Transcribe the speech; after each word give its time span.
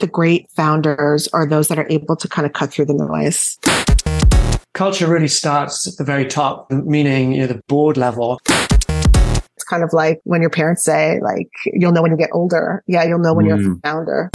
the 0.00 0.06
great 0.06 0.50
founders 0.50 1.28
are 1.28 1.46
those 1.46 1.68
that 1.68 1.78
are 1.78 1.86
able 1.90 2.16
to 2.16 2.28
kind 2.28 2.46
of 2.46 2.52
cut 2.52 2.72
through 2.72 2.86
the 2.86 2.94
noise. 2.94 3.58
Culture 4.72 5.06
really 5.06 5.28
starts 5.28 5.86
at 5.86 5.96
the 5.98 6.04
very 6.04 6.26
top, 6.26 6.70
meaning 6.70 7.32
you 7.32 7.40
know, 7.42 7.46
the 7.46 7.62
board 7.68 7.96
level. 7.96 8.40
It's 8.48 9.64
kind 9.68 9.84
of 9.84 9.92
like 9.92 10.20
when 10.24 10.40
your 10.40 10.50
parents 10.50 10.82
say, 10.82 11.20
like, 11.20 11.50
you'll 11.66 11.92
know 11.92 12.02
when 12.02 12.10
you 12.10 12.16
get 12.16 12.30
older. 12.32 12.82
Yeah, 12.86 13.04
you'll 13.04 13.18
know 13.18 13.34
when 13.34 13.44
mm. 13.44 13.48
you're 13.48 13.58
a 13.58 13.76
mm. 13.76 13.82
founder. 13.82 14.30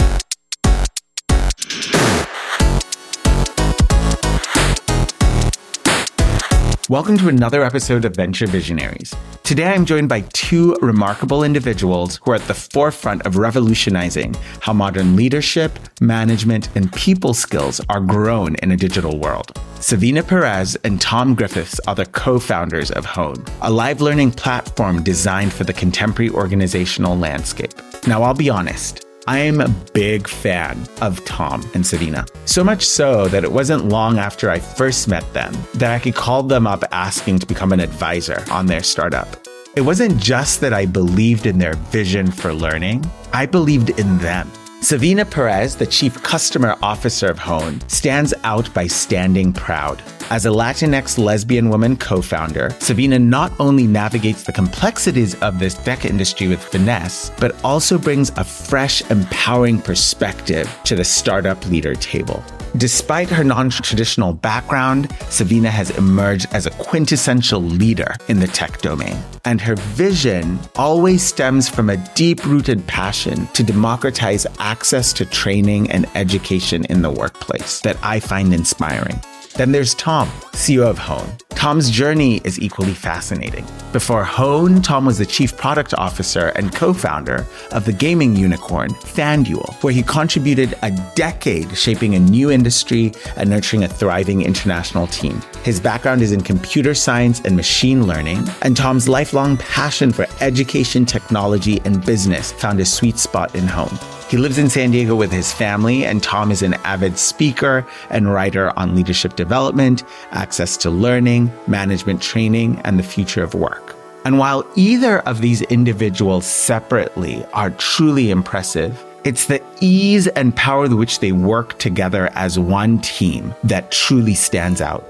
Welcome 6.88 7.18
to 7.18 7.30
another 7.30 7.64
episode 7.64 8.06
of 8.06 8.16
Venture 8.16 8.46
Visionaries. 8.46 9.12
Today 9.42 9.74
I'm 9.74 9.86
joined 9.86 10.08
by 10.08 10.22
two 10.34 10.76
remarkable 10.84 11.44
individuals 11.44 12.20
who 12.24 12.30
are 12.30 12.36
at 12.36 12.48
the 12.48 12.54
forefront 12.54 13.26
of 13.26 13.38
revolutionizing 13.38 14.36
how 14.60 14.74
modern 14.74 15.16
leadership, 15.16 15.80
management, 16.00 16.70
and 16.76 16.94
people 16.94 17.34
skills 17.34 17.82
are 17.90 18.02
grown 18.02 18.54
in 18.58 18.72
a 18.72 18.78
digital 18.78 19.18
world. 19.18 19.60
Savina 19.80 20.22
Perez 20.22 20.76
and 20.84 21.02
Tom 21.02 21.34
Griffiths 21.34 21.80
are 21.88 21.96
the 21.96 22.06
co 22.06 22.38
founders 22.38 22.92
of 22.92 23.04
Hone, 23.04 23.44
a 23.64 23.72
live 23.72 24.00
learning 24.00 24.34
platform 24.34 25.02
designed 25.02 25.54
for 25.54 25.64
the 25.64 25.74
contemporary 25.74 26.30
organizational 26.30 27.18
landscape. 27.18 27.74
Now, 28.06 28.22
I'll 28.22 28.36
be 28.36 28.52
honest. 28.52 29.04
I 29.28 29.40
am 29.40 29.60
a 29.60 29.70
big 29.94 30.28
fan 30.28 30.88
of 31.02 31.24
Tom 31.26 31.68
and 31.74 31.86
Savina. 31.86 32.28
So 32.46 32.64
much 32.64 32.86
so 32.86 33.28
that 33.30 33.44
it 33.44 33.52
wasn't 33.52 33.90
long 33.90 34.20
after 34.20 34.52
I 34.52 34.60
first 34.60 35.08
met 35.08 35.34
them 35.34 35.52
that 35.74 35.92
I 35.92 35.98
could 35.98 36.14
call 36.14 36.44
them 36.44 36.68
up 36.68 36.84
asking 36.92 37.40
to 37.40 37.48
become 37.48 37.74
an 37.74 37.80
advisor 37.80 38.46
on 38.52 38.68
their 38.68 38.84
startup. 38.84 39.28
It 39.76 39.82
wasn't 39.82 40.18
just 40.18 40.62
that 40.62 40.74
I 40.74 40.86
believed 40.86 41.48
in 41.48 41.58
their 41.58 41.74
vision 41.74 42.32
for 42.32 42.54
learning, 42.54 43.10
I 43.34 43.48
believed 43.48 43.90
in 44.00 44.20
them. 44.20 44.52
Savina 44.86 45.26
Perez, 45.26 45.76
the 45.76 45.88
chief 45.88 46.22
customer 46.22 46.76
officer 46.84 47.26
of 47.26 47.40
Hone, 47.40 47.82
stands 47.88 48.36
out 48.44 48.72
by 48.76 48.86
standing 48.86 49.52
proud. 49.52 50.00
As 50.30 50.46
a 50.46 50.50
Latinx 50.50 51.18
lesbian 51.18 51.70
woman 51.70 51.98
co 51.98 52.22
founder, 52.22 52.70
Savina 52.80 53.18
not 53.18 53.52
only 53.60 53.88
navigates 53.88 54.44
the 54.44 54.52
complexities 54.52 55.34
of 55.42 55.58
this 55.58 55.74
tech 55.74 56.06
industry 56.06 56.48
with 56.48 56.64
finesse, 56.64 57.32
but 57.40 57.56
also 57.66 57.98
brings 57.98 58.30
a 58.38 58.44
fresh, 58.44 59.02
empowering 59.10 59.82
perspective 59.82 60.70
to 60.84 60.96
the 60.96 61.04
startup 61.04 61.66
leader 61.66 61.96
table. 61.96 62.44
Despite 62.78 63.30
her 63.30 63.44
non 63.44 63.70
traditional 63.70 64.34
background, 64.34 65.10
Savina 65.30 65.72
has 65.72 65.92
emerged 65.92 66.48
as 66.52 66.66
a 66.66 66.72
quintessential 66.72 67.62
leader 67.62 68.16
in 68.28 68.40
the 68.40 68.48
tech 68.48 68.82
domain. 68.82 69.16
And 69.46 69.62
her 69.62 69.76
vision 69.76 70.60
always 70.76 71.24
stems 71.24 71.70
from 71.70 71.90
a 71.90 71.96
deep 72.16 72.44
rooted 72.46 72.86
passion 72.86 73.48
to 73.54 73.64
democratize 73.64 74.46
access 74.60 75.14
to 75.14 75.26
training 75.26 75.90
and 75.90 76.06
education 76.16 76.84
in 76.86 77.02
the 77.02 77.10
workplace 77.10 77.80
that 77.82 77.98
I 78.04 78.20
find 78.20 78.54
inspiring. 78.54 79.22
Then 79.56 79.72
there's 79.72 79.96
Tom, 79.96 80.28
CEO 80.52 80.86
of 80.86 80.98
Hone. 80.98 81.32
Tom's 81.52 81.90
journey 81.90 82.42
is 82.44 82.60
equally 82.60 82.94
fascinating. 82.94 83.66
Before 83.96 84.26
Hone, 84.26 84.82
Tom 84.82 85.06
was 85.06 85.20
the 85.20 85.26
chief 85.26 85.56
product 85.56 85.94
officer 85.94 86.48
and 86.58 86.76
co 86.76 86.92
founder 86.92 87.48
of 87.72 87.86
the 87.86 87.94
gaming 87.94 88.36
unicorn, 88.36 88.90
FanDuel, 88.90 89.82
where 89.82 89.94
he 89.94 90.04
contributed 90.04 90.78
a 90.82 90.92
decade 91.16 91.78
shaping 91.78 92.14
a 92.14 92.20
new 92.20 92.52
industry 92.52 93.14
and 93.38 93.50
nurturing 93.50 93.86
a 93.86 93.88
thriving 93.88 94.42
international 94.42 95.08
team. 95.08 95.42
His 95.64 95.80
background 95.80 96.22
is 96.22 96.34
in 96.34 96.42
computer 96.42 96.94
science 96.94 97.40
and 97.46 97.56
machine 97.56 98.06
learning, 98.06 98.46
and 98.64 98.76
Tom's 98.76 99.08
lifelong 99.08 99.56
passion 99.60 100.12
for 100.12 100.28
education, 100.42 101.06
technology, 101.06 101.80
and 101.86 102.06
business 102.06 102.52
found 102.52 102.82
a 102.82 102.86
sweet 102.86 103.18
spot 103.18 103.56
in 103.56 103.66
Hone. 103.66 103.98
He 104.30 104.38
lives 104.38 104.58
in 104.58 104.70
San 104.70 104.92
Diego 104.92 105.16
with 105.16 105.32
his 105.32 105.54
family, 105.54 106.04
and 106.04 106.22
Tom 106.22 106.52
is 106.52 106.64
an 106.64 106.74
avid 106.84 107.18
speaker 107.18 107.88
and 108.10 108.34
writer 108.34 108.78
on 108.78 108.94
leadership 108.94 109.38
development, 109.38 110.04
access 110.32 110.76
to 110.78 110.90
learning, 110.90 111.50
management 111.68 112.22
training, 112.22 112.82
and 112.84 113.00
the 113.00 113.04
future 113.04 113.44
of 113.44 113.54
work. 113.54 113.85
And 114.26 114.40
while 114.40 114.66
either 114.76 115.20
of 115.20 115.40
these 115.40 115.62
individuals 115.62 116.48
separately 116.48 117.46
are 117.54 117.70
truly 117.70 118.32
impressive, 118.32 119.06
it's 119.24 119.46
the 119.46 119.62
ease 119.82 120.26
and 120.28 120.56
power 120.56 120.82
with 120.82 120.94
which 120.94 121.20
they 121.20 121.32
work 121.32 121.78
together 121.78 122.32
as 122.34 122.58
one 122.58 123.00
team 123.02 123.54
that 123.64 123.92
truly 123.92 124.34
stands 124.34 124.82
out. 124.82 125.06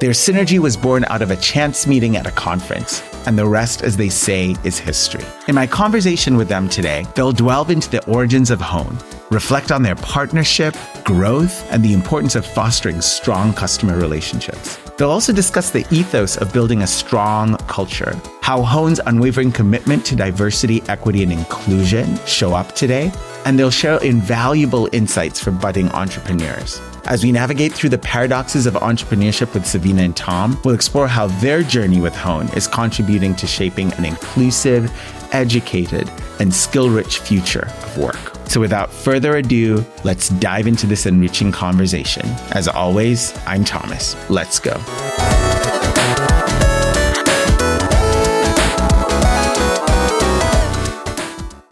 Their 0.00 0.12
synergy 0.12 0.60
was 0.60 0.76
born 0.76 1.04
out 1.06 1.20
of 1.20 1.32
a 1.32 1.36
chance 1.36 1.86
meeting 1.86 2.16
at 2.16 2.28
a 2.28 2.30
conference, 2.30 3.02
and 3.26 3.36
the 3.36 3.46
rest, 3.46 3.82
as 3.82 3.96
they 3.96 4.08
say, 4.08 4.54
is 4.64 4.78
history. 4.78 5.24
In 5.48 5.56
my 5.56 5.66
conversation 5.66 6.36
with 6.36 6.48
them 6.48 6.68
today, 6.68 7.04
they'll 7.14 7.32
delve 7.32 7.70
into 7.70 7.90
the 7.90 8.04
origins 8.06 8.50
of 8.50 8.60
Hone, 8.60 8.96
reflect 9.30 9.72
on 9.72 9.82
their 9.82 9.94
partnership, 9.96 10.76
growth, 11.04 11.70
and 11.72 11.82
the 11.82 11.92
importance 11.92 12.34
of 12.34 12.44
fostering 12.44 13.00
strong 13.00 13.52
customer 13.52 13.96
relationships. 13.96 14.76
They'll 14.98 15.10
also 15.10 15.32
discuss 15.32 15.70
the 15.70 15.86
ethos 15.90 16.36
of 16.36 16.52
building 16.52 16.82
a 16.82 16.86
strong 16.86 17.56
culture, 17.68 18.20
how 18.42 18.62
Hone's 18.62 19.00
unwavering 19.06 19.52
commitment 19.52 20.04
to 20.06 20.16
diversity, 20.16 20.82
equity, 20.88 21.22
and 21.22 21.32
inclusion 21.32 22.18
show 22.26 22.52
up 22.52 22.74
today, 22.74 23.10
and 23.46 23.58
they'll 23.58 23.70
share 23.70 24.02
invaluable 24.04 24.88
insights 24.92 25.40
for 25.40 25.52
budding 25.52 25.88
entrepreneurs. 25.92 26.80
As 27.06 27.24
we 27.24 27.32
navigate 27.32 27.72
through 27.72 27.90
the 27.90 27.98
paradoxes 27.98 28.66
of 28.66 28.74
entrepreneurship 28.74 29.54
with 29.54 29.64
Savina 29.66 30.02
and 30.02 30.14
Tom, 30.14 30.60
we'll 30.64 30.74
explore 30.74 31.08
how 31.08 31.28
their 31.40 31.62
journey 31.62 32.00
with 32.00 32.14
Hone 32.14 32.48
is 32.50 32.68
contributing 32.68 33.34
to 33.36 33.46
shaping 33.46 33.92
an 33.94 34.04
inclusive, 34.04 34.92
educated, 35.32 36.10
and 36.38 36.52
skill 36.52 36.90
rich 36.90 37.18
future 37.18 37.66
of 37.66 37.98
work. 37.98 38.32
So, 38.48 38.60
without 38.60 38.92
further 38.92 39.36
ado, 39.36 39.84
let's 40.02 40.28
dive 40.28 40.66
into 40.66 40.86
this 40.86 41.06
enriching 41.06 41.52
conversation. 41.52 42.26
As 42.52 42.66
always, 42.66 43.32
I'm 43.46 43.64
Thomas. 43.64 44.16
Let's 44.28 44.58
go. 44.58 44.74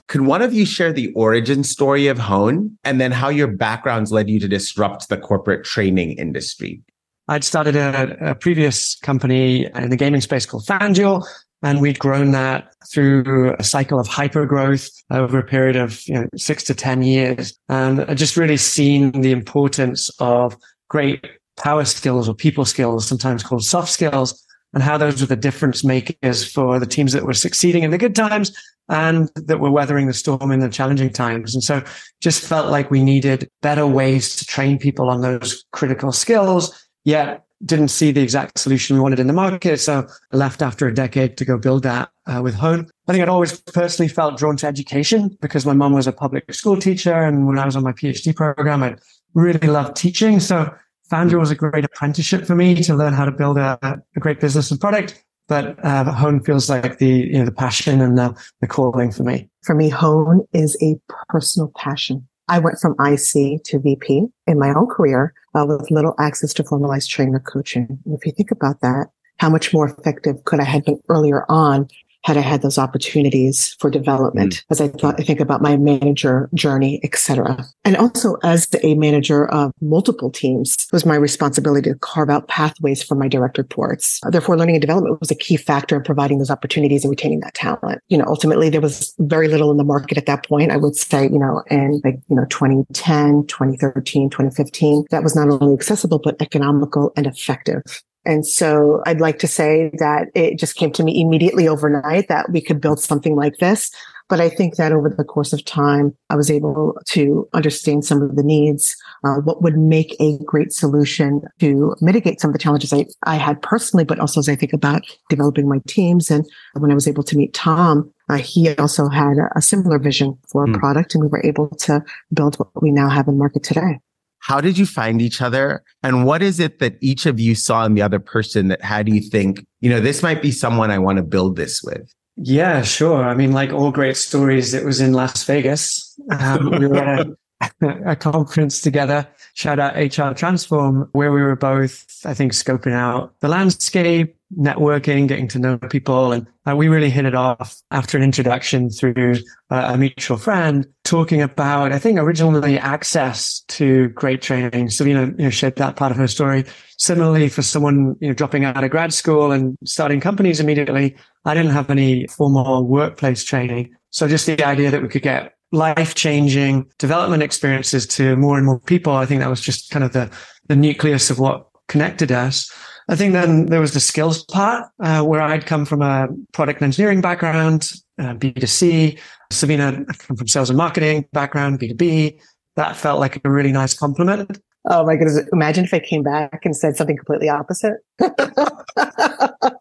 Could 0.08 0.22
one 0.22 0.40
of 0.40 0.54
you 0.54 0.64
share 0.64 0.92
the 0.92 1.12
origin 1.12 1.62
story 1.62 2.06
of 2.06 2.18
Hone 2.18 2.78
and 2.82 2.98
then 2.98 3.12
how 3.12 3.28
your 3.28 3.46
backgrounds 3.46 4.10
led 4.10 4.30
you 4.30 4.40
to 4.40 4.48
disrupt 4.48 5.10
the 5.10 5.18
corporate 5.18 5.64
training 5.64 6.12
industry? 6.12 6.82
I'd 7.28 7.44
started 7.44 7.76
a, 7.76 8.30
a 8.30 8.34
previous 8.34 8.96
company 9.00 9.66
in 9.66 9.90
the 9.90 9.96
gaming 9.96 10.22
space 10.22 10.46
called 10.46 10.64
FanDuel, 10.64 11.26
and 11.62 11.80
we'd 11.80 11.98
grown 11.98 12.30
that 12.32 12.72
through 12.92 13.54
a 13.58 13.64
cycle 13.64 13.98
of 13.98 14.06
hyper 14.06 14.46
growth 14.46 14.88
over 15.10 15.38
a 15.38 15.44
period 15.44 15.76
of 15.76 16.00
you 16.06 16.14
know, 16.14 16.26
six 16.36 16.62
to 16.64 16.74
10 16.74 17.02
years. 17.02 17.58
And 17.68 18.02
I 18.02 18.14
just 18.14 18.36
really 18.36 18.56
seen 18.56 19.10
the 19.22 19.32
importance 19.32 20.08
of 20.20 20.56
great 20.88 21.26
power 21.56 21.84
skills 21.84 22.28
or 22.28 22.34
people 22.34 22.64
skills, 22.64 23.06
sometimes 23.06 23.42
called 23.42 23.64
soft 23.64 23.90
skills, 23.90 24.44
and 24.74 24.82
how 24.82 24.96
those 24.98 25.20
were 25.20 25.26
the 25.26 25.36
difference 25.36 25.82
makers 25.82 26.44
for 26.50 26.78
the 26.78 26.86
teams 26.86 27.12
that 27.12 27.24
were 27.24 27.32
succeeding 27.32 27.82
in 27.82 27.90
the 27.90 27.98
good 27.98 28.14
times 28.14 28.56
and 28.88 29.30
that 29.34 29.60
were 29.60 29.70
weathering 29.70 30.06
the 30.06 30.14
storm 30.14 30.50
in 30.52 30.60
the 30.60 30.68
challenging 30.68 31.10
times. 31.10 31.54
And 31.54 31.62
so 31.62 31.82
just 32.20 32.46
felt 32.46 32.70
like 32.70 32.90
we 32.90 33.02
needed 33.02 33.50
better 33.62 33.86
ways 33.86 34.36
to 34.36 34.44
train 34.44 34.78
people 34.78 35.10
on 35.10 35.20
those 35.20 35.64
critical 35.72 36.12
skills, 36.12 36.86
yet 37.04 37.44
didn't 37.64 37.88
see 37.88 38.12
the 38.12 38.22
exact 38.22 38.58
solution 38.58 38.96
we 38.96 39.00
wanted 39.00 39.18
in 39.18 39.26
the 39.26 39.32
market. 39.32 39.78
So 39.78 40.06
I 40.32 40.36
left 40.36 40.62
after 40.62 40.86
a 40.86 40.94
decade 40.94 41.36
to 41.38 41.44
go 41.44 41.58
build 41.58 41.82
that 41.82 42.10
uh, 42.26 42.40
with 42.42 42.54
Hone. 42.54 42.88
I 43.08 43.12
think 43.12 43.22
I'd 43.22 43.28
always 43.28 43.60
personally 43.60 44.08
felt 44.08 44.38
drawn 44.38 44.56
to 44.58 44.66
education 44.66 45.36
because 45.40 45.66
my 45.66 45.72
mom 45.72 45.92
was 45.92 46.06
a 46.06 46.12
public 46.12 46.52
school 46.54 46.76
teacher. 46.76 47.14
And 47.14 47.46
when 47.46 47.58
I 47.58 47.64
was 47.64 47.74
on 47.74 47.82
my 47.82 47.92
PhD 47.92 48.34
program, 48.34 48.82
I 48.82 48.96
really 49.34 49.66
loved 49.66 49.96
teaching. 49.96 50.40
So 50.40 50.72
FanDuel 51.10 51.40
was 51.40 51.50
a 51.50 51.54
great 51.54 51.84
apprenticeship 51.84 52.46
for 52.46 52.54
me 52.54 52.76
to 52.82 52.94
learn 52.94 53.12
how 53.12 53.24
to 53.24 53.32
build 53.32 53.58
a, 53.58 53.78
a 53.82 54.20
great 54.20 54.40
business 54.40 54.70
and 54.70 54.80
product. 54.80 55.24
But 55.48 55.82
uh, 55.82 56.04
Hone 56.12 56.44
feels 56.44 56.68
like 56.68 56.98
the 56.98 57.08
you 57.08 57.38
know 57.38 57.46
the 57.46 57.52
passion 57.52 58.02
and 58.02 58.18
the, 58.18 58.38
the 58.60 58.66
calling 58.66 59.10
for 59.10 59.22
me. 59.22 59.48
For 59.62 59.74
me, 59.74 59.88
Hone 59.88 60.46
is 60.52 60.76
a 60.82 60.96
personal 61.30 61.72
passion. 61.74 62.27
I 62.48 62.58
went 62.58 62.78
from 62.78 62.96
IC 62.98 63.64
to 63.64 63.78
VP 63.78 64.26
in 64.46 64.58
my 64.58 64.70
own 64.70 64.86
career 64.86 65.34
uh, 65.54 65.66
with 65.66 65.90
little 65.90 66.14
access 66.18 66.54
to 66.54 66.64
formalized 66.64 67.10
training 67.10 67.34
or 67.34 67.40
coaching. 67.40 67.98
And 68.04 68.14
if 68.14 68.24
you 68.24 68.32
think 68.32 68.50
about 68.50 68.80
that, 68.80 69.08
how 69.38 69.50
much 69.50 69.72
more 69.72 69.88
effective 69.88 70.44
could 70.44 70.60
I 70.60 70.64
have 70.64 70.84
been 70.84 71.00
earlier 71.08 71.44
on 71.48 71.88
had 72.24 72.36
I 72.36 72.40
had 72.40 72.62
those 72.62 72.78
opportunities 72.78 73.76
for 73.78 73.90
development 73.90 74.54
mm. 74.54 74.64
as 74.70 74.80
I 74.80 74.88
thought, 74.88 75.20
I 75.20 75.24
think 75.24 75.40
about 75.40 75.62
my 75.62 75.76
manager 75.76 76.48
journey, 76.54 77.00
etc. 77.02 77.64
And 77.84 77.96
also 77.96 78.36
as 78.42 78.68
a 78.82 78.94
manager 78.94 79.48
of 79.50 79.72
multiple 79.80 80.30
teams 80.30 80.74
it 80.74 80.92
was 80.92 81.06
my 81.06 81.16
responsibility 81.16 81.90
to 81.90 81.96
carve 81.98 82.30
out 82.30 82.48
pathways 82.48 83.02
for 83.02 83.14
my 83.14 83.28
direct 83.28 83.58
reports. 83.58 84.20
Therefore, 84.30 84.56
learning 84.56 84.76
and 84.76 84.80
development 84.80 85.20
was 85.20 85.30
a 85.30 85.34
key 85.34 85.56
factor 85.56 85.96
in 85.96 86.02
providing 86.02 86.38
those 86.38 86.50
opportunities 86.50 87.04
and 87.04 87.10
retaining 87.10 87.40
that 87.40 87.54
talent. 87.54 88.00
You 88.08 88.18
know, 88.18 88.24
ultimately 88.26 88.70
there 88.70 88.80
was 88.80 89.14
very 89.18 89.48
little 89.48 89.70
in 89.70 89.76
the 89.76 89.84
market 89.84 90.18
at 90.18 90.26
that 90.26 90.46
point. 90.46 90.70
I 90.70 90.76
would 90.76 90.96
say, 90.96 91.24
you 91.24 91.38
know, 91.38 91.62
in 91.70 92.00
like, 92.04 92.20
you 92.28 92.36
know, 92.36 92.46
2010, 92.46 93.46
2013, 93.46 94.30
2015, 94.30 95.04
that 95.10 95.22
was 95.22 95.36
not 95.36 95.48
only 95.48 95.74
accessible, 95.74 96.18
but 96.18 96.40
economical 96.40 97.12
and 97.16 97.26
effective. 97.26 97.82
And 98.28 98.46
so 98.46 99.02
I'd 99.06 99.22
like 99.22 99.38
to 99.38 99.46
say 99.46 99.90
that 99.94 100.28
it 100.34 100.58
just 100.58 100.76
came 100.76 100.92
to 100.92 101.02
me 101.02 101.18
immediately 101.18 101.66
overnight 101.66 102.28
that 102.28 102.52
we 102.52 102.60
could 102.60 102.78
build 102.78 103.00
something 103.00 103.34
like 103.34 103.56
this 103.56 103.90
But 104.28 104.38
I 104.38 104.50
think 104.50 104.76
that 104.76 104.92
over 104.92 105.08
the 105.08 105.24
course 105.24 105.54
of 105.54 105.64
time, 105.64 106.14
I 106.28 106.36
was 106.36 106.50
able 106.50 106.98
to 107.06 107.48
understand 107.54 108.04
some 108.04 108.20
of 108.20 108.36
the 108.36 108.42
needs, 108.42 108.94
uh, 109.24 109.36
what 109.36 109.62
would 109.62 109.78
make 109.78 110.14
a 110.20 110.36
great 110.44 110.74
solution 110.74 111.40
to 111.60 111.96
mitigate 112.02 112.38
some 112.38 112.50
of 112.50 112.52
the 112.52 112.58
challenges 112.58 112.92
I, 112.92 113.06
I 113.22 113.36
had 113.36 113.62
personally, 113.62 114.04
but 114.04 114.20
also 114.20 114.40
as 114.40 114.48
I 114.50 114.56
think 114.56 114.74
about 114.74 115.06
developing 115.30 115.66
my 115.66 115.80
teams. 115.88 116.30
And 116.30 116.46
when 116.74 116.90
I 116.90 116.94
was 116.94 117.08
able 117.08 117.22
to 117.22 117.36
meet 117.36 117.54
Tom, 117.54 118.12
uh, 118.28 118.36
he 118.36 118.68
also 118.76 119.08
had 119.08 119.38
a, 119.38 119.48
a, 119.56 119.62
similar 119.62 119.98
vision 119.98 120.36
for 120.48 120.64
a 120.64 120.68
mm. 120.68 120.78
product 120.78 121.14
and 121.14 121.24
we 121.24 121.30
were 121.30 121.44
able 121.46 121.70
to 121.70 122.04
build 122.34 122.56
what 122.56 122.82
we 122.82 122.90
now 122.90 123.08
have 123.08 123.26
in 123.26 123.38
market 123.38 123.62
today. 123.62 124.00
How 124.48 124.62
did 124.62 124.78
you 124.78 124.86
find 124.86 125.20
each 125.20 125.42
other? 125.42 125.84
And 126.02 126.24
what 126.24 126.42
is 126.42 126.58
it 126.58 126.78
that 126.78 126.96
each 127.02 127.26
of 127.26 127.38
you 127.38 127.54
saw 127.54 127.84
in 127.84 127.92
the 127.92 128.00
other 128.00 128.18
person 128.18 128.68
that 128.68 128.82
had 128.82 129.06
you 129.06 129.20
think, 129.20 129.66
you 129.80 129.90
know, 129.90 130.00
this 130.00 130.22
might 130.22 130.40
be 130.40 130.50
someone 130.50 130.90
I 130.90 130.98
want 130.98 131.18
to 131.18 131.22
build 131.22 131.56
this 131.56 131.82
with? 131.82 132.10
Yeah, 132.36 132.80
sure. 132.80 133.24
I 133.24 133.34
mean, 133.34 133.52
like 133.52 133.74
all 133.74 133.92
great 133.92 134.16
stories, 134.16 134.72
it 134.72 134.86
was 134.86 135.02
in 135.02 135.12
Las 135.12 135.44
Vegas. 135.44 136.18
Um, 136.30 136.70
we 136.70 136.86
were 136.86 136.96
at 136.96 137.26
a, 137.26 137.36
a, 137.80 138.16
conference 138.16 138.80
together, 138.80 139.26
shout 139.54 139.78
out 139.78 139.96
HR 139.96 140.34
Transform, 140.34 141.08
where 141.12 141.32
we 141.32 141.42
were 141.42 141.56
both, 141.56 142.06
I 142.24 142.34
think, 142.34 142.52
scoping 142.52 142.92
out 142.92 143.34
the 143.40 143.48
landscape, 143.48 144.36
networking, 144.56 145.28
getting 145.28 145.48
to 145.48 145.58
know 145.58 145.78
people. 145.78 146.32
And 146.32 146.46
uh, 146.66 146.74
we 146.76 146.88
really 146.88 147.10
hit 147.10 147.26
it 147.26 147.34
off 147.34 147.76
after 147.90 148.16
an 148.16 148.24
introduction 148.24 148.90
through 148.90 149.36
uh, 149.70 149.90
a 149.92 149.98
mutual 149.98 150.36
friend 150.36 150.86
talking 151.04 151.42
about, 151.42 151.92
I 151.92 151.98
think, 151.98 152.18
originally 152.18 152.78
access 152.78 153.60
to 153.68 154.08
great 154.10 154.40
training. 154.40 154.90
So, 154.90 155.04
you 155.04 155.14
know, 155.14 155.34
you 155.38 155.44
know, 155.44 155.50
shared 155.50 155.76
that 155.76 155.96
part 155.96 156.12
of 156.12 156.18
her 156.18 156.28
story. 156.28 156.64
Similarly, 156.96 157.48
for 157.48 157.62
someone, 157.62 158.16
you 158.20 158.28
know, 158.28 158.34
dropping 158.34 158.64
out 158.64 158.82
of 158.82 158.90
grad 158.90 159.12
school 159.12 159.52
and 159.52 159.76
starting 159.84 160.20
companies 160.20 160.60
immediately, 160.60 161.16
I 161.44 161.54
didn't 161.54 161.72
have 161.72 161.90
any 161.90 162.26
formal 162.28 162.84
workplace 162.86 163.44
training. 163.44 163.94
So 164.10 164.26
just 164.26 164.46
the 164.46 164.64
idea 164.64 164.90
that 164.90 165.02
we 165.02 165.08
could 165.08 165.22
get 165.22 165.54
life 165.72 166.14
changing 166.14 166.90
development 166.98 167.42
experiences 167.42 168.06
to 168.06 168.36
more 168.36 168.56
and 168.56 168.66
more 168.66 168.80
people, 168.80 169.12
I 169.12 169.26
think 169.26 169.40
that 169.40 169.50
was 169.50 169.60
just 169.60 169.90
kind 169.90 170.04
of 170.04 170.12
the, 170.12 170.30
the 170.68 170.76
nucleus 170.76 171.30
of 171.30 171.38
what 171.38 171.66
connected 171.88 172.32
us. 172.32 172.70
I 173.08 173.16
think 173.16 173.32
then 173.32 173.66
there 173.66 173.80
was 173.80 173.94
the 173.94 174.00
skills 174.00 174.44
part, 174.44 174.86
uh, 175.00 175.22
where 175.22 175.40
I'd 175.40 175.66
come 175.66 175.84
from 175.84 176.02
a 176.02 176.28
product 176.52 176.82
engineering 176.82 177.20
background, 177.20 177.90
uh, 178.18 178.34
B2C. 178.34 179.18
Savina 179.50 180.04
come 180.18 180.36
from 180.36 180.46
sales 180.46 180.68
and 180.68 180.76
marketing 180.76 181.26
background, 181.32 181.80
B2B. 181.80 182.38
That 182.76 182.96
felt 182.96 183.18
like 183.18 183.40
a 183.42 183.50
really 183.50 183.72
nice 183.72 183.94
compliment. 183.94 184.60
Oh 184.90 185.04
my 185.04 185.16
goodness. 185.16 185.40
Imagine 185.52 185.84
if 185.84 185.94
I 185.94 186.00
came 186.00 186.22
back 186.22 186.60
and 186.64 186.76
said 186.76 186.96
something 186.96 187.16
completely 187.16 187.48
opposite. 187.48 187.96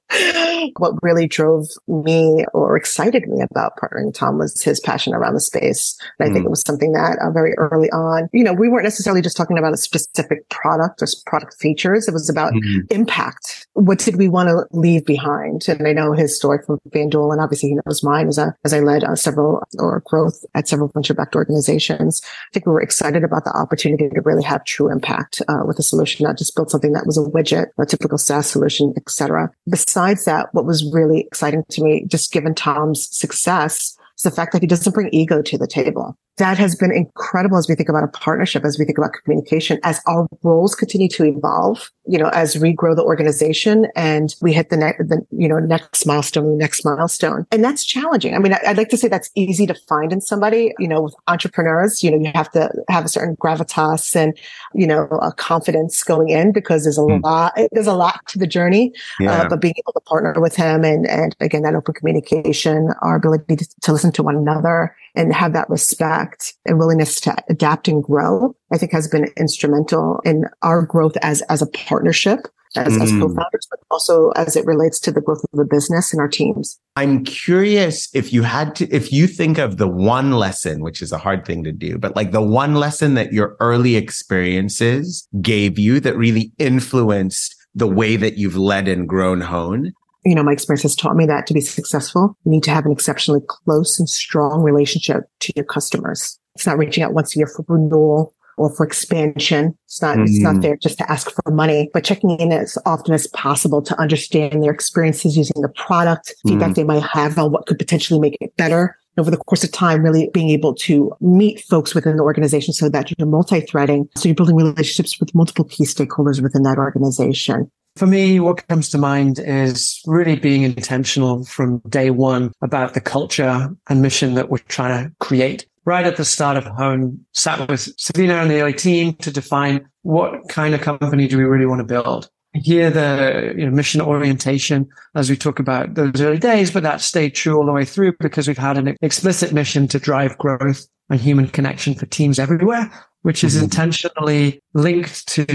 what 0.77 0.93
really 1.01 1.27
drove 1.27 1.67
me 1.87 2.45
or 2.53 2.75
excited 2.75 3.27
me 3.27 3.41
about 3.41 3.77
partnering 3.77 4.13
Tom 4.13 4.37
was 4.37 4.61
his 4.61 4.79
passion 4.79 5.13
around 5.13 5.33
the 5.33 5.39
space. 5.39 5.97
And 6.19 6.27
I 6.27 6.29
mm. 6.29 6.33
think 6.33 6.45
it 6.45 6.49
was 6.49 6.61
something 6.61 6.91
that 6.93 7.17
uh, 7.21 7.31
very 7.31 7.53
early 7.57 7.89
on, 7.91 8.29
you 8.33 8.43
know, 8.43 8.53
we 8.53 8.69
weren't 8.69 8.83
necessarily 8.83 9.21
just 9.21 9.37
talking 9.37 9.57
about 9.57 9.73
a 9.73 9.77
specific 9.77 10.47
product 10.49 11.01
or 11.01 11.07
product 11.25 11.55
features. 11.59 12.07
It 12.07 12.13
was 12.13 12.29
about 12.29 12.53
mm-hmm. 12.53 12.81
impact. 12.89 13.67
What 13.73 13.99
did 13.99 14.15
we 14.15 14.27
want 14.27 14.49
to 14.49 14.65
leave 14.77 15.05
behind? 15.05 15.67
And 15.67 15.87
I 15.87 15.93
know 15.93 16.13
his 16.13 16.35
story 16.35 16.59
from 16.65 16.79
FanDuel 16.89 17.31
and 17.31 17.41
obviously 17.41 17.69
he 17.69 17.79
knows 17.85 18.03
mine 18.03 18.27
as, 18.27 18.37
a, 18.37 18.55
as 18.65 18.73
I 18.73 18.79
led 18.79 19.03
uh, 19.03 19.15
several 19.15 19.63
or 19.79 20.01
growth 20.05 20.43
at 20.55 20.67
several 20.67 20.89
venture 20.89 21.13
backed 21.13 21.35
organizations. 21.35 22.21
I 22.23 22.53
think 22.53 22.65
we 22.65 22.71
were 22.71 22.81
excited 22.81 23.23
about 23.23 23.43
the 23.43 23.55
opportunity 23.55 24.09
to 24.09 24.21
really 24.21 24.43
have 24.43 24.63
true 24.65 24.91
impact 24.91 25.41
uh, 25.47 25.63
with 25.65 25.79
a 25.79 25.83
solution, 25.83 26.23
not 26.25 26.37
just 26.37 26.55
build 26.55 26.71
something 26.71 26.93
that 26.93 27.05
was 27.05 27.17
a 27.17 27.21
widget, 27.21 27.67
a 27.77 27.85
typical 27.85 28.17
SaaS 28.17 28.49
solution, 28.49 28.93
etc. 28.97 29.51
Besides 29.69 30.06
that, 30.13 30.53
what 30.53 30.65
was 30.65 30.91
really 30.93 31.21
exciting 31.21 31.63
to 31.69 31.83
me, 31.83 32.05
just 32.05 32.31
given 32.31 32.55
Tom's 32.55 33.07
success, 33.15 33.97
is 34.17 34.23
the 34.23 34.31
fact 34.31 34.53
that 34.53 34.61
he 34.61 34.67
doesn't 34.67 34.93
bring 34.93 35.09
ego 35.13 35.41
to 35.41 35.57
the 35.57 35.67
table 35.67 36.17
that 36.37 36.57
has 36.57 36.75
been 36.75 36.91
incredible 36.91 37.57
as 37.57 37.67
we 37.67 37.75
think 37.75 37.89
about 37.89 38.03
a 38.03 38.07
partnership, 38.07 38.63
as 38.63 38.77
we 38.77 38.85
think 38.85 38.97
about 38.97 39.11
communication, 39.23 39.79
as 39.83 39.99
our 40.05 40.27
roles 40.43 40.75
continue 40.75 41.09
to 41.09 41.25
evolve, 41.25 41.91
you 42.05 42.19
know, 42.19 42.29
as 42.29 42.57
we 42.57 42.73
grow 42.73 42.93
the 42.93 43.03
organization 43.03 43.87
and 43.95 44.35
we 44.39 44.53
hit 44.53 44.69
the 44.69 44.77
next, 44.77 45.09
the, 45.09 45.25
you 45.31 45.47
know, 45.47 45.57
next 45.57 46.05
milestone, 46.05 46.51
the 46.51 46.55
next 46.55 46.85
milestone. 46.85 47.47
And 47.51 47.63
that's 47.63 47.83
challenging. 47.83 48.35
I 48.35 48.39
mean, 48.39 48.53
I, 48.53 48.59
would 48.67 48.77
like 48.77 48.89
to 48.89 48.97
say 48.97 49.07
that's 49.07 49.31
easy 49.33 49.65
to 49.65 49.73
find 49.87 50.13
in 50.13 50.21
somebody, 50.21 50.73
you 50.77 50.87
know, 50.87 51.01
with 51.01 51.15
entrepreneurs, 51.27 52.03
you 52.03 52.11
know, 52.11 52.17
you 52.17 52.31
have 52.35 52.51
to 52.51 52.69
have 52.87 53.05
a 53.05 53.09
certain 53.09 53.35
gravitas 53.37 54.15
and, 54.15 54.37
you 54.75 54.85
know, 54.85 55.07
a 55.21 55.33
confidence 55.33 56.03
going 56.03 56.29
in 56.29 56.51
because 56.51 56.83
there's 56.83 56.99
a 56.99 57.01
mm. 57.01 57.21
lot, 57.23 57.57
there's 57.71 57.87
a 57.87 57.95
lot 57.95 58.21
to 58.27 58.37
the 58.37 58.47
journey, 58.47 58.93
uh, 59.21 59.23
yeah. 59.23 59.41
uh, 59.41 59.49
but 59.49 59.59
being 59.59 59.75
able 59.77 59.93
to 59.93 60.01
partner 60.01 60.39
with 60.39 60.55
him 60.55 60.83
and, 60.83 61.07
and 61.07 61.35
again, 61.39 61.63
that 61.63 61.73
open 61.73 61.95
communication, 61.95 62.89
our 63.01 63.15
ability 63.15 63.55
to, 63.55 63.67
to 63.81 63.91
listen 63.91 64.11
to 64.11 64.21
one 64.21 64.35
another 64.35 64.95
and 65.17 65.33
have 65.33 65.53
that 65.53 65.69
respect 65.69 66.53
and 66.65 66.77
willingness 66.79 67.19
to 67.21 67.35
adapt 67.49 67.87
and 67.87 68.03
grow, 68.03 68.55
I 68.71 68.77
think 68.77 68.91
has 68.91 69.07
been 69.07 69.27
instrumental 69.35 70.21
in 70.23 70.45
our 70.61 70.85
growth 70.85 71.17
as, 71.21 71.41
as 71.43 71.61
a 71.61 71.67
partnership. 71.67 72.47
As, 72.75 72.97
mm. 72.97 73.01
as 73.01 73.11
co-founders, 73.11 73.65
but 73.71 73.79
also 73.89 74.31
as 74.31 74.57
it 74.57 74.65
relates 74.65 74.99
to 74.99 75.11
the 75.11 75.21
growth 75.21 75.41
of 75.51 75.57
the 75.57 75.65
business 75.65 76.11
and 76.11 76.19
our 76.19 76.27
teams. 76.27 76.77
I'm 76.97 77.23
curious 77.23 78.13
if 78.13 78.33
you 78.33 78.43
had 78.43 78.75
to, 78.75 78.93
if 78.93 79.11
you 79.11 79.25
think 79.25 79.57
of 79.57 79.77
the 79.77 79.87
one 79.87 80.33
lesson, 80.33 80.81
which 80.81 81.01
is 81.01 81.13
a 81.13 81.17
hard 81.17 81.45
thing 81.45 81.63
to 81.63 81.71
do, 81.71 81.97
but 81.97 82.15
like 82.15 82.33
the 82.33 82.41
one 82.41 82.75
lesson 82.75 83.13
that 83.13 83.31
your 83.31 83.55
early 83.61 83.95
experiences 83.95 85.27
gave 85.41 85.79
you 85.79 86.01
that 86.01 86.17
really 86.17 86.51
influenced 86.59 87.55
the 87.73 87.87
way 87.87 88.15
that 88.17 88.37
you've 88.37 88.57
led 88.57 88.87
and 88.89 89.07
grown 89.07 89.41
Hone 89.41 89.93
you 90.25 90.35
know, 90.35 90.43
my 90.43 90.51
experience 90.51 90.83
has 90.83 90.95
taught 90.95 91.15
me 91.15 91.25
that 91.25 91.47
to 91.47 91.53
be 91.53 91.61
successful, 91.61 92.35
you 92.43 92.51
need 92.51 92.63
to 92.63 92.71
have 92.71 92.85
an 92.85 92.91
exceptionally 92.91 93.41
close 93.47 93.99
and 93.99 94.09
strong 94.09 94.61
relationship 94.61 95.23
to 95.39 95.53
your 95.55 95.65
customers. 95.65 96.39
It's 96.55 96.65
not 96.65 96.77
reaching 96.77 97.03
out 97.03 97.13
once 97.13 97.35
a 97.35 97.39
year 97.39 97.47
for 97.47 97.63
renewal 97.67 98.33
or 98.57 98.73
for 98.75 98.85
expansion. 98.85 99.77
It's 99.85 100.01
not, 100.01 100.15
mm-hmm. 100.15 100.23
it's 100.23 100.39
not 100.39 100.55
mm. 100.55 100.61
there 100.63 100.75
just 100.77 100.97
to 100.97 101.11
ask 101.11 101.31
for 101.31 101.51
money, 101.51 101.89
but 101.93 102.03
checking 102.03 102.31
in 102.31 102.51
as 102.51 102.77
often 102.85 103.13
as 103.13 103.27
possible 103.27 103.81
to 103.83 103.99
understand 103.99 104.63
their 104.63 104.71
experiences 104.71 105.37
using 105.37 105.61
the 105.61 105.69
product, 105.69 106.33
feedback 106.45 106.69
mm-hmm. 106.69 106.73
they 106.73 106.83
might 106.83 107.03
have 107.03 107.37
on 107.37 107.51
what 107.51 107.67
could 107.67 107.77
potentially 107.77 108.19
make 108.19 108.35
it 108.41 108.55
better 108.57 108.97
over 109.17 109.31
the 109.31 109.37
course 109.37 109.63
of 109.63 109.71
time, 109.71 110.03
really 110.03 110.29
being 110.33 110.49
able 110.49 110.73
to 110.73 111.11
meet 111.21 111.61
folks 111.61 111.95
within 111.95 112.17
the 112.17 112.23
organization 112.23 112.73
so 112.73 112.89
that 112.89 113.11
you're 113.17 113.27
multi-threading. 113.27 114.07
So 114.15 114.29
you're 114.29 114.35
building 114.35 114.55
relationships 114.55 115.19
with 115.19 115.33
multiple 115.33 115.65
key 115.65 115.85
stakeholders 115.85 116.41
within 116.41 116.63
that 116.63 116.77
organization. 116.77 117.71
For 117.97 118.05
me, 118.05 118.39
what 118.39 118.67
comes 118.67 118.89
to 118.89 118.99
mind 118.99 119.39
is 119.39 119.99
really 120.05 120.35
being 120.35 120.61
intentional 120.61 121.45
from 121.45 121.79
day 121.89 122.11
one 122.11 122.51
about 122.61 122.93
the 122.93 123.01
culture 123.01 123.75
and 123.89 124.01
mission 124.03 124.35
that 124.35 124.51
we're 124.51 124.59
trying 124.59 125.05
to 125.05 125.15
create. 125.19 125.65
Right 125.83 126.05
at 126.05 126.15
the 126.15 126.23
start 126.23 126.57
of 126.57 126.65
Hone, 126.65 127.25
sat 127.33 127.67
with 127.67 127.91
Savina 127.97 128.35
and 128.35 128.51
the 128.51 128.61
early 128.61 128.73
team 128.73 129.13
to 129.15 129.31
define 129.31 129.89
what 130.03 130.47
kind 130.47 130.75
of 130.75 130.81
company 130.81 131.27
do 131.27 131.39
we 131.39 131.43
really 131.43 131.65
want 131.65 131.79
to 131.79 131.85
build. 131.85 132.29
Here, 132.53 132.91
the 132.91 133.55
you 133.57 133.65
know, 133.65 133.71
mission 133.71 133.99
orientation, 134.01 134.87
as 135.15 135.31
we 135.31 135.35
talk 135.35 135.57
about 135.57 135.95
those 135.95 136.21
early 136.21 136.37
days, 136.37 136.69
but 136.69 136.83
that 136.83 137.01
stayed 137.01 137.31
true 137.31 137.57
all 137.57 137.65
the 137.65 137.71
way 137.71 137.85
through 137.85 138.13
because 138.19 138.47
we've 138.47 138.59
had 138.59 138.77
an 138.77 138.95
explicit 139.01 139.53
mission 139.53 139.87
to 139.87 139.97
drive 139.97 140.37
growth 140.37 140.85
and 141.09 141.19
human 141.19 141.47
connection 141.47 141.95
for 141.95 142.05
teams 142.05 142.39
everywhere 142.39 142.91
which 143.27 143.43
is 143.43 143.55
mm-hmm. 143.55 143.65
intentionally 143.65 144.63
linked 144.73 145.27
to 145.27 145.45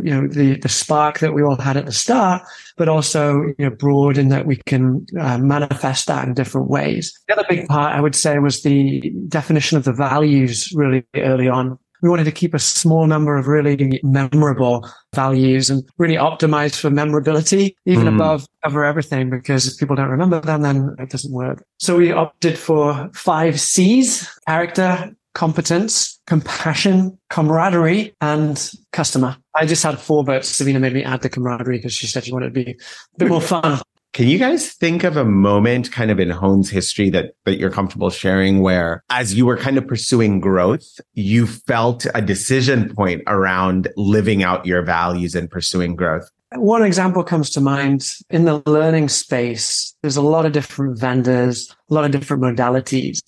you 0.00 0.10
know 0.10 0.28
the 0.28 0.58
the 0.60 0.68
spark 0.68 1.18
that 1.18 1.34
we 1.34 1.42
all 1.42 1.56
had 1.56 1.76
at 1.76 1.84
the 1.84 1.90
start, 1.90 2.40
but 2.76 2.88
also 2.88 3.42
you 3.58 3.68
know 3.68 3.70
broad 3.70 4.16
in 4.16 4.28
that 4.28 4.46
we 4.46 4.54
can 4.66 5.04
uh, 5.18 5.36
manifest 5.36 6.06
that 6.06 6.24
in 6.24 6.34
different 6.34 6.70
ways. 6.70 7.12
The 7.26 7.34
other 7.34 7.46
big 7.48 7.66
part 7.66 7.96
I 7.96 8.00
would 8.00 8.14
say 8.14 8.38
was 8.38 8.62
the 8.62 9.12
definition 9.26 9.76
of 9.76 9.82
the 9.82 9.92
values 9.92 10.70
really 10.72 11.04
early 11.16 11.48
on. 11.48 11.80
We 12.06 12.10
wanted 12.10 12.24
to 12.26 12.30
keep 12.30 12.54
a 12.54 12.60
small 12.60 13.08
number 13.08 13.36
of 13.36 13.48
really 13.48 13.98
memorable 14.04 14.88
values 15.12 15.70
and 15.70 15.82
really 15.98 16.14
optimize 16.14 16.78
for 16.78 16.88
memorability, 16.88 17.76
even 17.84 18.04
mm. 18.04 18.14
above 18.14 18.46
over 18.64 18.84
everything, 18.84 19.28
because 19.28 19.66
if 19.66 19.76
people 19.76 19.96
don't 19.96 20.08
remember 20.08 20.40
them, 20.40 20.62
then 20.62 20.94
it 21.00 21.10
doesn't 21.10 21.32
work. 21.32 21.64
So 21.80 21.96
we 21.96 22.12
opted 22.12 22.56
for 22.56 23.10
five 23.12 23.60
C's, 23.60 24.32
character, 24.46 25.16
competence, 25.34 26.20
compassion, 26.28 27.18
camaraderie, 27.28 28.14
and 28.20 28.70
customer. 28.92 29.36
I 29.56 29.66
just 29.66 29.82
had 29.82 29.98
four, 29.98 30.22
but 30.22 30.44
Savina 30.44 30.78
made 30.78 30.92
me 30.92 31.02
add 31.02 31.22
the 31.22 31.28
camaraderie 31.28 31.78
because 31.78 31.92
she 31.92 32.06
said 32.06 32.24
she 32.24 32.32
wanted 32.32 32.54
to 32.54 32.64
be 32.64 32.70
a 32.70 33.18
bit 33.18 33.28
more 33.28 33.40
fun. 33.40 33.80
Can 34.16 34.28
you 34.28 34.38
guys 34.38 34.72
think 34.72 35.04
of 35.04 35.18
a 35.18 35.26
moment 35.26 35.92
kind 35.92 36.10
of 36.10 36.18
in 36.18 36.30
Hone's 36.30 36.70
history 36.70 37.10
that, 37.10 37.34
that 37.44 37.58
you're 37.58 37.70
comfortable 37.70 38.08
sharing 38.08 38.62
where 38.62 39.04
as 39.10 39.34
you 39.34 39.44
were 39.44 39.58
kind 39.58 39.76
of 39.76 39.86
pursuing 39.86 40.40
growth, 40.40 40.86
you 41.12 41.46
felt 41.46 42.06
a 42.14 42.22
decision 42.22 42.94
point 42.94 43.22
around 43.26 43.88
living 43.98 44.42
out 44.42 44.64
your 44.64 44.80
values 44.80 45.34
and 45.34 45.50
pursuing 45.50 45.96
growth? 45.96 46.30
One 46.54 46.82
example 46.82 47.24
comes 47.24 47.50
to 47.50 47.60
mind 47.60 48.10
in 48.30 48.46
the 48.46 48.62
learning 48.64 49.10
space. 49.10 49.94
There's 50.00 50.16
a 50.16 50.22
lot 50.22 50.46
of 50.46 50.52
different 50.52 50.98
vendors, 50.98 51.70
a 51.90 51.92
lot 51.92 52.06
of 52.06 52.10
different 52.10 52.42
modalities. 52.42 53.18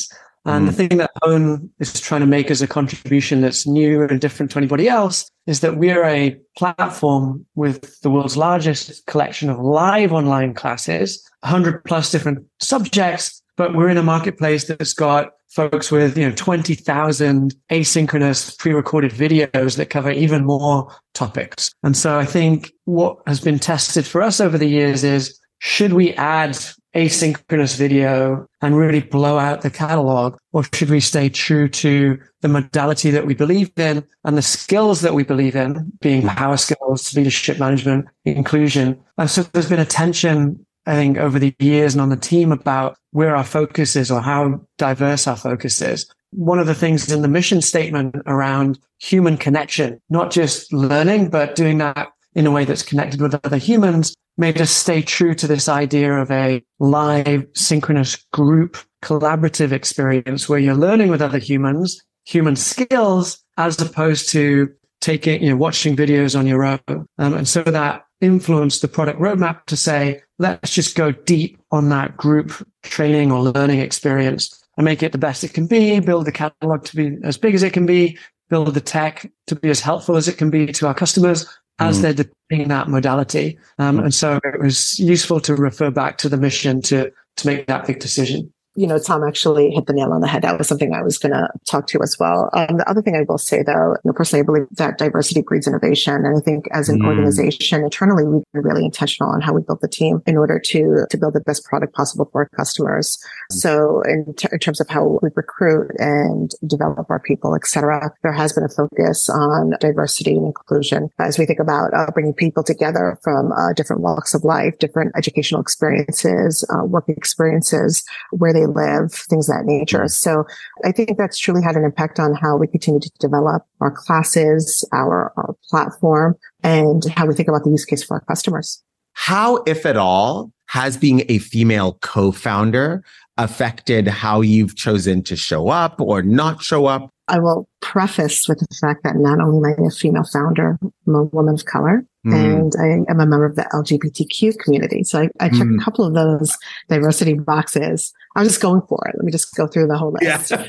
And 0.46 0.64
mm. 0.64 0.70
the 0.70 0.72
thing 0.72 0.96
that 0.96 1.10
Hone 1.22 1.68
is 1.80 2.00
trying 2.00 2.22
to 2.22 2.26
make 2.26 2.50
as 2.50 2.62
a 2.62 2.66
contribution 2.66 3.42
that's 3.42 3.66
new 3.66 4.04
and 4.04 4.18
different 4.22 4.52
to 4.52 4.58
anybody 4.58 4.88
else 4.88 5.30
is 5.48 5.60
that 5.60 5.78
we're 5.78 6.04
a 6.04 6.38
platform 6.58 7.44
with 7.54 7.98
the 8.02 8.10
world's 8.10 8.36
largest 8.36 9.04
collection 9.06 9.48
of 9.48 9.58
live 9.58 10.12
online 10.12 10.52
classes, 10.52 11.26
100 11.40 11.82
plus 11.84 12.12
different 12.12 12.46
subjects, 12.60 13.42
but 13.56 13.74
we're 13.74 13.88
in 13.88 13.96
a 13.96 14.02
marketplace 14.02 14.68
that's 14.68 14.92
got 14.92 15.30
folks 15.48 15.90
with, 15.90 16.18
you 16.18 16.28
know, 16.28 16.34
20,000 16.36 17.54
asynchronous 17.70 18.58
pre-recorded 18.58 19.10
videos 19.10 19.78
that 19.78 19.88
cover 19.88 20.10
even 20.10 20.44
more 20.44 20.94
topics. 21.14 21.72
And 21.82 21.96
so 21.96 22.18
I 22.18 22.26
think 22.26 22.70
what 22.84 23.16
has 23.26 23.40
been 23.40 23.58
tested 23.58 24.06
for 24.06 24.20
us 24.20 24.42
over 24.42 24.58
the 24.58 24.68
years 24.68 25.02
is 25.02 25.40
should 25.60 25.94
we 25.94 26.12
add 26.12 26.58
asynchronous 26.94 27.76
video 27.76 28.46
and 28.60 28.76
really 28.76 29.00
blow 29.00 29.38
out 29.38 29.62
the 29.62 29.70
catalog? 29.70 30.36
Or 30.52 30.64
should 30.74 30.90
we 30.90 31.00
stay 31.00 31.28
true 31.28 31.68
to 31.68 32.18
the 32.40 32.48
modality 32.48 33.10
that 33.10 33.26
we 33.26 33.34
believe 33.34 33.70
in 33.76 34.04
and 34.24 34.36
the 34.36 34.42
skills 34.42 35.00
that 35.02 35.14
we 35.14 35.24
believe 35.24 35.56
in, 35.56 35.92
being 36.00 36.22
hmm. 36.22 36.28
power 36.28 36.56
skills, 36.56 37.14
leadership 37.14 37.58
management, 37.58 38.06
inclusion? 38.24 39.00
And 39.16 39.30
so 39.30 39.42
there's 39.42 39.68
been 39.68 39.80
a 39.80 39.84
tension, 39.84 40.64
I 40.86 40.94
think, 40.94 41.18
over 41.18 41.38
the 41.38 41.54
years 41.58 41.94
and 41.94 42.00
on 42.00 42.08
the 42.08 42.16
team 42.16 42.52
about 42.52 42.96
where 43.10 43.36
our 43.36 43.44
focus 43.44 43.96
is 43.96 44.10
or 44.10 44.20
how 44.20 44.60
diverse 44.76 45.26
our 45.26 45.36
focus 45.36 45.80
is. 45.80 46.10
One 46.30 46.58
of 46.58 46.66
the 46.66 46.74
things 46.74 47.10
in 47.10 47.22
the 47.22 47.28
mission 47.28 47.62
statement 47.62 48.16
around 48.26 48.78
human 48.98 49.38
connection, 49.38 50.00
not 50.10 50.30
just 50.30 50.72
learning, 50.72 51.30
but 51.30 51.54
doing 51.54 51.78
that 51.78 52.08
in 52.38 52.46
a 52.46 52.52
way 52.52 52.64
that's 52.64 52.84
connected 52.84 53.20
with 53.20 53.34
other 53.44 53.56
humans 53.56 54.14
made 54.36 54.60
us 54.60 54.70
stay 54.70 55.02
true 55.02 55.34
to 55.34 55.48
this 55.48 55.68
idea 55.68 56.12
of 56.12 56.30
a 56.30 56.62
live 56.78 57.44
synchronous 57.54 58.14
group 58.32 58.76
collaborative 59.02 59.72
experience 59.72 60.48
where 60.48 60.60
you're 60.60 60.76
learning 60.76 61.08
with 61.08 61.20
other 61.20 61.38
humans, 61.38 62.00
human 62.24 62.54
skills, 62.54 63.42
as 63.56 63.80
opposed 63.82 64.28
to 64.28 64.72
taking, 65.00 65.42
you 65.42 65.50
know, 65.50 65.56
watching 65.56 65.96
videos 65.96 66.38
on 66.38 66.46
your 66.46 66.64
own. 66.64 66.78
Um, 67.18 67.34
and 67.34 67.48
so 67.48 67.64
that 67.64 68.04
influenced 68.20 68.82
the 68.82 68.88
product 68.88 69.18
roadmap 69.18 69.64
to 69.64 69.76
say, 69.76 70.22
let's 70.38 70.72
just 70.72 70.96
go 70.96 71.10
deep 71.10 71.60
on 71.72 71.88
that 71.88 72.16
group 72.16 72.52
training 72.84 73.32
or 73.32 73.42
learning 73.42 73.80
experience 73.80 74.64
and 74.76 74.84
make 74.84 75.02
it 75.02 75.10
the 75.10 75.18
best 75.18 75.42
it 75.42 75.54
can 75.54 75.66
be, 75.66 75.98
build 75.98 76.24
the 76.24 76.32
catalog 76.32 76.84
to 76.84 76.94
be 76.94 77.16
as 77.24 77.36
big 77.36 77.56
as 77.56 77.64
it 77.64 77.72
can 77.72 77.84
be, 77.84 78.16
build 78.48 78.72
the 78.72 78.80
tech 78.80 79.28
to 79.48 79.56
be 79.56 79.70
as 79.70 79.80
helpful 79.80 80.16
as 80.16 80.28
it 80.28 80.38
can 80.38 80.50
be 80.50 80.66
to 80.66 80.86
our 80.86 80.94
customers, 80.94 81.44
as 81.78 81.98
mm. 81.98 82.02
they're 82.02 82.12
deploying 82.14 82.68
that 82.68 82.88
modality. 82.88 83.58
Um, 83.78 83.98
and 84.00 84.14
so 84.14 84.40
it 84.44 84.60
was 84.60 84.98
useful 84.98 85.40
to 85.40 85.54
refer 85.54 85.90
back 85.90 86.18
to 86.18 86.28
the 86.28 86.36
mission 86.36 86.82
to, 86.82 87.12
to 87.36 87.46
make 87.46 87.66
that 87.66 87.86
big 87.86 88.00
decision 88.00 88.52
you 88.78 88.86
know, 88.86 88.98
Tom 88.98 89.26
actually 89.26 89.72
hit 89.72 89.86
the 89.86 89.92
nail 89.92 90.12
on 90.12 90.20
the 90.20 90.28
head. 90.28 90.42
That 90.42 90.56
was 90.56 90.68
something 90.68 90.94
I 90.94 91.02
was 91.02 91.18
going 91.18 91.32
to 91.32 91.48
talk 91.66 91.88
to 91.88 91.98
as 92.00 92.16
well. 92.20 92.48
Um, 92.54 92.76
the 92.76 92.88
other 92.88 93.02
thing 93.02 93.16
I 93.16 93.24
will 93.28 93.36
say 93.36 93.64
though, 93.64 93.96
you 94.04 94.06
know, 94.06 94.12
personally, 94.12 94.42
I 94.42 94.46
believe 94.46 94.68
that 94.76 94.98
diversity 94.98 95.42
breeds 95.42 95.66
innovation. 95.66 96.14
And 96.14 96.38
I 96.38 96.40
think 96.40 96.66
as 96.70 96.88
an 96.88 97.00
mm. 97.00 97.06
organization 97.06 97.82
internally, 97.82 98.24
we've 98.24 98.44
been 98.52 98.62
really 98.62 98.84
intentional 98.84 99.32
on 99.32 99.40
how 99.40 99.52
we 99.52 99.62
built 99.62 99.80
the 99.80 99.88
team 99.88 100.22
in 100.26 100.36
order 100.36 100.60
to, 100.60 101.06
to 101.10 101.18
build 101.18 101.34
the 101.34 101.40
best 101.40 101.64
product 101.64 101.92
possible 101.92 102.28
for 102.30 102.42
our 102.42 102.48
customers. 102.56 103.18
Mm. 103.50 103.56
So 103.56 104.02
in, 104.02 104.32
t- 104.36 104.48
in 104.52 104.60
terms 104.60 104.80
of 104.80 104.88
how 104.88 105.18
we 105.22 105.30
recruit 105.34 105.90
and 105.98 106.52
develop 106.64 107.10
our 107.10 107.18
people, 107.18 107.56
et 107.56 107.66
cetera, 107.66 108.12
there 108.22 108.32
has 108.32 108.52
been 108.52 108.62
a 108.62 108.68
focus 108.68 109.28
on 109.28 109.74
diversity 109.80 110.36
and 110.36 110.46
inclusion 110.46 111.08
as 111.18 111.36
we 111.36 111.46
think 111.46 111.58
about 111.58 111.92
uh, 111.94 112.12
bringing 112.12 112.32
people 112.32 112.62
together 112.62 113.18
from 113.24 113.50
uh, 113.50 113.72
different 113.72 114.02
walks 114.02 114.34
of 114.34 114.44
life, 114.44 114.78
different 114.78 115.10
educational 115.16 115.60
experiences, 115.60 116.64
uh, 116.72 116.84
work 116.84 117.08
experiences, 117.08 118.04
where 118.30 118.52
they 118.52 118.67
live, 118.74 119.12
things 119.12 119.48
of 119.48 119.56
that 119.56 119.64
nature. 119.64 120.04
Mm. 120.04 120.10
So 120.10 120.44
I 120.84 120.92
think 120.92 121.16
that's 121.18 121.38
truly 121.38 121.62
had 121.62 121.76
an 121.76 121.84
impact 121.84 122.18
on 122.18 122.34
how 122.34 122.56
we 122.56 122.66
continue 122.66 123.00
to 123.00 123.10
develop 123.18 123.64
our 123.80 123.90
classes, 123.90 124.84
our, 124.92 125.32
our 125.36 125.54
platform, 125.68 126.36
and 126.62 127.04
how 127.16 127.26
we 127.26 127.34
think 127.34 127.48
about 127.48 127.64
the 127.64 127.70
use 127.70 127.84
case 127.84 128.02
for 128.02 128.14
our 128.14 128.24
customers. 128.24 128.82
How, 129.12 129.56
if 129.66 129.84
at 129.84 129.96
all, 129.96 130.52
has 130.66 130.96
being 130.96 131.24
a 131.28 131.38
female 131.38 131.98
co-founder 132.02 133.02
affected 133.36 134.06
how 134.06 134.40
you've 134.40 134.76
chosen 134.76 135.22
to 135.22 135.36
show 135.36 135.68
up 135.68 136.00
or 136.00 136.22
not 136.22 136.62
show 136.62 136.86
up? 136.86 137.10
I 137.28 137.38
will 137.38 137.68
preface 137.80 138.48
with 138.48 138.58
the 138.58 138.74
fact 138.80 139.02
that 139.04 139.16
not 139.16 139.40
only 139.40 139.72
am 139.72 139.84
I 139.84 139.86
a 139.86 139.90
female 139.90 140.24
founder, 140.24 140.78
I'm 141.06 141.14
a 141.14 141.24
woman 141.24 141.54
of 141.54 141.64
color. 141.64 142.04
Mm. 142.26 142.34
And 142.34 142.72
I 142.80 143.10
am 143.10 143.20
a 143.20 143.26
member 143.26 143.46
of 143.46 143.54
the 143.54 143.62
LGBTQ 143.72 144.58
community. 144.58 145.04
So 145.04 145.22
I, 145.22 145.28
I 145.40 145.48
checked 145.48 145.70
mm. 145.70 145.80
a 145.80 145.84
couple 145.84 146.04
of 146.04 146.14
those 146.14 146.56
diversity 146.88 147.34
boxes. 147.34 148.12
I'm 148.34 148.44
just 148.44 148.60
going 148.60 148.82
for 148.88 148.98
it. 149.08 149.14
Let 149.16 149.24
me 149.24 149.32
just 149.32 149.54
go 149.54 149.66
through 149.66 149.86
the 149.86 149.96
whole 149.96 150.12
list. 150.20 150.50
Yeah. 150.50 150.66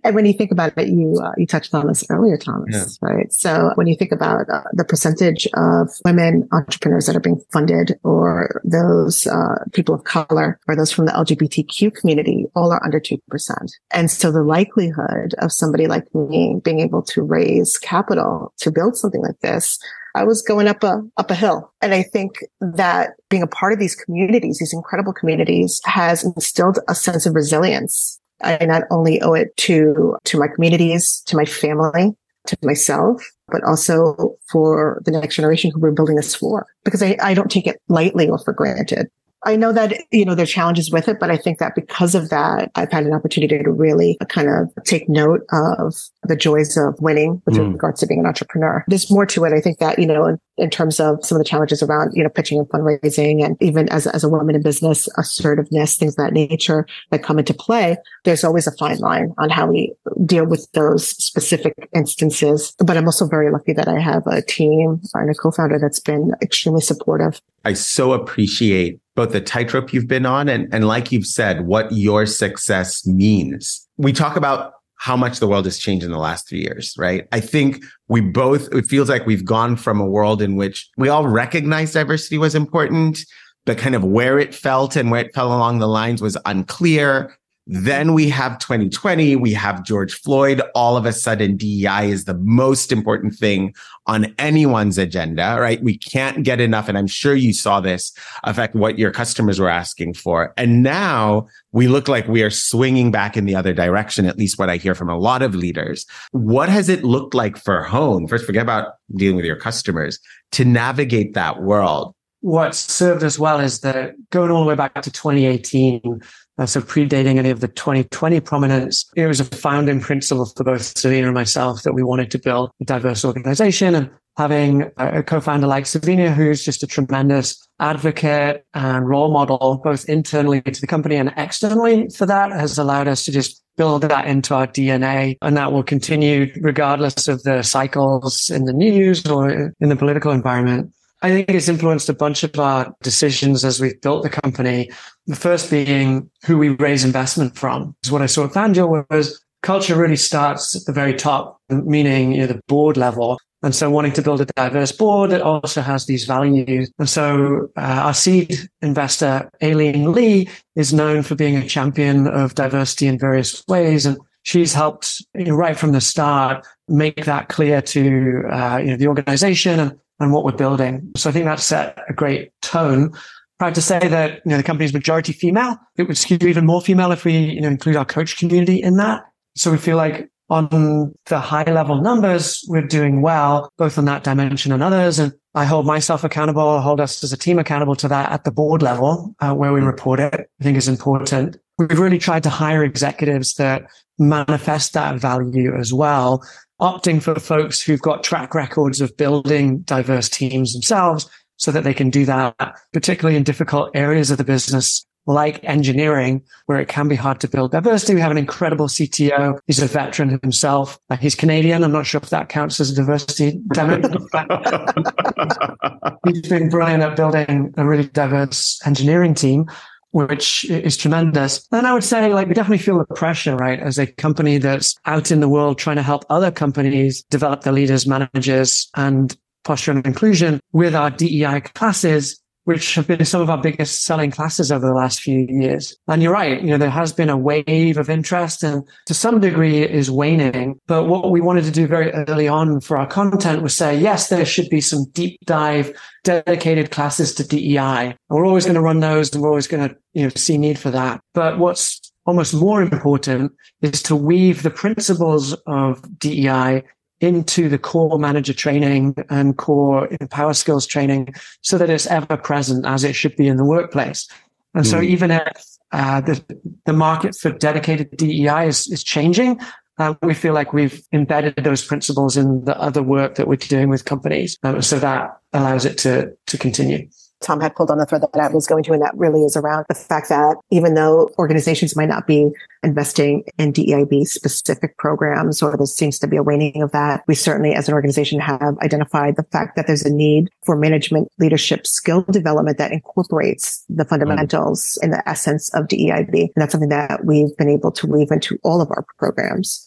and 0.04 0.14
when 0.14 0.26
you 0.26 0.32
think 0.32 0.50
about 0.52 0.76
it, 0.76 0.88
you 0.88 1.18
uh, 1.22 1.32
you 1.36 1.46
touched 1.46 1.74
on 1.74 1.86
this 1.86 2.04
earlier, 2.10 2.36
Thomas, 2.36 2.98
yeah. 3.02 3.08
right? 3.08 3.32
So 3.32 3.70
when 3.76 3.86
you 3.86 3.96
think 3.96 4.12
about 4.12 4.48
uh, 4.50 4.62
the 4.72 4.84
percentage 4.84 5.48
of 5.54 5.88
women 6.04 6.48
entrepreneurs 6.52 7.06
that 7.06 7.16
are 7.16 7.20
being 7.20 7.40
funded, 7.52 7.98
or 8.04 8.60
those 8.64 9.26
uh, 9.26 9.64
people 9.72 9.94
of 9.94 10.04
color, 10.04 10.60
or 10.68 10.76
those 10.76 10.92
from 10.92 11.06
the 11.06 11.12
LGBTQ 11.12 11.94
community, 11.94 12.46
all 12.54 12.72
are 12.72 12.84
under 12.84 13.00
two 13.00 13.18
percent. 13.28 13.72
And 13.92 14.10
so 14.10 14.30
the 14.30 14.42
likelihood 14.72 15.34
of 15.38 15.52
somebody 15.52 15.86
like 15.86 16.04
me 16.14 16.60
being 16.62 16.80
able 16.80 17.02
to 17.02 17.22
raise 17.22 17.78
capital 17.78 18.52
to 18.58 18.70
build 18.70 18.96
something 18.96 19.22
like 19.22 19.38
this, 19.40 19.78
I 20.14 20.24
was 20.24 20.42
going 20.42 20.68
up 20.68 20.82
a, 20.82 21.02
up 21.16 21.30
a 21.30 21.34
hill. 21.34 21.72
And 21.80 21.94
I 21.94 22.02
think 22.02 22.44
that 22.60 23.10
being 23.30 23.42
a 23.42 23.46
part 23.46 23.72
of 23.72 23.78
these 23.78 23.94
communities, 23.94 24.58
these 24.58 24.74
incredible 24.74 25.12
communities 25.12 25.80
has 25.84 26.24
instilled 26.24 26.78
a 26.88 26.94
sense 26.94 27.26
of 27.26 27.34
resilience. 27.34 28.20
I 28.42 28.64
not 28.64 28.82
only 28.90 29.20
owe 29.22 29.34
it 29.34 29.56
to, 29.58 30.16
to 30.24 30.38
my 30.38 30.48
communities, 30.48 31.22
to 31.26 31.36
my 31.36 31.44
family, 31.44 32.14
to 32.46 32.56
myself, 32.62 33.22
but 33.48 33.62
also 33.62 34.36
for 34.50 35.00
the 35.04 35.12
next 35.12 35.36
generation 35.36 35.70
who 35.70 35.78
we're 35.78 35.92
building 35.92 36.16
this 36.16 36.34
for, 36.34 36.66
because 36.84 37.02
I, 37.02 37.16
I 37.22 37.34
don't 37.34 37.50
take 37.50 37.66
it 37.66 37.80
lightly 37.88 38.28
or 38.28 38.38
for 38.38 38.52
granted. 38.52 39.08
I 39.44 39.56
know 39.56 39.72
that, 39.72 39.94
you 40.12 40.24
know, 40.24 40.34
there 40.34 40.44
are 40.44 40.46
challenges 40.46 40.90
with 40.90 41.08
it, 41.08 41.18
but 41.18 41.30
I 41.30 41.36
think 41.36 41.58
that 41.58 41.74
because 41.74 42.14
of 42.14 42.30
that, 42.30 42.70
I've 42.76 42.92
had 42.92 43.04
an 43.04 43.12
opportunity 43.12 43.58
to 43.58 43.70
really 43.70 44.16
kind 44.28 44.48
of 44.48 44.70
take 44.84 45.08
note 45.08 45.40
of 45.50 45.94
the 46.22 46.36
joys 46.36 46.76
of 46.76 46.94
winning 47.00 47.42
with 47.44 47.56
mm. 47.56 47.72
regards 47.72 48.00
to 48.00 48.06
being 48.06 48.20
an 48.20 48.26
entrepreneur. 48.26 48.84
There's 48.86 49.10
more 49.10 49.26
to 49.26 49.44
it. 49.44 49.52
I 49.52 49.60
think 49.60 49.78
that, 49.78 49.98
you 49.98 50.06
know, 50.06 50.26
in, 50.26 50.38
in, 50.58 50.70
terms 50.70 51.00
of 51.00 51.24
some 51.24 51.36
of 51.36 51.40
the 51.40 51.48
challenges 51.48 51.82
around, 51.82 52.12
you 52.14 52.22
know, 52.22 52.28
pitching 52.28 52.58
and 52.58 52.68
fundraising 52.68 53.44
and 53.44 53.56
even 53.60 53.88
as, 53.88 54.06
as 54.06 54.22
a 54.22 54.28
woman 54.28 54.54
in 54.54 54.62
business, 54.62 55.08
assertiveness, 55.18 55.96
things 55.96 56.12
of 56.12 56.24
that 56.24 56.32
nature 56.32 56.86
that 57.10 57.24
come 57.24 57.40
into 57.40 57.54
play, 57.54 57.96
there's 58.24 58.44
always 58.44 58.68
a 58.68 58.76
fine 58.76 58.98
line 58.98 59.34
on 59.38 59.50
how 59.50 59.66
we 59.66 59.92
deal 60.24 60.46
with 60.46 60.70
those 60.72 61.08
specific 61.08 61.74
instances. 61.94 62.74
But 62.78 62.96
I'm 62.96 63.06
also 63.06 63.26
very 63.26 63.50
lucky 63.50 63.72
that 63.72 63.88
I 63.88 63.98
have 63.98 64.22
a 64.26 64.40
team 64.40 65.00
and 65.14 65.30
a 65.30 65.34
co-founder 65.34 65.80
that's 65.80 66.00
been 66.00 66.32
extremely 66.42 66.80
supportive. 66.80 67.40
I 67.64 67.74
so 67.74 68.12
appreciate 68.12 68.98
both 69.14 69.32
the 69.32 69.40
tightrope 69.40 69.92
you've 69.92 70.08
been 70.08 70.26
on 70.26 70.48
and, 70.48 70.72
and 70.72 70.86
like 70.86 71.12
you've 71.12 71.26
said, 71.26 71.66
what 71.66 71.92
your 71.92 72.26
success 72.26 73.06
means. 73.06 73.86
We 73.98 74.12
talk 74.12 74.36
about 74.36 74.72
how 74.96 75.16
much 75.16 75.40
the 75.40 75.48
world 75.48 75.64
has 75.64 75.78
changed 75.78 76.04
in 76.04 76.12
the 76.12 76.18
last 76.18 76.48
three 76.48 76.60
years, 76.60 76.94
right? 76.96 77.26
I 77.32 77.40
think 77.40 77.84
we 78.08 78.20
both, 78.20 78.72
it 78.72 78.86
feels 78.86 79.08
like 79.08 79.26
we've 79.26 79.44
gone 79.44 79.76
from 79.76 80.00
a 80.00 80.06
world 80.06 80.40
in 80.40 80.54
which 80.56 80.88
we 80.96 81.08
all 81.08 81.26
recognized 81.26 81.94
diversity 81.94 82.38
was 82.38 82.54
important, 82.54 83.24
but 83.64 83.78
kind 83.78 83.94
of 83.94 84.04
where 84.04 84.38
it 84.38 84.54
felt 84.54 84.94
and 84.96 85.10
where 85.10 85.24
it 85.24 85.34
fell 85.34 85.48
along 85.48 85.80
the 85.80 85.88
lines 85.88 86.22
was 86.22 86.38
unclear. 86.46 87.36
Then 87.66 88.12
we 88.12 88.28
have 88.28 88.58
2020, 88.58 89.36
we 89.36 89.52
have 89.52 89.84
George 89.84 90.14
Floyd. 90.14 90.60
All 90.74 90.96
of 90.96 91.06
a 91.06 91.12
sudden, 91.12 91.56
DEI 91.56 92.10
is 92.10 92.24
the 92.24 92.34
most 92.38 92.90
important 92.90 93.34
thing 93.34 93.74
on 94.06 94.34
anyone's 94.38 94.98
agenda, 94.98 95.56
right? 95.60 95.80
We 95.82 95.96
can't 95.96 96.42
get 96.42 96.60
enough. 96.60 96.88
And 96.88 96.98
I'm 96.98 97.06
sure 97.06 97.36
you 97.36 97.52
saw 97.52 97.80
this 97.80 98.12
affect 98.42 98.74
what 98.74 98.98
your 98.98 99.12
customers 99.12 99.60
were 99.60 99.68
asking 99.68 100.14
for. 100.14 100.52
And 100.56 100.82
now 100.82 101.46
we 101.70 101.86
look 101.86 102.08
like 102.08 102.26
we 102.26 102.42
are 102.42 102.50
swinging 102.50 103.12
back 103.12 103.36
in 103.36 103.44
the 103.44 103.54
other 103.54 103.72
direction, 103.72 104.26
at 104.26 104.38
least 104.38 104.58
what 104.58 104.68
I 104.68 104.76
hear 104.76 104.96
from 104.96 105.08
a 105.08 105.18
lot 105.18 105.42
of 105.42 105.54
leaders. 105.54 106.04
What 106.32 106.68
has 106.68 106.88
it 106.88 107.04
looked 107.04 107.34
like 107.34 107.56
for 107.56 107.82
Hone? 107.82 108.26
First, 108.26 108.44
forget 108.44 108.62
about 108.62 108.94
dealing 109.14 109.36
with 109.36 109.44
your 109.44 109.56
customers 109.56 110.18
to 110.52 110.64
navigate 110.64 111.34
that 111.34 111.62
world. 111.62 112.14
What 112.40 112.74
served 112.74 113.22
us 113.22 113.38
well 113.38 113.60
is 113.60 113.80
that 113.80 114.14
going 114.30 114.50
all 114.50 114.64
the 114.64 114.68
way 114.68 114.74
back 114.74 115.00
to 115.02 115.12
2018, 115.12 116.20
uh, 116.58 116.66
so 116.66 116.80
predating 116.80 117.36
any 117.38 117.50
of 117.50 117.60
the 117.60 117.68
2020 117.68 118.40
prominence, 118.40 119.10
it 119.16 119.26
was 119.26 119.40
a 119.40 119.44
founding 119.44 120.00
principle 120.00 120.46
for 120.46 120.64
both 120.64 120.96
Savina 120.98 121.26
and 121.26 121.34
myself 121.34 121.82
that 121.82 121.94
we 121.94 122.02
wanted 122.02 122.30
to 122.32 122.38
build 122.38 122.70
a 122.80 122.84
diverse 122.84 123.24
organization 123.24 123.94
and 123.94 124.10
having 124.36 124.90
a 124.96 125.22
co-founder 125.22 125.66
like 125.66 125.86
Savina, 125.86 126.32
who's 126.32 126.64
just 126.64 126.82
a 126.82 126.86
tremendous 126.86 127.66
advocate 127.80 128.64
and 128.74 129.08
role 129.08 129.30
model, 129.30 129.80
both 129.84 130.08
internally 130.08 130.62
to 130.62 130.80
the 130.80 130.86
company 130.86 131.16
and 131.16 131.32
externally 131.36 132.08
for 132.08 132.26
that 132.26 132.50
has 132.50 132.78
allowed 132.78 133.08
us 133.08 133.24
to 133.24 133.32
just 133.32 133.62
build 133.76 134.02
that 134.02 134.26
into 134.26 134.54
our 134.54 134.66
DNA. 134.66 135.36
And 135.42 135.56
that 135.56 135.72
will 135.72 135.82
continue 135.82 136.52
regardless 136.60 137.28
of 137.28 137.42
the 137.42 137.62
cycles 137.62 138.50
in 138.50 138.64
the 138.64 138.72
news 138.72 139.26
or 139.26 139.74
in 139.80 139.88
the 139.88 139.96
political 139.96 140.32
environment. 140.32 140.92
I 141.22 141.30
think 141.30 141.48
it's 141.50 141.68
influenced 141.68 142.08
a 142.08 142.14
bunch 142.14 142.42
of 142.42 142.58
our 142.58 142.92
decisions 143.02 143.64
as 143.64 143.80
we've 143.80 144.00
built 144.00 144.24
the 144.24 144.30
company. 144.30 144.90
The 145.26 145.36
first 145.36 145.70
being 145.70 146.28
who 146.44 146.58
we 146.58 146.70
raise 146.70 147.04
investment 147.04 147.56
from. 147.56 147.94
Is 148.04 148.10
what 148.10 148.22
I 148.22 148.26
saw 148.26 148.44
at 148.44 148.50
FanDuel 148.50 149.06
was 149.08 149.40
culture 149.62 149.96
really 149.96 150.16
starts 150.16 150.74
at 150.74 150.84
the 150.84 150.92
very 150.92 151.14
top, 151.14 151.60
meaning 151.70 152.32
you 152.32 152.40
know, 152.40 152.46
the 152.48 152.60
board 152.66 152.96
level. 152.96 153.38
And 153.62 153.72
so 153.72 153.88
wanting 153.88 154.12
to 154.14 154.22
build 154.22 154.40
a 154.40 154.46
diverse 154.56 154.90
board 154.90 155.30
that 155.30 155.40
also 155.40 155.80
has 155.82 156.06
these 156.06 156.24
values. 156.24 156.90
And 156.98 157.08
so 157.08 157.68
uh, 157.76 157.80
our 157.80 158.14
seed 158.14 158.58
investor, 158.80 159.48
Aileen 159.62 160.10
Lee, 160.10 160.48
is 160.74 160.92
known 160.92 161.22
for 161.22 161.36
being 161.36 161.56
a 161.56 161.68
champion 161.68 162.26
of 162.26 162.56
diversity 162.56 163.06
in 163.06 163.20
various 163.20 163.62
ways. 163.68 164.04
And 164.04 164.18
she's 164.42 164.74
helped 164.74 165.24
you 165.34 165.44
know, 165.44 165.54
right 165.54 165.78
from 165.78 165.92
the 165.92 166.00
start 166.00 166.66
make 166.88 167.24
that 167.24 167.48
clear 167.48 167.80
to 167.80 168.42
uh, 168.50 168.78
you 168.78 168.90
know, 168.90 168.96
the 168.96 169.06
organization 169.06 169.78
and, 169.78 169.98
and 170.22 170.32
what 170.32 170.44
we're 170.44 170.52
building. 170.52 171.10
So 171.16 171.30
I 171.30 171.32
think 171.32 171.44
that 171.46 171.60
set 171.60 171.98
a 172.08 172.12
great 172.12 172.50
tone. 172.62 173.12
Proud 173.58 173.74
to 173.74 173.82
say 173.82 174.00
that 174.00 174.40
you 174.44 174.50
know 174.50 174.56
the 174.56 174.62
company 174.62 174.84
is 174.84 174.92
majority 174.92 175.32
female. 175.32 175.76
It 175.96 176.04
would 176.04 176.18
skew 176.18 176.38
even 176.42 176.66
more 176.66 176.80
female 176.80 177.12
if 177.12 177.24
we 177.24 177.36
you 177.36 177.60
know 177.60 177.68
include 177.68 177.96
our 177.96 178.04
coach 178.04 178.36
community 178.36 178.82
in 178.82 178.96
that. 178.96 179.22
So 179.54 179.70
we 179.70 179.78
feel 179.78 179.96
like 179.96 180.30
on 180.52 181.14
the 181.26 181.38
high 181.38 181.64
level 181.64 182.00
numbers, 182.02 182.62
we're 182.68 182.82
doing 182.82 183.22
well, 183.22 183.70
both 183.78 183.96
on 183.96 184.04
that 184.04 184.22
dimension 184.22 184.70
and 184.70 184.82
others. 184.82 185.18
And 185.18 185.32
I 185.54 185.64
hold 185.64 185.86
myself 185.86 186.24
accountable, 186.24 186.80
hold 186.80 187.00
us 187.00 187.24
as 187.24 187.32
a 187.32 187.38
team 187.38 187.58
accountable 187.58 187.94
to 187.96 188.08
that 188.08 188.30
at 188.30 188.44
the 188.44 188.50
board 188.50 188.82
level, 188.82 189.34
uh, 189.40 189.54
where 189.54 189.72
we 189.72 189.80
report 189.80 190.20
it. 190.20 190.34
I 190.60 190.64
think 190.64 190.76
is 190.76 190.88
important. 190.88 191.56
We've 191.78 191.98
really 191.98 192.18
tried 192.18 192.42
to 192.42 192.50
hire 192.50 192.84
executives 192.84 193.54
that 193.54 193.84
manifest 194.18 194.92
that 194.92 195.18
value 195.18 195.74
as 195.74 195.92
well, 195.92 196.44
opting 196.82 197.22
for 197.22 197.38
folks 197.38 197.80
who've 197.80 198.02
got 198.02 198.24
track 198.24 198.54
records 198.54 199.00
of 199.00 199.16
building 199.16 199.78
diverse 199.80 200.28
teams 200.28 200.72
themselves 200.72 201.30
so 201.56 201.70
that 201.70 201.84
they 201.84 201.94
can 201.94 202.10
do 202.10 202.26
that, 202.26 202.56
particularly 202.92 203.36
in 203.36 203.44
difficult 203.44 203.90
areas 203.94 204.32
of 204.32 204.38
the 204.38 204.44
business 204.44 205.06
like 205.26 205.62
engineering, 205.62 206.42
where 206.66 206.80
it 206.80 206.88
can 206.88 207.06
be 207.06 207.14
hard 207.14 207.38
to 207.38 207.46
build 207.46 207.70
diversity. 207.70 208.16
We 208.16 208.20
have 208.20 208.32
an 208.32 208.38
incredible 208.38 208.88
CTO. 208.88 209.60
He's 209.68 209.80
a 209.80 209.86
veteran 209.86 210.40
himself. 210.42 210.98
He's 211.20 211.36
Canadian. 211.36 211.84
I'm 211.84 211.92
not 211.92 212.06
sure 212.06 212.20
if 212.20 212.30
that 212.30 212.48
counts 212.48 212.80
as 212.80 212.90
a 212.90 212.94
diversity. 212.96 213.60
He's 216.26 216.48
been 216.48 216.68
brilliant 216.68 217.04
at 217.04 217.14
building 217.14 217.72
a 217.76 217.86
really 217.86 218.08
diverse 218.08 218.80
engineering 218.84 219.34
team, 219.34 219.70
which 220.12 220.64
is 220.70 220.96
tremendous. 220.96 221.66
And 221.72 221.86
I 221.86 221.92
would 221.92 222.04
say, 222.04 222.32
like, 222.32 222.48
we 222.48 222.54
definitely 222.54 222.78
feel 222.78 222.98
the 222.98 223.14
pressure, 223.14 223.56
right? 223.56 223.80
As 223.80 223.98
a 223.98 224.06
company 224.06 224.58
that's 224.58 224.94
out 225.06 225.30
in 225.30 225.40
the 225.40 225.48
world 225.48 225.78
trying 225.78 225.96
to 225.96 226.02
help 226.02 226.24
other 226.30 226.50
companies 226.50 227.22
develop 227.24 227.62
their 227.62 227.72
leaders, 227.72 228.06
managers, 228.06 228.90
and 228.94 229.36
posture 229.64 229.92
and 229.92 230.06
inclusion 230.06 230.60
with 230.72 230.94
our 230.94 231.10
DEI 231.10 231.60
classes 231.60 232.41
which 232.64 232.94
have 232.94 233.06
been 233.06 233.24
some 233.24 233.40
of 233.40 233.50
our 233.50 233.60
biggest 233.60 234.04
selling 234.04 234.30
classes 234.30 234.70
over 234.70 234.86
the 234.86 234.94
last 234.94 235.20
few 235.20 235.46
years. 235.48 235.96
And 236.08 236.22
you're 236.22 236.32
right, 236.32 236.60
you 236.60 236.68
know, 236.68 236.78
there 236.78 236.90
has 236.90 237.12
been 237.12 237.30
a 237.30 237.36
wave 237.36 237.96
of 237.98 238.08
interest 238.08 238.62
and 238.62 238.86
to 239.06 239.14
some 239.14 239.40
degree 239.40 239.82
is 239.82 240.10
waning. 240.10 240.78
But 240.86 241.04
what 241.04 241.30
we 241.30 241.40
wanted 241.40 241.64
to 241.64 241.70
do 241.70 241.86
very 241.86 242.10
early 242.12 242.48
on 242.48 242.80
for 242.80 242.96
our 242.96 243.06
content 243.06 243.62
was 243.62 243.74
say, 243.74 243.98
yes, 243.98 244.28
there 244.28 244.46
should 244.46 244.68
be 244.68 244.80
some 244.80 245.06
deep 245.12 245.38
dive 245.44 245.92
dedicated 246.24 246.90
classes 246.90 247.34
to 247.34 247.46
DEI. 247.46 247.78
And 247.78 248.16
we're 248.28 248.46
always 248.46 248.64
going 248.64 248.76
to 248.76 248.80
run 248.80 249.00
those 249.00 249.32
and 249.32 249.42
we're 249.42 249.50
always 249.50 249.66
going 249.66 249.88
to, 249.88 249.96
you 250.12 250.24
know, 250.24 250.30
see 250.30 250.56
need 250.56 250.78
for 250.78 250.90
that. 250.90 251.20
But 251.34 251.58
what's 251.58 252.12
almost 252.26 252.54
more 252.54 252.80
important 252.82 253.52
is 253.80 254.02
to 254.04 254.14
weave 254.14 254.62
the 254.62 254.70
principles 254.70 255.54
of 255.66 256.18
DEI 256.18 256.84
into 257.22 257.68
the 257.68 257.78
core 257.78 258.18
manager 258.18 258.52
training 258.52 259.14
and 259.30 259.56
core 259.56 260.08
power 260.30 260.52
skills 260.52 260.86
training 260.86 261.32
so 261.60 261.78
that 261.78 261.88
it's 261.88 262.06
ever 262.08 262.36
present 262.36 262.84
as 262.84 263.04
it 263.04 263.14
should 263.14 263.36
be 263.36 263.46
in 263.46 263.56
the 263.56 263.64
workplace. 263.64 264.28
And 264.74 264.84
mm. 264.84 264.90
so 264.90 265.00
even 265.00 265.30
if 265.30 265.66
uh, 265.92 266.20
the, 266.20 266.42
the 266.84 266.92
market 266.92 267.36
for 267.36 267.52
dedicated 267.52 268.16
DEI 268.16 268.66
is, 268.66 268.88
is 268.88 269.04
changing, 269.04 269.60
uh, 269.98 270.14
we 270.22 270.34
feel 270.34 270.54
like 270.54 270.72
we've 270.72 271.02
embedded 271.12 271.54
those 271.56 271.84
principles 271.84 272.36
in 272.36 272.64
the 272.64 272.76
other 272.80 273.02
work 273.02 273.36
that 273.36 273.46
we're 273.46 273.56
doing 273.56 273.88
with 273.88 274.04
companies. 274.04 274.58
Um, 274.62 274.82
so 274.82 274.98
that 274.98 275.38
allows 275.52 275.84
it 275.84 275.98
to, 275.98 276.36
to 276.46 276.58
continue. 276.58 277.08
Tom 277.42 277.60
had 277.60 277.74
pulled 277.74 277.90
on 277.90 277.98
the 277.98 278.06
thread 278.06 278.22
that 278.22 278.40
I 278.40 278.48
was 278.48 278.66
going 278.66 278.84
to, 278.84 278.92
and 278.92 279.02
that 279.02 279.16
really 279.16 279.42
is 279.42 279.56
around 279.56 279.86
the 279.88 279.94
fact 279.94 280.28
that 280.28 280.56
even 280.70 280.94
though 280.94 281.30
organizations 281.38 281.96
might 281.96 282.08
not 282.08 282.26
be 282.26 282.50
investing 282.82 283.44
in 283.58 283.72
DEIB 283.72 284.26
specific 284.26 284.96
programs, 284.98 285.62
or 285.62 285.76
there 285.76 285.86
seems 285.86 286.18
to 286.18 286.26
be 286.26 286.36
a 286.36 286.42
waning 286.42 286.82
of 286.82 286.92
that, 286.92 287.22
we 287.26 287.34
certainly 287.34 287.74
as 287.74 287.88
an 287.88 287.94
organization 287.94 288.40
have 288.40 288.76
identified 288.82 289.36
the 289.36 289.44
fact 289.44 289.76
that 289.76 289.86
there's 289.86 290.04
a 290.04 290.12
need 290.12 290.50
for 290.64 290.76
management 290.76 291.28
leadership 291.38 291.86
skill 291.86 292.22
development 292.22 292.78
that 292.78 292.92
incorporates 292.92 293.84
the 293.88 294.04
fundamentals 294.04 294.98
mm. 295.00 295.04
in 295.04 295.10
the 295.10 295.28
essence 295.28 295.72
of 295.74 295.86
DEIB. 295.86 296.32
And 296.32 296.50
that's 296.56 296.72
something 296.72 296.88
that 296.90 297.24
we've 297.24 297.56
been 297.56 297.70
able 297.70 297.92
to 297.92 298.06
weave 298.06 298.30
into 298.30 298.58
all 298.62 298.80
of 298.80 298.90
our 298.90 299.04
programs. 299.18 299.86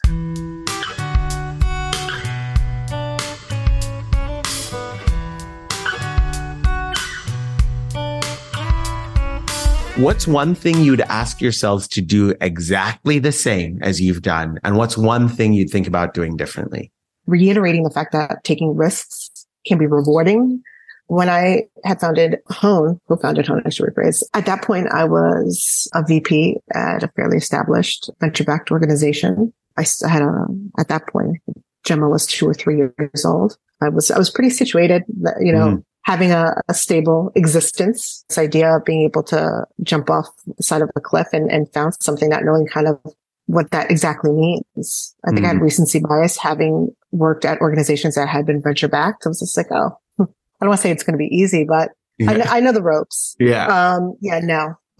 What's 9.97 10.27
one 10.27 10.55
thing 10.55 10.81
you'd 10.81 10.99
ask 10.99 11.39
yourselves 11.39 11.87
to 11.89 12.01
do 12.01 12.33
exactly 12.41 13.17
the 13.17 13.31
same 13.31 13.81
as 13.81 14.01
you've 14.01 14.21
done? 14.21 14.59
And 14.61 14.75
what's 14.75 14.97
one 14.97 15.29
thing 15.29 15.53
you'd 15.53 15.69
think 15.69 15.87
about 15.87 16.13
doing 16.13 16.35
differently? 16.35 16.91
Reiterating 17.27 17.83
the 17.83 17.89
fact 17.89 18.11
that 18.11 18.43
taking 18.43 18.75
risks 18.75 19.29
can 19.65 19.77
be 19.77 19.85
rewarding. 19.85 20.61
When 21.07 21.29
I 21.29 21.67
had 21.85 22.01
founded 22.01 22.39
Hone, 22.47 22.99
who 23.07 23.15
founded 23.15 23.47
Hone, 23.47 23.61
I 23.65 23.69
should 23.69 23.85
rephrase, 23.85 24.21
at 24.33 24.45
that 24.47 24.63
point, 24.63 24.87
I 24.91 25.05
was 25.05 25.89
a 25.93 26.03
VP 26.05 26.57
at 26.73 27.03
a 27.03 27.07
fairly 27.15 27.37
established 27.37 28.09
venture 28.19 28.43
backed 28.43 28.71
organization. 28.71 29.53
I 29.77 29.85
had 30.09 30.23
a, 30.23 30.45
at 30.77 30.89
that 30.89 31.07
point, 31.07 31.37
Gemma 31.85 32.09
was 32.09 32.25
two 32.25 32.49
or 32.49 32.53
three 32.53 32.75
years 32.75 33.23
old. 33.23 33.57
I 33.81 33.87
was, 33.87 34.11
I 34.11 34.17
was 34.17 34.29
pretty 34.29 34.49
situated, 34.49 35.03
you 35.39 35.53
know, 35.53 35.77
mm 35.77 35.83
having 36.05 36.31
a, 36.31 36.53
a, 36.67 36.73
stable 36.73 37.31
existence, 37.35 38.23
this 38.29 38.37
idea 38.37 38.75
of 38.75 38.85
being 38.85 39.01
able 39.01 39.23
to 39.23 39.65
jump 39.81 40.09
off 40.09 40.27
the 40.57 40.61
side 40.61 40.83
of 40.83 40.89
a 40.95 41.01
cliff 41.01 41.27
and, 41.33 41.51
and 41.51 41.71
found 41.73 41.95
something, 41.99 42.29
not 42.29 42.43
knowing 42.43 42.67
kind 42.67 42.87
of 42.87 42.99
what 43.47 43.71
that 43.71 43.89
exactly 43.89 44.31
means. 44.31 45.15
I 45.23 45.29
think 45.29 45.39
mm-hmm. 45.39 45.45
I 45.45 45.47
had 45.47 45.55
mm-hmm. 45.55 45.63
recency 45.63 45.99
bias 45.99 46.37
having 46.37 46.95
worked 47.11 47.43
at 47.43 47.59
organizations 47.59 48.15
that 48.15 48.27
had 48.27 48.45
been 48.45 48.61
venture 48.61 48.87
backed. 48.87 49.25
I 49.25 49.29
was 49.29 49.39
just 49.39 49.57
like, 49.57 49.71
oh, 49.71 49.97
I 50.19 50.25
don't 50.61 50.69
want 50.69 50.77
to 50.77 50.81
say 50.83 50.91
it's 50.91 51.03
going 51.03 51.15
to 51.15 51.17
be 51.17 51.35
easy, 51.35 51.63
but 51.63 51.89
yeah. 52.19 52.31
I, 52.49 52.57
I, 52.57 52.59
know 52.59 52.71
the 52.71 52.83
ropes. 52.83 53.35
Yeah. 53.39 53.65
Um, 53.65 54.15
yeah, 54.21 54.39
no, 54.39 54.75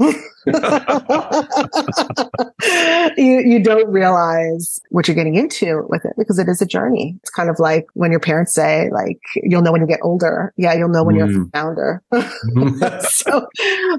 you 3.17 3.39
you 3.45 3.63
don't 3.63 3.87
realize 3.89 4.77
what 4.89 5.07
you're 5.07 5.15
getting 5.15 5.35
into 5.35 5.85
with 5.87 6.03
it 6.03 6.11
because 6.17 6.37
it 6.37 6.49
is 6.49 6.61
a 6.61 6.65
journey. 6.65 7.15
It's 7.21 7.29
kind 7.29 7.49
of 7.49 7.59
like 7.59 7.87
when 7.93 8.11
your 8.11 8.19
parents 8.19 8.53
say, 8.53 8.89
like, 8.91 9.21
you'll 9.35 9.61
know 9.61 9.71
when 9.71 9.79
you 9.79 9.87
get 9.87 10.01
older. 10.03 10.53
Yeah, 10.57 10.73
you'll 10.73 10.89
know 10.89 11.05
when 11.05 11.15
mm. 11.15 11.19
you're 11.19 11.43
a 11.43 11.49
founder. 11.51 12.03
so 12.11 13.47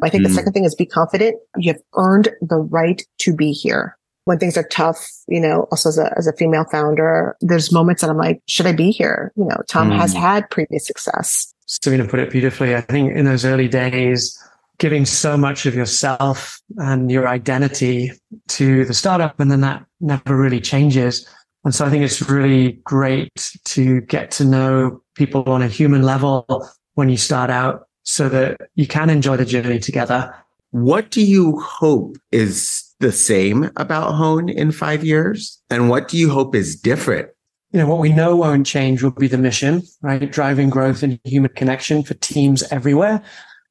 I 0.03 0.11
think 0.11 0.23
mm. 0.23 0.29
the 0.29 0.35
second 0.35 0.53
thing 0.53 0.65
is 0.65 0.75
be 0.75 0.85
confident. 0.85 1.37
You 1.57 1.73
have 1.73 1.81
earned 1.95 2.29
the 2.43 2.59
right 2.59 3.03
to 3.21 3.35
be 3.35 3.53
here. 3.53 3.97
When 4.25 4.39
things 4.39 4.59
are 4.59 4.65
tough, 4.65 5.09
you 5.29 5.41
know, 5.41 5.69
also 5.71 5.89
as 5.89 5.99
a, 5.99 6.13
as 6.19 6.27
a 6.27 6.33
female 6.33 6.65
founder, 6.65 7.37
there's 7.41 7.73
moments 7.73 8.03
that 8.03 8.11
I'm 8.11 8.19
like, 8.19 8.43
should 8.49 8.67
I 8.67 8.73
be 8.73 8.91
here? 8.91 9.33
You 9.37 9.45
know, 9.45 9.63
Tom 9.69 9.91
mm. 9.91 9.97
has 9.97 10.13
had 10.13 10.51
previous 10.51 10.87
success. 10.87 11.55
Savina 11.67 12.07
put 12.07 12.21
it 12.21 12.31
beautifully. 12.31 12.75
I 12.77 12.81
think 12.81 13.13
in 13.15 13.25
those 13.25 13.45
early 13.45 13.69
days, 13.69 14.39
giving 14.79 15.07
so 15.07 15.37
much 15.37 15.67
of 15.67 15.75
yourself 15.75 16.61
and 16.77 17.11
your 17.11 17.29
identity 17.29 18.13
to 18.49 18.85
the 18.85 18.95
startup 18.95 19.39
and 19.41 19.51
then 19.51 19.61
that 19.63 19.85
never 20.01 20.37
really 20.37 20.61
changes. 20.61 21.29
And 21.65 21.75
so 21.75 21.85
I 21.85 21.91
think 21.91 22.05
it's 22.05 22.23
really 22.29 22.73
great 22.85 23.53
to 23.65 24.01
get 24.03 24.31
to 24.33 24.45
know 24.45 25.03
people 25.15 25.45
on 25.45 25.63
a 25.63 25.69
human 25.69 26.03
level 26.03 26.47
when 26.95 27.09
you 27.09 27.17
start 27.17 27.51
out 27.51 27.89
so 28.05 28.29
that 28.29 28.61
you 28.75 28.87
can 28.87 29.11
enjoy 29.11 29.37
the 29.37 29.45
journey 29.45 29.79
together. 29.79 30.33
What 30.71 31.11
do 31.11 31.23
you 31.25 31.59
hope 31.59 32.17
is 32.31 32.85
the 33.01 33.13
same 33.13 33.71
about 33.77 34.15
Hone 34.15 34.49
in 34.49 34.73
five 34.73 35.05
years? 35.05 35.61
And 35.71 35.89
what 35.89 36.09
do 36.09 36.17
you 36.17 36.31
hope 36.31 36.55
is 36.55 36.77
different? 36.77 37.29
You 37.73 37.81
know, 37.81 37.89
what 37.89 37.99
we 37.99 38.13
know 38.13 38.37
won't 38.37 38.67
change 38.67 39.03
will 39.03 39.11
be 39.11 39.27
the 39.27 39.39
mission, 39.39 39.83
right? 40.03 40.31
Driving 40.31 40.71
growth 40.71 41.03
and 41.03 41.19
human 41.25 41.51
connection 41.55 42.03
for 42.03 42.15
teams 42.15 42.63
everywhere. 42.71 43.23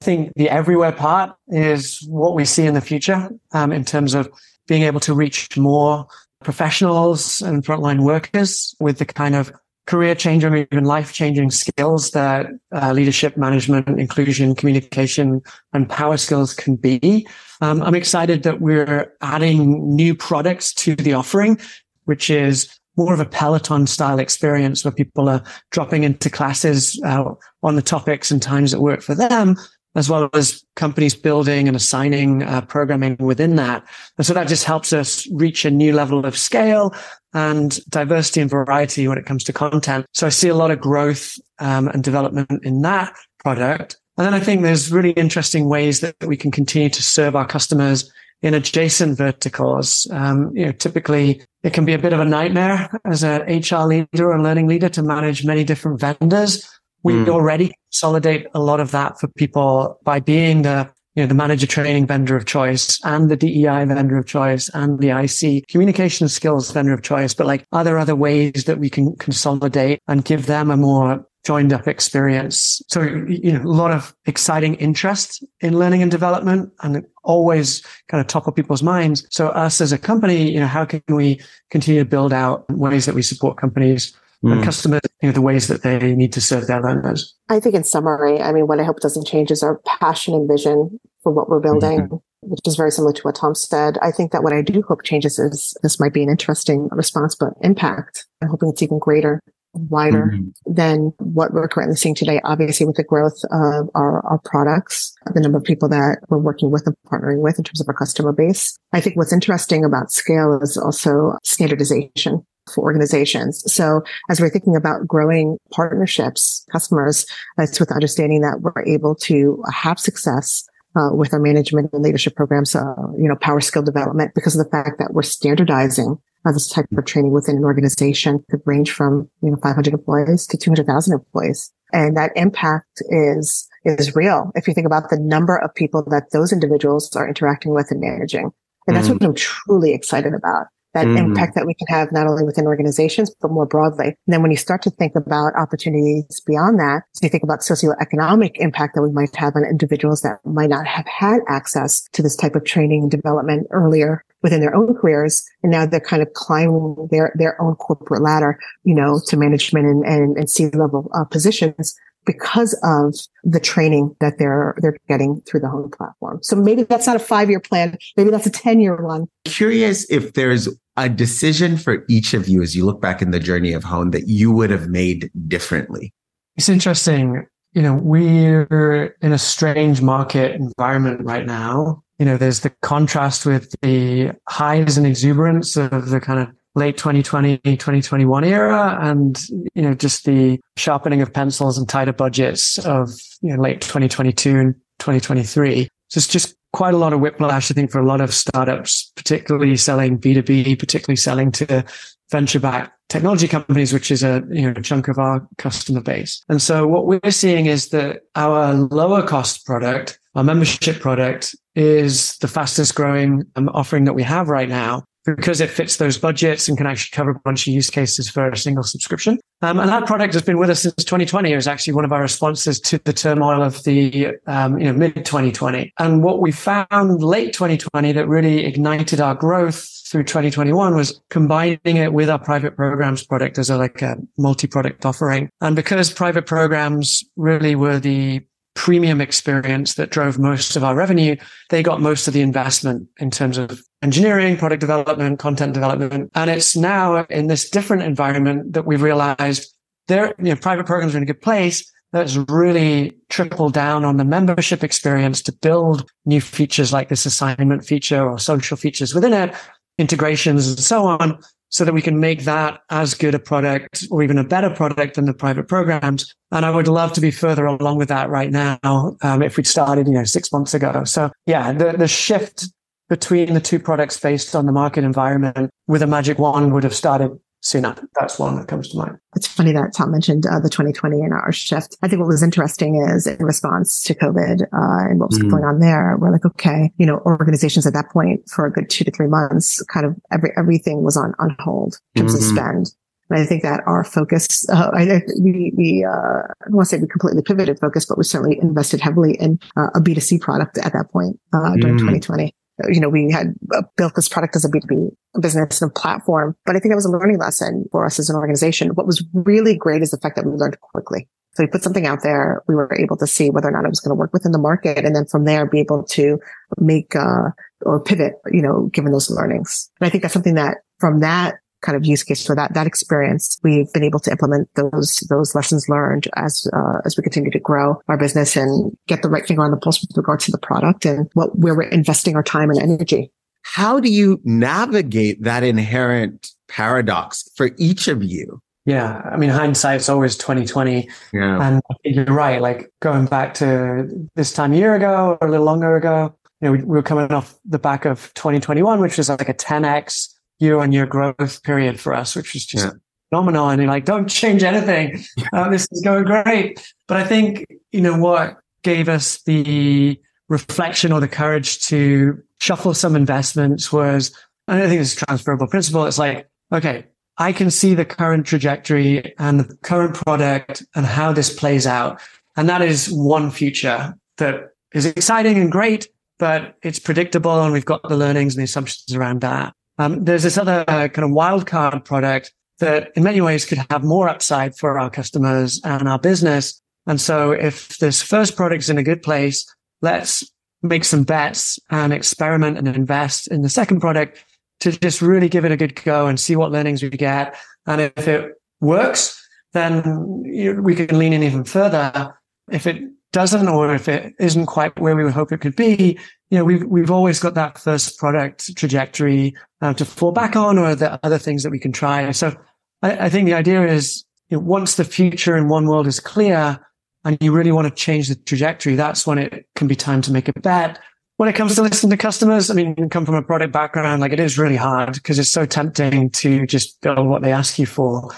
I 0.01 0.05
think 0.05 0.33
the 0.35 0.49
everywhere 0.49 0.91
part 0.91 1.35
is 1.47 2.05
what 2.07 2.35
we 2.35 2.45
see 2.45 2.65
in 2.65 2.73
the 2.73 2.81
future 2.81 3.29
um, 3.53 3.71
in 3.71 3.85
terms 3.85 4.13
of 4.13 4.29
being 4.67 4.83
able 4.83 4.99
to 5.01 5.13
reach 5.13 5.55
more 5.57 6.07
professionals 6.43 7.41
and 7.41 7.63
frontline 7.63 8.01
workers 8.01 8.75
with 8.79 8.99
the 8.99 9.05
kind 9.05 9.35
of 9.35 9.51
career 9.87 10.15
changing 10.15 10.51
or 10.51 10.57
even 10.57 10.83
life 10.83 11.13
changing 11.13 11.51
skills 11.51 12.11
that 12.11 12.47
uh, 12.73 12.91
leadership, 12.91 13.37
management, 13.37 13.87
inclusion, 13.99 14.55
communication, 14.55 15.41
and 15.73 15.89
power 15.89 16.17
skills 16.17 16.53
can 16.53 16.75
be. 16.75 17.25
Um, 17.61 17.81
I'm 17.83 17.95
excited 17.95 18.43
that 18.43 18.61
we're 18.61 19.13
adding 19.21 19.95
new 19.95 20.15
products 20.15 20.73
to 20.75 20.95
the 20.95 21.13
offering, 21.13 21.59
which 22.05 22.29
is 22.29 22.79
more 22.97 23.13
of 23.13 23.19
a 23.19 23.25
Peloton 23.25 23.87
style 23.87 24.19
experience 24.19 24.83
where 24.83 24.91
people 24.91 25.29
are 25.29 25.43
dropping 25.71 26.03
into 26.03 26.29
classes 26.29 26.99
uh, 27.03 27.25
on 27.61 27.75
the 27.75 27.81
topics 27.81 28.31
and 28.31 28.41
times 28.41 28.71
that 28.71 28.81
work 28.81 29.01
for 29.01 29.13
them 29.13 29.55
as 29.95 30.09
well 30.09 30.29
as 30.33 30.63
companies 30.75 31.15
building 31.15 31.67
and 31.67 31.75
assigning 31.75 32.43
uh, 32.43 32.61
programming 32.61 33.15
within 33.17 33.55
that. 33.55 33.85
And 34.17 34.25
so 34.25 34.33
that 34.33 34.47
just 34.47 34.65
helps 34.65 34.93
us 34.93 35.27
reach 35.31 35.65
a 35.65 35.71
new 35.71 35.93
level 35.93 36.25
of 36.25 36.37
scale 36.37 36.93
and 37.33 37.79
diversity 37.89 38.41
and 38.41 38.49
variety 38.49 39.07
when 39.07 39.17
it 39.17 39.25
comes 39.25 39.43
to 39.45 39.53
content. 39.53 40.05
So 40.13 40.27
I 40.27 40.29
see 40.29 40.49
a 40.49 40.55
lot 40.55 40.71
of 40.71 40.79
growth 40.79 41.35
um, 41.59 41.87
and 41.87 42.03
development 42.03 42.63
in 42.63 42.81
that 42.81 43.13
product. 43.39 43.97
And 44.17 44.25
then 44.25 44.33
I 44.33 44.39
think 44.39 44.61
there's 44.61 44.91
really 44.91 45.11
interesting 45.11 45.67
ways 45.67 45.99
that 46.01 46.15
we 46.25 46.37
can 46.37 46.51
continue 46.51 46.89
to 46.89 47.03
serve 47.03 47.35
our 47.35 47.45
customers 47.45 48.11
in 48.41 48.53
adjacent 48.53 49.17
verticals. 49.17 50.07
Um, 50.11 50.55
you 50.55 50.65
know, 50.65 50.71
typically 50.71 51.41
it 51.63 51.73
can 51.73 51.85
be 51.85 51.93
a 51.93 51.99
bit 51.99 52.13
of 52.13 52.19
a 52.19 52.25
nightmare 52.25 52.89
as 53.05 53.23
an 53.23 53.41
HR 53.41 53.85
leader 53.85 54.31
or 54.31 54.41
learning 54.41 54.67
leader 54.67 54.89
to 54.89 55.01
manage 55.01 55.45
many 55.45 55.63
different 55.63 55.99
vendors. 55.99 56.69
We 57.05 57.13
mm. 57.13 57.29
already 57.29 57.71
consolidate 57.91 58.47
a 58.55 58.59
lot 58.59 58.79
of 58.79 58.89
that 58.91 59.19
for 59.19 59.27
people 59.27 59.99
by 60.03 60.19
being 60.19 60.63
the 60.63 60.89
you 61.13 61.23
know, 61.23 61.27
the 61.27 61.35
manager 61.35 61.65
training 61.65 62.07
vendor 62.07 62.35
of 62.35 62.45
choice 62.45 62.99
and 63.05 63.31
the 63.31 63.37
DEI 63.37 63.85
vendor 63.85 64.17
of 64.17 64.25
choice 64.25 64.69
and 64.73 64.99
the 64.99 65.11
IC 65.11 65.65
communication 65.69 66.27
skills 66.27 66.71
vendor 66.71 66.93
of 66.93 67.03
choice. 67.03 67.33
But 67.33 67.47
like, 67.47 67.63
are 67.71 67.85
there 67.85 67.97
other 67.97 68.17
ways 68.17 68.65
that 68.65 68.79
we 68.79 68.89
can 68.89 69.15
consolidate 69.15 70.01
and 70.09 70.25
give 70.25 70.47
them 70.47 70.69
a 70.69 70.75
more 70.75 71.25
joined 71.45 71.71
up 71.71 71.87
experience. 71.87 72.81
So, 72.89 73.03
you 73.03 73.53
know, 73.53 73.61
a 73.61 73.69
lot 73.69 73.91
of 73.91 74.15
exciting 74.25 74.75
interest 74.75 75.45
in 75.61 75.77
learning 75.77 76.01
and 76.01 76.09
development 76.09 76.73
and 76.81 77.05
always 77.23 77.85
kind 78.09 78.19
of 78.19 78.27
top 78.27 78.47
of 78.47 78.55
people's 78.55 78.81
minds. 78.81 79.27
So 79.29 79.49
us 79.49 79.79
as 79.79 79.91
a 79.91 79.97
company, 79.99 80.51
you 80.51 80.59
know, 80.59 80.65
how 80.65 80.85
can 80.85 81.03
we 81.07 81.39
continue 81.69 82.03
to 82.03 82.09
build 82.09 82.33
out 82.33 82.67
ways 82.71 83.05
that 83.05 83.13
we 83.13 83.21
support 83.21 83.57
companies 83.57 84.11
mm. 84.43 84.53
and 84.53 84.63
customers, 84.63 85.01
you 85.25 85.31
know, 85.31 85.33
the 85.33 85.41
ways 85.41 85.67
that 85.69 85.81
they 85.81 86.13
need 86.13 86.31
to 86.33 86.41
serve 86.41 86.67
their 86.67 86.81
learners? 86.81 87.35
I 87.49 87.59
think 87.59 87.73
in 87.73 87.83
summary, 87.83 88.39
I 88.39 88.51
mean, 88.51 88.67
what 88.67 88.79
I 88.79 88.83
hope 88.83 88.99
doesn't 88.99 89.25
change 89.25 89.49
is 89.49 89.63
our 89.63 89.79
passion 89.99 90.35
and 90.35 90.47
vision 90.47 90.99
for 91.23 91.31
what 91.31 91.49
we're 91.49 91.59
building. 91.59 92.01
Mm-hmm 92.01 92.15
which 92.47 92.59
is 92.67 92.75
very 92.75 92.91
similar 92.91 93.11
to 93.11 93.23
what 93.23 93.33
Tom 93.33 93.55
said. 93.55 93.97
I 94.03 94.11
think 94.11 94.31
that 94.31 94.43
what 94.43 94.53
I 94.53 94.61
do 94.61 94.83
hope 94.83 95.01
changes 95.01 95.39
is 95.39 95.75
this 95.81 95.99
might 95.99 96.13
be 96.13 96.21
an 96.21 96.29
interesting 96.29 96.89
response, 96.91 97.33
but 97.33 97.53
impact. 97.61 98.27
I'm 98.39 98.49
hoping 98.49 98.69
it's 98.69 98.83
even 98.83 98.99
greater 98.99 99.41
wider 99.73 100.31
mm-hmm. 100.31 100.71
than 100.71 101.11
what 101.17 101.53
we're 101.53 101.67
currently 101.67 101.95
seeing 101.95 102.13
today. 102.13 102.39
Obviously, 102.43 102.85
with 102.85 102.97
the 102.97 103.03
growth 103.03 103.41
of 103.51 103.89
our, 103.95 104.23
our 104.27 104.39
products, 104.45 105.11
the 105.33 105.41
number 105.41 105.57
of 105.57 105.63
people 105.63 105.89
that 105.89 106.19
we're 106.29 106.37
working 106.37 106.69
with 106.69 106.85
and 106.85 106.95
partnering 107.07 107.39
with 107.39 107.57
in 107.57 107.63
terms 107.63 107.81
of 107.81 107.87
our 107.87 107.95
customer 107.95 108.31
base. 108.31 108.77
I 108.93 109.01
think 109.01 109.17
what's 109.17 109.33
interesting 109.33 109.83
about 109.83 110.11
scale 110.11 110.59
is 110.61 110.77
also 110.77 111.39
standardization 111.43 112.45
organizations. 112.77 113.63
So 113.71 114.01
as 114.29 114.39
we're 114.39 114.49
thinking 114.49 114.75
about 114.75 115.07
growing 115.07 115.57
partnerships, 115.71 116.65
customers, 116.71 117.25
it's 117.57 117.79
with 117.79 117.91
understanding 117.91 118.41
that 118.41 118.61
we're 118.61 118.85
able 118.85 119.15
to 119.15 119.63
have 119.73 119.99
success 119.99 120.67
uh, 120.95 121.09
with 121.13 121.33
our 121.33 121.39
management 121.39 121.91
and 121.93 122.03
leadership 122.03 122.35
programs, 122.35 122.75
uh, 122.75 122.95
you 123.17 123.27
know, 123.27 123.35
power 123.35 123.59
skill 123.59 123.83
development 123.83 124.33
because 124.33 124.57
of 124.57 124.63
the 124.63 124.71
fact 124.71 124.97
that 124.97 125.13
we're 125.13 125.23
standardizing 125.23 126.17
uh, 126.45 126.51
this 126.51 126.67
type 126.67 126.85
of 126.95 127.05
training 127.05 127.31
within 127.31 127.57
an 127.57 127.63
organization 127.63 128.43
could 128.49 128.61
range 128.65 128.91
from, 128.91 129.29
you 129.41 129.49
know, 129.49 129.57
500 129.61 129.93
employees 129.93 130.47
to 130.47 130.57
200,000 130.57 131.13
employees. 131.13 131.71
And 131.91 132.15
that 132.17 132.31
impact 132.35 133.01
is, 133.09 133.67
is 133.83 134.15
real. 134.15 134.51
If 134.55 134.67
you 134.67 134.73
think 134.73 134.87
about 134.87 135.09
the 135.09 135.19
number 135.19 135.57
of 135.57 135.73
people 135.75 136.03
that 136.09 136.31
those 136.31 136.51
individuals 136.51 137.15
are 137.15 137.27
interacting 137.27 137.73
with 137.73 137.91
and 137.91 137.99
managing. 137.99 138.51
And 138.87 138.95
that's 138.95 139.07
mm. 139.07 139.13
what 139.13 139.23
I'm 139.23 139.33
truly 139.33 139.93
excited 139.93 140.33
about 140.33 140.67
that 140.95 141.05
mm. 141.05 141.17
impact 141.17 141.55
that 141.55 141.67
we 141.67 141.75
can 141.75 141.87
have 141.87 142.11
not 142.11 142.25
only 142.25 142.43
within 142.43 142.65
organizations, 142.65 143.29
but 143.41 143.51
more 143.51 143.65
broadly. 143.65 144.07
And 144.07 144.33
then 144.33 144.41
when 144.41 144.49
you 144.49 144.57
start 144.57 144.81
to 144.83 144.89
think 144.89 145.13
about 145.15 145.53
opportunities 145.55 146.41
beyond 146.47 146.79
that, 146.79 147.03
so 147.11 147.25
you 147.25 147.29
think 147.29 147.43
about 147.43 147.59
socioeconomic 147.59 148.53
impact 148.55 148.95
that 148.95 149.01
we 149.01 149.11
might 149.11 149.35
have 149.35 149.55
on 149.55 149.65
individuals 149.65 150.21
that 150.21 150.39
might 150.45 150.69
not 150.69 150.87
have 150.87 151.05
had 151.05 151.41
access 151.49 152.07
to 152.13 152.23
this 152.23 152.35
type 152.35 152.55
of 152.55 152.63
training 152.63 153.03
and 153.03 153.11
development 153.11 153.67
earlier 153.71 154.23
within 154.41 154.61
their 154.61 154.73
own 154.73 154.95
careers. 154.95 155.43
And 155.63 155.71
now 155.71 155.85
they're 155.85 155.99
kind 155.99 156.21
of 156.21 156.31
climbing 156.33 157.09
their, 157.11 157.33
their 157.35 157.61
own 157.61 157.75
corporate 157.75 158.21
ladder, 158.21 158.57
you 158.83 158.95
know, 158.95 159.19
to 159.27 159.35
management 159.37 159.85
and, 159.87 160.05
and, 160.05 160.37
and 160.37 160.49
C-level 160.49 161.11
uh, 161.13 161.25
positions 161.25 161.95
because 162.25 162.77
of 162.83 163.15
the 163.43 163.59
training 163.59 164.15
that 164.19 164.37
they're 164.39 164.75
they're 164.79 164.97
getting 165.07 165.41
through 165.41 165.59
the 165.59 165.69
Hone 165.69 165.89
platform. 165.91 166.39
So 166.41 166.55
maybe 166.55 166.83
that's 166.83 167.07
not 167.07 167.15
a 167.15 167.19
five 167.19 167.49
year 167.49 167.59
plan. 167.59 167.97
Maybe 168.17 168.29
that's 168.29 168.47
a 168.47 168.51
ten 168.51 168.79
year 168.79 169.01
one. 169.01 169.27
Curious 169.45 170.09
if 170.09 170.33
there's 170.33 170.67
a 170.97 171.09
decision 171.09 171.77
for 171.77 172.05
each 172.09 172.33
of 172.33 172.47
you 172.47 172.61
as 172.61 172.75
you 172.75 172.85
look 172.85 173.01
back 173.01 173.21
in 173.21 173.31
the 173.31 173.39
journey 173.39 173.73
of 173.73 173.83
Hone 173.83 174.11
that 174.11 174.27
you 174.27 174.51
would 174.51 174.69
have 174.69 174.87
made 174.87 175.29
differently? 175.47 176.13
It's 176.55 176.69
interesting. 176.69 177.45
You 177.73 177.81
know, 177.81 177.95
we're 177.95 179.15
in 179.21 179.33
a 179.33 179.37
strange 179.37 180.01
market 180.01 180.55
environment 180.55 181.21
right 181.21 181.45
now. 181.45 182.01
You 182.19 182.25
know, 182.25 182.37
there's 182.37 182.61
the 182.61 182.69
contrast 182.81 183.45
with 183.45 183.75
the 183.81 184.31
highs 184.47 184.97
and 184.97 185.05
exuberance 185.05 185.75
of 185.75 186.09
the 186.09 186.21
kind 186.21 186.39
of 186.39 186.47
late 186.75 186.97
2020, 186.97 187.57
2021 187.57 188.43
era 188.43 188.97
and, 189.01 189.41
you 189.73 189.81
know, 189.81 189.93
just 189.93 190.25
the 190.25 190.59
sharpening 190.77 191.21
of 191.21 191.33
pencils 191.33 191.77
and 191.77 191.87
tighter 191.87 192.13
budgets 192.13 192.77
of, 192.79 193.09
you 193.41 193.55
know, 193.55 193.61
late 193.61 193.81
2022 193.81 194.57
and 194.57 194.75
2023. 194.99 195.87
So 196.09 196.17
it's 196.17 196.27
just 196.27 196.55
quite 196.73 196.93
a 196.93 196.97
lot 196.97 197.13
of 197.13 197.21
whiplash, 197.21 197.71
I 197.71 197.73
think, 197.73 197.91
for 197.91 197.99
a 197.99 198.05
lot 198.05 198.21
of 198.21 198.33
startups, 198.33 199.11
particularly 199.15 199.77
selling 199.77 200.19
B2B, 200.19 200.77
particularly 200.77 201.15
selling 201.15 201.51
to 201.53 201.85
venture 202.29 202.59
backed 202.59 202.91
technology 203.07 203.47
companies, 203.47 203.93
which 203.93 204.11
is 204.11 204.23
a 204.23 204.43
you 204.49 204.63
know 204.63 204.73
a 204.75 204.81
chunk 204.81 205.07
of 205.07 205.17
our 205.17 205.47
customer 205.57 206.01
base. 206.01 206.43
And 206.49 206.61
so 206.61 206.87
what 206.87 207.05
we're 207.05 207.31
seeing 207.31 207.67
is 207.67 207.89
that 207.89 208.23
our 208.35 208.73
lower 208.73 209.25
cost 209.25 209.65
product, 209.65 210.19
our 210.35 210.43
membership 210.43 210.99
product, 210.99 211.55
is 211.75 212.37
the 212.37 212.47
fastest 212.47 212.95
growing 212.95 213.43
um, 213.55 213.69
offering 213.69 214.05
that 214.05 214.13
we 214.13 214.23
have 214.23 214.49
right 214.49 214.69
now 214.69 215.05
because 215.25 215.61
it 215.61 215.69
fits 215.69 215.97
those 215.97 216.17
budgets 216.17 216.67
and 216.67 216.77
can 216.77 216.87
actually 216.87 217.15
cover 217.15 217.31
a 217.31 217.39
bunch 217.39 217.67
of 217.67 217.73
use 217.73 217.89
cases 217.89 218.29
for 218.29 218.49
a 218.49 218.57
single 218.57 218.83
subscription. 218.83 219.39
Um, 219.61 219.79
and 219.79 219.89
that 219.89 220.05
product 220.05 220.33
has 220.33 220.43
been 220.43 220.57
with 220.57 220.69
us 220.69 220.81
since 220.81 220.95
2020. 220.95 221.51
It 221.51 221.55
was 221.55 221.67
actually 221.67 221.93
one 221.93 222.05
of 222.05 222.11
our 222.11 222.21
responses 222.21 222.79
to 222.81 222.99
the 222.99 223.13
turmoil 223.13 223.63
of 223.63 223.83
the 223.83 224.35
um, 224.47 224.77
you 224.77 224.85
know 224.85 224.93
mid 224.93 225.15
2020. 225.15 225.93
And 225.99 226.23
what 226.23 226.41
we 226.41 226.51
found 226.51 227.23
late 227.23 227.53
2020 227.53 228.11
that 228.11 228.27
really 228.27 228.65
ignited 228.65 229.19
our 229.19 229.33
growth 229.33 229.87
through 230.07 230.23
2021 230.23 230.95
was 230.95 231.19
combining 231.29 231.97
it 231.97 232.13
with 232.13 232.29
our 232.29 232.39
private 232.39 232.75
programs 232.75 233.25
product 233.25 233.57
as 233.57 233.69
a 233.69 233.77
like 233.77 234.01
a 234.01 234.17
multi-product 234.37 235.05
offering. 235.05 235.49
And 235.61 235.75
because 235.75 236.13
private 236.13 236.45
programs 236.45 237.23
really 237.35 237.75
were 237.75 237.99
the 237.99 238.45
premium 238.75 239.21
experience 239.21 239.95
that 239.95 240.11
drove 240.11 240.37
most 240.37 240.75
of 240.75 240.83
our 240.83 240.95
revenue, 240.95 241.35
they 241.69 241.81
got 241.81 242.01
most 242.01 242.27
of 242.27 242.33
the 242.33 242.41
investment 242.41 243.07
in 243.17 243.31
terms 243.31 243.57
of 243.57 243.81
engineering, 244.01 244.57
product 244.57 244.81
development, 244.81 245.39
content 245.39 245.73
development. 245.73 246.29
And 246.35 246.49
it's 246.49 246.75
now 246.75 247.25
in 247.29 247.47
this 247.47 247.69
different 247.69 248.03
environment 248.03 248.73
that 248.73 248.85
we've 248.85 249.01
realized 249.01 249.73
there, 250.07 250.35
you 250.37 250.45
know, 250.45 250.55
private 250.55 250.85
programs 250.85 251.15
are 251.15 251.17
in 251.17 251.23
a 251.23 251.27
good 251.27 251.41
place. 251.41 251.91
That's 252.11 252.37
really 252.49 253.17
tripled 253.29 253.73
down 253.73 254.05
on 254.05 254.17
the 254.17 254.23
membership 254.23 254.83
experience 254.83 255.41
to 255.43 255.51
build 255.51 256.09
new 256.25 256.39
features 256.39 256.93
like 256.93 257.09
this 257.09 257.25
assignment 257.25 257.85
feature 257.85 258.23
or 258.23 258.37
social 258.37 258.77
features 258.77 259.15
within 259.15 259.33
it, 259.33 259.53
integrations 259.97 260.67
and 260.67 260.79
so 260.79 261.05
on 261.05 261.39
so 261.69 261.83
that 261.83 261.93
we 261.93 262.01
can 262.01 262.19
make 262.19 262.43
that 262.43 262.79
as 262.89 263.13
good 263.13 263.35
a 263.35 263.39
product 263.39 264.07
or 264.11 264.23
even 264.23 264.37
a 264.37 264.43
better 264.43 264.69
product 264.69 265.15
than 265.15 265.25
the 265.25 265.33
private 265.33 265.67
programs. 265.67 266.33
And 266.51 266.65
I 266.65 266.71
would 266.71 266.87
love 266.87 267.11
to 267.13 267.21
be 267.21 267.31
further 267.31 267.65
along 267.65 267.97
with 267.97 268.07
that 268.09 268.29
right 268.29 268.51
now 268.51 268.79
um, 269.21 269.41
if 269.41 269.57
we'd 269.57 269.67
started, 269.67 270.07
you 270.07 270.13
know, 270.13 270.23
six 270.23 270.51
months 270.51 270.73
ago. 270.73 271.03
So 271.03 271.31
yeah, 271.45 271.73
the, 271.73 271.93
the 271.93 272.07
shift 272.07 272.69
between 273.09 273.53
the 273.53 273.59
two 273.59 273.79
products 273.79 274.19
based 274.19 274.55
on 274.55 274.65
the 274.65 274.71
market 274.71 275.03
environment 275.03 275.69
with 275.87 276.01
a 276.01 276.07
magic 276.07 276.39
wand 276.39 276.73
would 276.73 276.83
have 276.83 276.95
started 276.95 277.31
sooner. 277.65 277.95
That's 278.19 278.37
one 278.37 278.55
that 278.57 278.67
comes 278.67 278.89
to 278.89 278.97
mind. 278.97 279.17
It's 279.35 279.47
funny 279.47 279.71
that 279.73 279.93
Tom 279.93 280.11
mentioned 280.11 280.45
uh, 280.45 280.59
the 280.59 280.69
2020 280.69 281.19
and 281.21 281.33
our 281.33 281.51
shift. 281.51 281.97
I 282.01 282.07
think 282.07 282.19
what 282.19 282.27
was 282.27 282.43
interesting 282.43 283.03
is 283.09 283.25
in 283.27 283.43
response 283.43 284.03
to 284.03 284.13
COVID 284.13 284.61
uh, 284.61 285.09
and 285.09 285.19
what 285.19 285.31
was 285.31 285.39
mm 285.39 285.45
going 285.45 285.63
on 285.63 285.79
there, 285.79 286.17
we're 286.19 286.31
like, 286.31 286.43
okay, 286.43 286.91
you 286.97 287.05
know, 287.05 287.19
organizations 287.25 287.85
at 287.85 287.93
that 287.93 288.09
point 288.09 288.41
for 288.49 288.65
a 288.65 288.71
good 288.71 288.89
two 288.89 289.03
to 289.03 289.11
three 289.11 289.27
months, 289.27 289.81
kind 289.83 290.05
of 290.05 290.15
every 290.31 290.51
everything 290.57 291.03
was 291.03 291.15
on 291.15 291.33
on 291.37 291.55
hold 291.59 291.99
in 292.15 292.21
terms 292.21 292.33
mm-hmm. 292.33 292.57
of 292.57 292.65
spend. 292.65 292.91
And 293.29 293.39
I 293.39 293.45
think 293.45 293.61
that 293.61 293.81
our 293.85 294.03
focus, 294.03 294.67
uh, 294.69 294.91
I, 294.93 295.21
we, 295.41 295.71
we, 295.75 296.05
uh, 296.07 296.11
I 296.11 296.65
don't 296.65 296.75
want 296.75 296.89
to 296.89 296.95
say 296.95 297.01
we 297.01 297.07
completely 297.07 297.41
pivoted 297.41 297.79
focus, 297.79 298.05
but 298.05 298.17
we 298.17 298.23
certainly 298.23 298.59
invested 298.61 299.01
heavily 299.01 299.35
in 299.39 299.59
uh, 299.75 299.87
a 299.95 299.99
B2C 299.99 300.41
product 300.41 300.77
at 300.77 300.93
that 300.93 301.11
point, 301.11 301.39
uh, 301.53 301.75
during 301.75 301.95
mm. 301.95 301.99
2020 301.99 302.55
you 302.89 302.99
know, 302.99 303.09
we 303.09 303.31
had 303.31 303.53
uh, 303.73 303.83
built 303.95 304.15
this 304.15 304.27
product 304.27 304.55
as 304.55 304.65
a 304.65 304.69
B2B 304.69 305.09
business 305.39 305.81
and 305.81 305.91
a 305.91 305.93
platform, 305.93 306.55
but 306.65 306.75
I 306.75 306.79
think 306.79 306.91
that 306.91 306.97
was 306.97 307.05
a 307.05 307.11
learning 307.11 307.37
lesson 307.37 307.85
for 307.91 308.05
us 308.05 308.19
as 308.19 308.29
an 308.29 308.35
organization. 308.35 308.89
What 308.89 309.05
was 309.05 309.23
really 309.33 309.75
great 309.75 310.01
is 310.01 310.11
the 310.11 310.17
fact 310.17 310.35
that 310.35 310.45
we 310.45 310.51
learned 310.51 310.79
quickly. 310.81 311.27
So 311.53 311.63
we 311.63 311.67
put 311.67 311.83
something 311.83 312.05
out 312.05 312.21
there. 312.21 312.61
We 312.67 312.75
were 312.75 312.93
able 312.99 313.15
to 313.17 313.27
see 313.27 313.49
whether 313.49 313.69
or 313.69 313.71
not 313.71 313.85
it 313.85 313.89
was 313.89 314.01
going 314.01 314.11
to 314.11 314.19
work 314.19 314.33
within 314.33 314.51
the 314.51 314.59
market. 314.59 315.05
And 315.05 315.15
then 315.15 315.25
from 315.25 315.45
there, 315.45 315.65
be 315.65 315.79
able 315.79 316.03
to 316.03 316.37
make, 316.77 317.15
uh, 317.15 317.51
or 317.85 318.03
pivot, 318.03 318.33
you 318.51 318.61
know, 318.61 318.89
given 318.91 319.13
those 319.13 319.29
learnings. 319.29 319.89
And 320.01 320.07
I 320.07 320.09
think 320.09 320.21
that's 320.23 320.33
something 320.33 320.55
that 320.55 320.79
from 320.99 321.21
that 321.21 321.55
kind 321.85 321.95
of 321.95 322.05
use 322.05 322.23
case 322.23 322.45
for 322.45 322.55
that, 322.55 322.73
that 322.73 322.87
experience. 322.87 323.59
We've 323.63 323.91
been 323.93 324.03
able 324.03 324.19
to 324.21 324.31
implement 324.31 324.69
those, 324.75 325.17
those 325.29 325.55
lessons 325.55 325.87
learned 325.87 326.27
as, 326.35 326.67
uh, 326.73 326.99
as 327.05 327.15
we 327.15 327.23
continue 327.23 327.51
to 327.51 327.59
grow 327.59 328.01
our 328.07 328.17
business 328.17 328.55
and 328.55 328.95
get 329.07 329.21
the 329.21 329.29
right 329.29 329.45
finger 329.45 329.63
on 329.63 329.71
the 329.71 329.77
pulse 329.77 330.01
with 330.01 330.15
regard 330.17 330.39
to 330.41 330.51
the 330.51 330.57
product 330.57 331.05
and 331.05 331.29
what, 331.33 331.57
where 331.57 331.75
we're 331.75 331.83
investing 331.83 332.35
our 332.35 332.43
time 332.43 332.69
and 332.69 332.81
energy. 332.81 333.31
How 333.61 333.99
do 333.99 334.11
you 334.11 334.39
navigate 334.43 335.43
that 335.43 335.63
inherent 335.63 336.51
paradox 336.67 337.49
for 337.55 337.71
each 337.77 338.07
of 338.07 338.23
you? 338.23 338.61
Yeah. 338.85 339.21
I 339.31 339.37
mean, 339.37 339.49
hindsight's 339.49 340.09
always 340.09 340.37
2020. 340.37 341.09
Yeah. 341.33 341.67
And 341.67 341.81
you're 342.03 342.25
right. 342.25 342.61
Like 342.61 342.91
going 343.01 343.25
back 343.25 343.55
to 343.55 344.29
this 344.35 344.53
time 344.53 344.73
a 344.73 344.75
year 344.75 344.93
ago 344.93 345.37
or 345.41 345.47
a 345.47 345.51
little 345.51 345.65
longer 345.65 345.95
ago, 345.95 346.35
you 346.61 346.67
know, 346.67 346.71
we, 346.71 346.77
we 346.79 346.85
were 346.85 347.01
coming 347.01 347.31
off 347.31 347.57
the 347.65 347.79
back 347.79 348.05
of 348.05 348.31
2021, 348.35 348.99
which 348.99 349.17
was 349.17 349.29
like 349.29 349.49
a 349.49 349.53
10x 349.53 350.34
year 350.59 350.79
on 350.79 350.91
year 350.91 351.05
growth 351.05 351.63
period 351.63 351.99
for 351.99 352.13
us, 352.13 352.35
which 352.35 352.53
was 352.53 352.65
just 352.65 352.85
yeah. 352.85 352.91
phenomenal. 353.29 353.69
And 353.69 353.81
you're 353.81 353.91
like, 353.91 354.05
don't 354.05 354.27
change 354.29 354.63
anything. 354.63 355.23
Uh, 355.53 355.69
this 355.69 355.87
is 355.91 356.01
going 356.01 356.25
great. 356.25 356.85
But 357.07 357.17
I 357.17 357.25
think, 357.25 357.65
you 357.91 358.01
know, 358.01 358.17
what 358.17 358.57
gave 358.83 359.09
us 359.09 359.41
the 359.43 360.19
reflection 360.47 361.11
or 361.11 361.19
the 361.19 361.27
courage 361.27 361.81
to 361.87 362.41
shuffle 362.59 362.93
some 362.93 363.15
investments 363.15 363.91
was, 363.91 364.35
I 364.67 364.77
don't 364.77 364.89
think 364.89 365.01
it's 365.01 365.13
a 365.13 365.25
transferable 365.25 365.67
principle. 365.67 366.05
It's 366.05 366.19
like, 366.19 366.47
okay, 366.71 367.05
I 367.37 367.51
can 367.51 367.69
see 367.69 367.93
the 367.93 368.05
current 368.05 368.45
trajectory 368.45 369.35
and 369.37 369.59
the 369.59 369.75
current 369.77 370.15
product 370.15 370.83
and 370.95 371.05
how 371.05 371.33
this 371.33 371.53
plays 371.53 371.85
out. 371.85 372.21
And 372.55 372.69
that 372.69 372.81
is 372.81 373.11
one 373.11 373.51
future 373.51 374.15
that 374.37 374.69
is 374.93 375.05
exciting 375.05 375.57
and 375.57 375.71
great, 375.71 376.07
but 376.39 376.75
it's 376.81 376.99
predictable 376.99 377.61
and 377.61 377.73
we've 377.73 377.85
got 377.85 378.07
the 378.07 378.15
learnings 378.15 378.55
and 378.55 378.61
the 378.61 378.65
assumptions 378.65 379.15
around 379.15 379.41
that. 379.41 379.73
Um, 379.97 380.23
there's 380.23 380.43
this 380.43 380.57
other 380.57 380.83
uh, 380.87 381.07
kind 381.07 381.25
of 381.25 381.31
wildcard 381.31 382.03
product 382.03 382.53
that 382.79 383.11
in 383.15 383.23
many 383.23 383.41
ways 383.41 383.65
could 383.65 383.79
have 383.89 384.03
more 384.03 384.27
upside 384.27 384.77
for 384.77 384.99
our 384.99 385.09
customers 385.09 385.79
and 385.83 386.07
our 386.07 386.19
business. 386.19 386.81
And 387.07 387.21
so 387.21 387.51
if 387.51 387.97
this 387.99 388.21
first 388.21 388.55
product 388.55 388.83
is 388.83 388.89
in 388.89 388.97
a 388.97 389.03
good 389.03 389.21
place, 389.21 389.65
let's 390.01 390.43
make 390.81 391.03
some 391.03 391.23
bets 391.23 391.79
and 391.89 392.11
experiment 392.11 392.77
and 392.77 392.87
invest 392.87 393.47
in 393.47 393.61
the 393.61 393.69
second 393.69 394.01
product 394.01 394.43
to 394.81 394.91
just 394.91 395.21
really 395.21 395.49
give 395.49 395.65
it 395.65 395.71
a 395.71 395.77
good 395.77 395.95
go 396.03 396.27
and 396.27 396.39
see 396.39 396.55
what 396.55 396.71
learnings 396.71 397.01
we 397.01 397.09
get. 397.09 397.55
And 397.87 398.01
if 398.01 398.27
it 398.27 398.53
works, 398.81 399.41
then 399.73 400.43
we 400.81 400.95
can 400.95 401.17
lean 401.17 401.33
in 401.33 401.43
even 401.43 401.63
further. 401.63 402.37
If 402.71 402.87
it 402.87 403.03
doesn't, 403.31 403.67
or 403.67 403.93
if 403.93 404.07
it 404.07 404.33
isn't 404.39 404.65
quite 404.65 404.99
where 404.99 405.15
we 405.15 405.23
would 405.23 405.33
hope 405.33 405.51
it 405.51 405.61
could 405.61 405.75
be, 405.75 406.19
you 406.49 406.57
know, 406.57 406.65
we've, 406.65 406.83
we've 406.83 407.11
always 407.11 407.39
got 407.39 407.55
that 407.55 407.77
first 407.77 408.17
product 408.17 408.75
trajectory 408.75 409.55
uh, 409.81 409.93
to 409.93 410.05
fall 410.05 410.31
back 410.31 410.55
on 410.55 410.77
or 410.77 410.95
the 410.95 411.19
other 411.25 411.37
things 411.37 411.63
that 411.63 411.71
we 411.71 411.79
can 411.79 411.91
try. 411.91 412.31
So 412.31 412.55
I, 413.01 413.25
I 413.25 413.29
think 413.29 413.47
the 413.47 413.53
idea 413.53 413.85
is 413.85 414.23
you 414.49 414.57
know, 414.57 414.63
once 414.63 414.95
the 414.95 415.03
future 415.03 415.57
in 415.57 415.69
one 415.69 415.87
world 415.87 416.07
is 416.07 416.19
clear 416.19 416.79
and 417.23 417.37
you 417.41 417.51
really 417.51 417.71
want 417.71 417.87
to 417.87 417.93
change 417.93 418.29
the 418.29 418.35
trajectory, 418.35 418.95
that's 418.95 419.25
when 419.25 419.39
it 419.39 419.65
can 419.75 419.87
be 419.87 419.95
time 419.95 420.21
to 420.21 420.31
make 420.31 420.47
a 420.47 420.53
bet 420.59 420.99
when 421.37 421.49
it 421.49 421.53
comes 421.53 421.75
to 421.75 421.81
listening 421.81 422.11
to 422.11 422.17
customers, 422.17 422.69
I 422.69 422.73
mean, 422.73 422.95
you 422.97 423.09
come 423.09 423.25
from 423.25 423.35
a 423.35 423.41
product 423.41 423.73
background, 423.73 424.21
like 424.21 424.31
it 424.31 424.39
is 424.39 424.57
really 424.57 424.77
hard 424.77 425.15
because 425.15 425.37
it's 425.37 425.51
so 425.51 425.65
tempting 425.65 426.29
to 426.31 426.65
just 426.65 427.01
build 427.01 427.27
what 427.27 427.41
they 427.41 427.51
ask 427.51 427.77
you 427.77 427.85
for. 427.85 428.31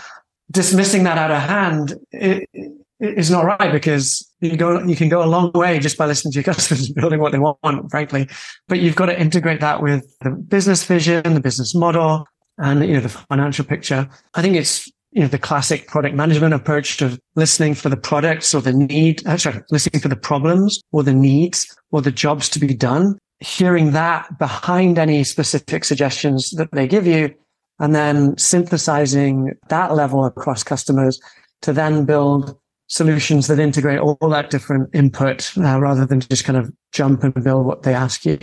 Dismissing 0.50 1.04
that 1.04 1.18
out 1.18 1.32
of 1.32 1.42
hand 1.42 1.94
it, 2.12 2.50
it 3.00 3.18
is 3.18 3.30
not 3.30 3.46
right 3.46 3.72
because 3.72 4.28
you 4.40 4.58
go, 4.58 4.84
you 4.84 4.96
can 4.96 5.10
go 5.10 5.24
a 5.24 5.26
long 5.26 5.52
way 5.54 5.80
just 5.80 5.98
by 5.98 6.06
listening 6.06 6.32
to 6.32 6.38
your 6.38 6.44
customers 6.56 6.88
and 6.88 6.96
building 6.96 7.20
what 7.20 7.32
they 7.32 7.40
want, 7.40 7.92
frankly. 7.92 8.28
But 8.68 8.80
you've 8.80 8.96
got 8.96 9.08
to 9.08 9.20
integrate 9.20 9.62
that 9.62 9.82
with 9.82 10.06
the 10.22 10.32
business 10.32 10.84
vision, 10.84 11.34
the 11.34 11.40
business 11.40 11.76
model, 11.76 12.26
and 12.58 12.84
you 12.86 12.94
know 12.94 13.02
the 13.02 13.10
financial 13.10 13.66
picture. 13.66 14.10
I 14.34 14.42
think 14.42 14.56
it's 14.56 14.90
you 15.12 15.22
know, 15.22 15.28
the 15.28 15.40
classic 15.40 15.88
product 15.88 16.16
management 16.16 16.54
approach 16.54 17.02
of 17.02 17.20
listening 17.36 17.74
for 17.74 17.90
the 17.90 17.98
products 17.98 18.54
or 18.54 18.62
the 18.62 18.74
need, 18.74 19.26
uh, 19.26 19.38
sorry, 19.38 19.62
listening 19.72 20.02
for 20.02 20.10
the 20.10 20.16
problems 20.16 20.82
or 20.92 21.02
the 21.02 21.14
needs 21.14 21.76
or 21.92 22.02
the 22.02 22.12
jobs 22.12 22.50
to 22.50 22.60
be 22.60 22.74
done, 22.74 23.18
hearing 23.40 23.92
that 23.92 24.38
behind 24.38 25.00
any 25.00 25.24
specific 25.24 25.86
suggestions 25.86 26.52
that 26.52 26.72
they 26.72 26.88
give 26.88 27.08
you, 27.08 27.34
and 27.80 27.96
then 27.96 28.38
synthesizing 28.38 29.54
that 29.70 29.96
level 29.96 30.26
across 30.26 30.64
customers 30.64 31.20
to 31.62 31.74
then 31.74 32.06
build 32.06 32.58
solutions 32.88 33.48
that 33.48 33.60
integrate 33.60 34.00
all 34.00 34.18
that 34.30 34.50
different 34.50 34.90
input 34.94 35.52
uh, 35.58 35.80
rather 35.80 36.06
than 36.06 36.20
just 36.20 36.46
kind 36.46 36.58
of 36.58 36.72
jump 36.92 37.24
and 37.24 37.34
build 37.44 37.66
what 37.66 37.84
they 37.84 37.94
ask 37.94 38.26
you 38.26 38.38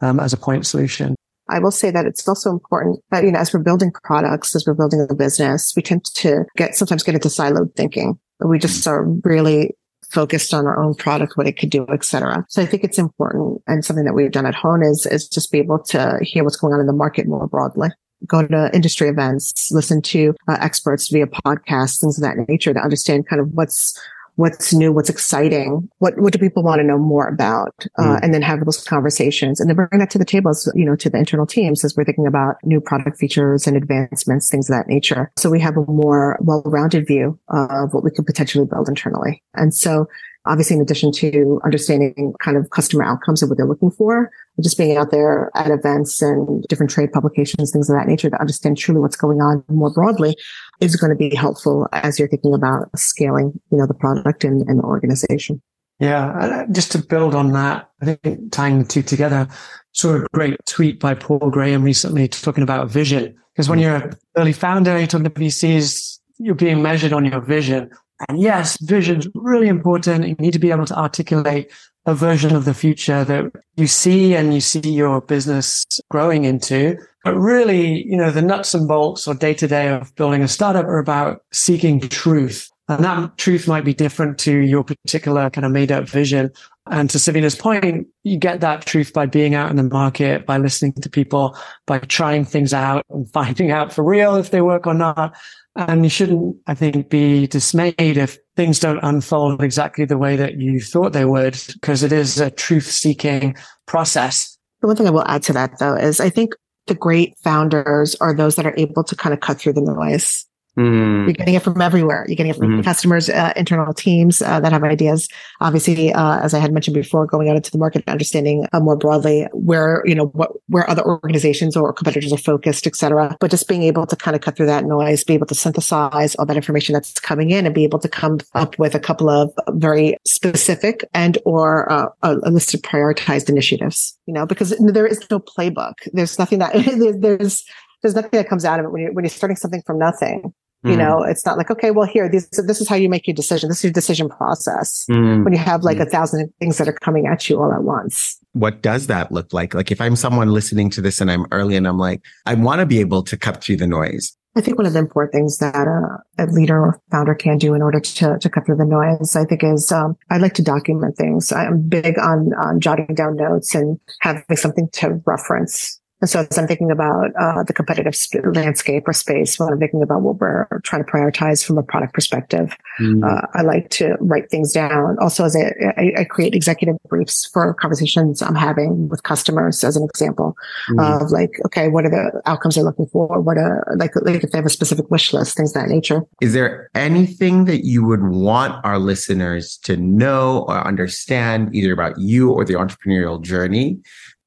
um, 0.00 0.20
as 0.20 0.32
a 0.32 0.36
point 0.36 0.66
solution. 0.66 1.14
I 1.50 1.58
will 1.58 1.70
say 1.70 1.90
that 1.90 2.04
it's 2.04 2.28
also 2.28 2.50
important 2.50 3.00
that, 3.10 3.24
you 3.24 3.32
know, 3.32 3.38
as 3.38 3.52
we're 3.52 3.60
building 3.60 3.90
products, 4.04 4.54
as 4.54 4.64
we're 4.66 4.74
building 4.74 5.06
a 5.08 5.14
business, 5.14 5.72
we 5.74 5.82
tend 5.82 6.04
to 6.04 6.44
get, 6.56 6.76
sometimes 6.76 7.02
get 7.02 7.14
into 7.14 7.28
siloed 7.28 7.74
thinking. 7.74 8.18
We 8.40 8.58
just 8.58 8.86
are 8.86 9.04
really 9.24 9.74
focused 10.10 10.54
on 10.54 10.66
our 10.66 10.82
own 10.82 10.94
product, 10.94 11.36
what 11.36 11.46
it 11.46 11.58
could 11.58 11.70
do, 11.70 11.86
et 11.90 12.04
cetera. 12.04 12.44
So 12.48 12.62
I 12.62 12.66
think 12.66 12.84
it's 12.84 12.98
important 12.98 13.62
and 13.66 13.84
something 13.84 14.04
that 14.04 14.14
we've 14.14 14.30
done 14.30 14.46
at 14.46 14.54
Hone 14.54 14.82
is, 14.82 15.06
is 15.10 15.26
just 15.28 15.50
be 15.50 15.58
able 15.58 15.82
to 15.84 16.18
hear 16.22 16.44
what's 16.44 16.56
going 16.56 16.74
on 16.74 16.80
in 16.80 16.86
the 16.86 16.92
market 16.92 17.26
more 17.26 17.46
broadly. 17.46 17.88
Go 18.26 18.46
to 18.46 18.70
industry 18.74 19.08
events, 19.08 19.70
listen 19.70 20.02
to 20.02 20.34
uh, 20.48 20.56
experts 20.60 21.08
via 21.08 21.26
podcasts, 21.26 22.00
things 22.00 22.18
of 22.18 22.22
that 22.22 22.48
nature 22.48 22.74
to 22.74 22.80
understand 22.80 23.28
kind 23.28 23.40
of 23.40 23.48
what's 23.52 23.98
what's 24.34 24.72
new, 24.72 24.92
what's 24.92 25.10
exciting, 25.10 25.88
what 25.98 26.18
what 26.18 26.32
do 26.32 26.38
people 26.38 26.62
want 26.62 26.80
to 26.80 26.84
know 26.84 26.98
more 26.98 27.28
about, 27.28 27.74
uh, 27.98 28.02
mm. 28.02 28.20
and 28.22 28.34
then 28.34 28.42
have 28.42 28.64
those 28.64 28.82
conversations, 28.84 29.60
and 29.60 29.68
then 29.68 29.76
bring 29.76 29.98
that 29.98 30.10
to 30.10 30.18
the 30.18 30.24
table, 30.24 30.50
as, 30.50 30.70
you 30.74 30.84
know, 30.84 30.96
to 30.96 31.10
the 31.10 31.18
internal 31.18 31.46
teams 31.46 31.84
as 31.84 31.96
we're 31.96 32.04
thinking 32.04 32.26
about 32.26 32.56
new 32.64 32.80
product 32.80 33.18
features 33.18 33.66
and 33.66 33.76
advancements, 33.76 34.48
things 34.48 34.68
of 34.70 34.76
that 34.76 34.88
nature. 34.88 35.30
So 35.36 35.50
we 35.50 35.60
have 35.60 35.76
a 35.76 35.84
more 35.86 36.38
well-rounded 36.40 37.06
view 37.06 37.38
of 37.48 37.94
what 37.94 38.04
we 38.04 38.10
could 38.10 38.26
potentially 38.26 38.64
build 38.64 38.88
internally, 38.88 39.42
and 39.54 39.74
so 39.74 40.08
obviously 40.48 40.76
in 40.76 40.82
addition 40.82 41.12
to 41.12 41.60
understanding 41.64 42.34
kind 42.42 42.56
of 42.56 42.70
customer 42.70 43.04
outcomes 43.04 43.42
and 43.42 43.50
what 43.50 43.58
they're 43.58 43.66
looking 43.66 43.90
for, 43.90 44.30
just 44.60 44.78
being 44.78 44.96
out 44.96 45.10
there 45.10 45.50
at 45.54 45.70
events 45.70 46.20
and 46.22 46.64
different 46.64 46.90
trade 46.90 47.12
publications, 47.12 47.70
things 47.70 47.88
of 47.88 47.96
that 47.96 48.08
nature 48.08 48.30
to 48.30 48.40
understand 48.40 48.76
truly 48.76 49.00
what's 49.00 49.16
going 49.16 49.40
on 49.40 49.62
more 49.68 49.92
broadly 49.92 50.36
is 50.80 50.96
going 50.96 51.10
to 51.10 51.16
be 51.16 51.34
helpful 51.34 51.86
as 51.92 52.18
you're 52.18 52.28
thinking 52.28 52.54
about 52.54 52.88
scaling, 52.98 53.52
you 53.70 53.78
know, 53.78 53.86
the 53.86 53.94
product 53.94 54.44
and, 54.44 54.62
and 54.68 54.78
the 54.78 54.84
organization. 54.84 55.60
Yeah, 56.00 56.28
uh, 56.30 56.66
just 56.70 56.92
to 56.92 56.98
build 56.98 57.34
on 57.34 57.52
that, 57.52 57.90
I 58.00 58.14
think 58.14 58.52
tying 58.52 58.78
the 58.78 58.84
two 58.84 59.02
together, 59.02 59.48
saw 59.92 60.16
a 60.16 60.26
great 60.32 60.56
tweet 60.66 61.00
by 61.00 61.14
Paul 61.14 61.50
Graham 61.50 61.82
recently 61.82 62.28
talking 62.28 62.62
about 62.62 62.88
vision. 62.88 63.36
Because 63.52 63.68
when 63.68 63.80
you're 63.80 63.96
an 63.96 64.12
early 64.36 64.52
founder, 64.52 64.96
you're 64.96 65.08
talking 65.08 65.24
to 65.24 65.30
VCs, 65.30 66.20
you're 66.38 66.54
being 66.54 66.82
measured 66.82 67.12
on 67.12 67.24
your 67.24 67.40
vision. 67.40 67.90
And 68.28 68.40
yes, 68.40 68.78
vision 68.80 69.18
is 69.18 69.28
really 69.34 69.68
important. 69.68 70.26
You 70.26 70.34
need 70.38 70.52
to 70.52 70.58
be 70.58 70.70
able 70.70 70.86
to 70.86 70.98
articulate 70.98 71.70
a 72.06 72.14
version 72.14 72.56
of 72.56 72.64
the 72.64 72.74
future 72.74 73.22
that 73.24 73.52
you 73.76 73.86
see 73.86 74.34
and 74.34 74.54
you 74.54 74.60
see 74.60 74.80
your 74.80 75.20
business 75.20 75.84
growing 76.10 76.44
into. 76.44 76.96
But 77.22 77.36
really, 77.36 78.02
you 78.04 78.16
know, 78.16 78.30
the 78.30 78.42
nuts 78.42 78.74
and 78.74 78.88
bolts 78.88 79.28
or 79.28 79.34
day 79.34 79.54
to 79.54 79.68
day 79.68 79.88
of 79.88 80.14
building 80.16 80.42
a 80.42 80.48
startup 80.48 80.86
are 80.86 80.98
about 80.98 81.42
seeking 81.52 82.00
truth. 82.00 82.70
And 82.88 83.04
that 83.04 83.36
truth 83.36 83.68
might 83.68 83.84
be 83.84 83.92
different 83.92 84.38
to 84.38 84.60
your 84.60 84.82
particular 84.82 85.50
kind 85.50 85.66
of 85.66 85.72
made 85.72 85.92
up 85.92 86.08
vision. 86.08 86.50
And 86.90 87.10
to 87.10 87.18
Savina's 87.18 87.54
point, 87.54 88.06
you 88.24 88.38
get 88.38 88.62
that 88.62 88.86
truth 88.86 89.12
by 89.12 89.26
being 89.26 89.54
out 89.54 89.68
in 89.68 89.76
the 89.76 89.82
market, 89.82 90.46
by 90.46 90.56
listening 90.56 90.94
to 90.94 91.10
people, 91.10 91.54
by 91.86 91.98
trying 91.98 92.46
things 92.46 92.72
out 92.72 93.04
and 93.10 93.30
finding 93.32 93.70
out 93.70 93.92
for 93.92 94.02
real 94.02 94.36
if 94.36 94.50
they 94.50 94.62
work 94.62 94.86
or 94.86 94.94
not. 94.94 95.36
And 95.78 96.02
you 96.02 96.10
shouldn't, 96.10 96.56
I 96.66 96.74
think, 96.74 97.08
be 97.08 97.46
dismayed 97.46 97.94
if 97.98 98.36
things 98.56 98.80
don't 98.80 98.98
unfold 99.04 99.62
exactly 99.62 100.04
the 100.04 100.18
way 100.18 100.34
that 100.34 100.58
you 100.58 100.80
thought 100.80 101.12
they 101.12 101.24
would, 101.24 101.56
because 101.74 102.02
it 102.02 102.10
is 102.10 102.40
a 102.40 102.50
truth 102.50 102.90
seeking 102.90 103.56
process. 103.86 104.58
The 104.80 104.88
one 104.88 104.96
thing 104.96 105.06
I 105.06 105.10
will 105.10 105.26
add 105.28 105.44
to 105.44 105.52
that 105.52 105.78
though 105.78 105.94
is 105.94 106.18
I 106.18 106.30
think 106.30 106.54
the 106.88 106.96
great 106.96 107.38
founders 107.44 108.16
are 108.16 108.34
those 108.34 108.56
that 108.56 108.66
are 108.66 108.74
able 108.76 109.04
to 109.04 109.14
kind 109.14 109.32
of 109.32 109.38
cut 109.38 109.60
through 109.60 109.74
the 109.74 109.82
noise. 109.82 110.47
Mm. 110.78 111.24
You're 111.24 111.32
getting 111.32 111.54
it 111.54 111.62
from 111.62 111.80
everywhere. 111.80 112.24
You're 112.28 112.36
getting 112.36 112.50
it 112.52 112.56
from 112.56 112.80
mm. 112.80 112.84
customers, 112.84 113.28
uh, 113.28 113.52
internal 113.56 113.92
teams 113.92 114.40
uh, 114.40 114.60
that 114.60 114.70
have 114.70 114.84
ideas. 114.84 115.28
Obviously, 115.60 116.12
uh, 116.12 116.38
as 116.38 116.54
I 116.54 116.60
had 116.60 116.72
mentioned 116.72 116.94
before, 116.94 117.26
going 117.26 117.48
out 117.48 117.56
into 117.56 117.72
the 117.72 117.78
market, 117.78 118.04
understanding 118.06 118.64
uh, 118.72 118.78
more 118.78 118.96
broadly 118.96 119.48
where 119.52 120.04
you 120.06 120.14
know 120.14 120.26
what 120.26 120.52
where 120.68 120.88
other 120.88 121.02
organizations 121.04 121.76
or 121.76 121.92
competitors 121.92 122.32
are 122.32 122.38
focused, 122.38 122.86
et 122.86 122.94
cetera. 122.94 123.36
But 123.40 123.50
just 123.50 123.66
being 123.66 123.82
able 123.82 124.06
to 124.06 124.14
kind 124.14 124.36
of 124.36 124.40
cut 124.40 124.56
through 124.56 124.66
that 124.66 124.84
noise, 124.84 125.24
be 125.24 125.34
able 125.34 125.46
to 125.48 125.54
synthesize 125.54 126.36
all 126.36 126.46
that 126.46 126.56
information 126.56 126.92
that's 126.92 127.18
coming 127.18 127.50
in, 127.50 127.66
and 127.66 127.74
be 127.74 127.82
able 127.82 127.98
to 127.98 128.08
come 128.08 128.38
up 128.54 128.78
with 128.78 128.94
a 128.94 129.00
couple 129.00 129.28
of 129.28 129.52
very 129.70 130.16
specific 130.24 131.04
and 131.12 131.38
or 131.44 131.90
uh, 131.90 132.06
a, 132.22 132.36
a 132.44 132.50
list 132.52 132.72
of 132.72 132.82
prioritized 132.82 133.48
initiatives. 133.48 134.16
You 134.26 134.34
know, 134.34 134.46
because 134.46 134.76
there 134.78 135.08
is 135.08 135.26
no 135.28 135.40
playbook. 135.40 135.94
There's 136.12 136.38
nothing 136.38 136.60
that 136.60 136.72
there's 137.20 137.64
there's 138.02 138.14
nothing 138.14 138.30
that 138.32 138.48
comes 138.48 138.64
out 138.64 138.78
of 138.78 138.86
it 138.86 138.92
when 138.92 139.02
you're 139.02 139.12
when 139.12 139.24
you're 139.24 139.30
starting 139.30 139.56
something 139.56 139.82
from 139.82 139.98
nothing. 139.98 140.52
You 140.84 140.92
mm. 140.92 140.98
know, 140.98 141.22
it's 141.24 141.44
not 141.44 141.58
like, 141.58 141.72
okay, 141.72 141.90
well, 141.90 142.06
here, 142.06 142.28
this, 142.28 142.48
this 142.50 142.80
is 142.80 142.88
how 142.88 142.94
you 142.94 143.08
make 143.08 143.26
your 143.26 143.34
decision. 143.34 143.68
This 143.68 143.78
is 143.78 143.84
your 143.84 143.92
decision 143.92 144.28
process 144.28 145.06
mm. 145.10 145.42
when 145.42 145.52
you 145.52 145.58
have 145.58 145.82
like 145.82 145.98
mm. 145.98 146.02
a 146.02 146.06
thousand 146.06 146.52
things 146.60 146.78
that 146.78 146.88
are 146.88 146.92
coming 146.92 147.26
at 147.26 147.48
you 147.48 147.60
all 147.60 147.72
at 147.72 147.82
once. 147.82 148.38
What 148.52 148.80
does 148.80 149.08
that 149.08 149.32
look 149.32 149.52
like? 149.52 149.74
Like 149.74 149.90
if 149.90 150.00
I'm 150.00 150.14
someone 150.14 150.52
listening 150.52 150.90
to 150.90 151.00
this 151.00 151.20
and 151.20 151.30
I'm 151.30 151.46
early 151.50 151.74
and 151.74 151.86
I'm 151.86 151.98
like, 151.98 152.22
I 152.46 152.54
want 152.54 152.78
to 152.78 152.86
be 152.86 153.00
able 153.00 153.24
to 153.24 153.36
cut 153.36 153.62
through 153.62 153.76
the 153.76 153.88
noise. 153.88 154.36
I 154.56 154.60
think 154.60 154.76
one 154.76 154.86
of 154.86 154.92
the 154.92 154.98
important 154.98 155.32
things 155.32 155.58
that 155.58 155.86
uh, 155.86 156.16
a 156.42 156.46
leader 156.46 156.80
or 156.80 157.00
founder 157.12 157.34
can 157.34 157.58
do 157.58 157.74
in 157.74 157.82
order 157.82 158.00
to, 158.00 158.38
to 158.38 158.50
cut 158.50 158.66
through 158.66 158.76
the 158.76 158.84
noise, 158.84 159.36
I 159.36 159.44
think 159.44 159.62
is, 159.62 159.92
um, 159.92 160.16
I 160.30 160.38
like 160.38 160.54
to 160.54 160.62
document 160.62 161.16
things. 161.16 161.52
I'm 161.52 161.88
big 161.88 162.18
on, 162.18 162.52
on 162.54 162.80
jotting 162.80 163.14
down 163.14 163.36
notes 163.36 163.74
and 163.74 164.00
having 164.20 164.56
something 164.56 164.88
to 164.94 165.20
reference 165.26 165.97
and 166.20 166.28
so 166.28 166.40
as 166.50 166.58
I'm 166.58 166.66
thinking 166.66 166.90
about 166.90 167.30
uh, 167.40 167.62
the 167.62 167.72
competitive 167.72 168.16
sp- 168.18 168.42
landscape 168.52 169.06
or 169.06 169.12
space, 169.12 169.58
when 169.58 169.72
I'm 169.72 169.78
thinking 169.78 170.02
about 170.02 170.22
what 170.22 170.40
we're 170.40 170.66
trying 170.82 171.04
to 171.04 171.10
prioritize 171.10 171.64
from 171.64 171.78
a 171.78 171.82
product 171.82 172.12
perspective, 172.12 172.76
mm. 173.00 173.24
uh, 173.24 173.46
I 173.54 173.62
like 173.62 173.90
to 173.90 174.16
write 174.20 174.50
things 174.50 174.72
down. 174.72 175.16
Also, 175.20 175.44
as 175.44 175.54
I, 175.54 175.72
I, 175.96 176.12
I, 176.18 176.24
create 176.24 176.54
executive 176.54 176.96
briefs 177.08 177.46
for 177.46 177.72
conversations 177.74 178.42
I'm 178.42 178.56
having 178.56 179.08
with 179.08 179.22
customers, 179.22 179.84
as 179.84 179.96
an 179.96 180.02
example 180.02 180.56
mm. 180.90 181.22
of 181.22 181.30
like, 181.30 181.50
okay, 181.66 181.88
what 181.88 182.04
are 182.04 182.10
the 182.10 182.42
outcomes 182.46 182.74
they're 182.74 182.84
looking 182.84 183.06
for? 183.06 183.40
What 183.40 183.56
are 183.56 183.86
like, 183.96 184.12
like 184.22 184.42
if 184.42 184.50
they 184.50 184.58
have 184.58 184.66
a 184.66 184.70
specific 184.70 185.10
wish 185.12 185.32
list, 185.32 185.56
things 185.56 185.72
that 185.74 185.88
nature. 185.88 186.22
Is 186.40 186.52
there 186.52 186.90
anything 186.96 187.66
that 187.66 187.84
you 187.84 188.04
would 188.04 188.24
want 188.24 188.84
our 188.84 188.98
listeners 188.98 189.78
to 189.84 189.96
know 189.96 190.64
or 190.68 190.84
understand, 190.84 191.74
either 191.74 191.92
about 191.92 192.18
you 192.18 192.50
or 192.50 192.64
the 192.64 192.74
entrepreneurial 192.74 193.40
journey? 193.40 193.98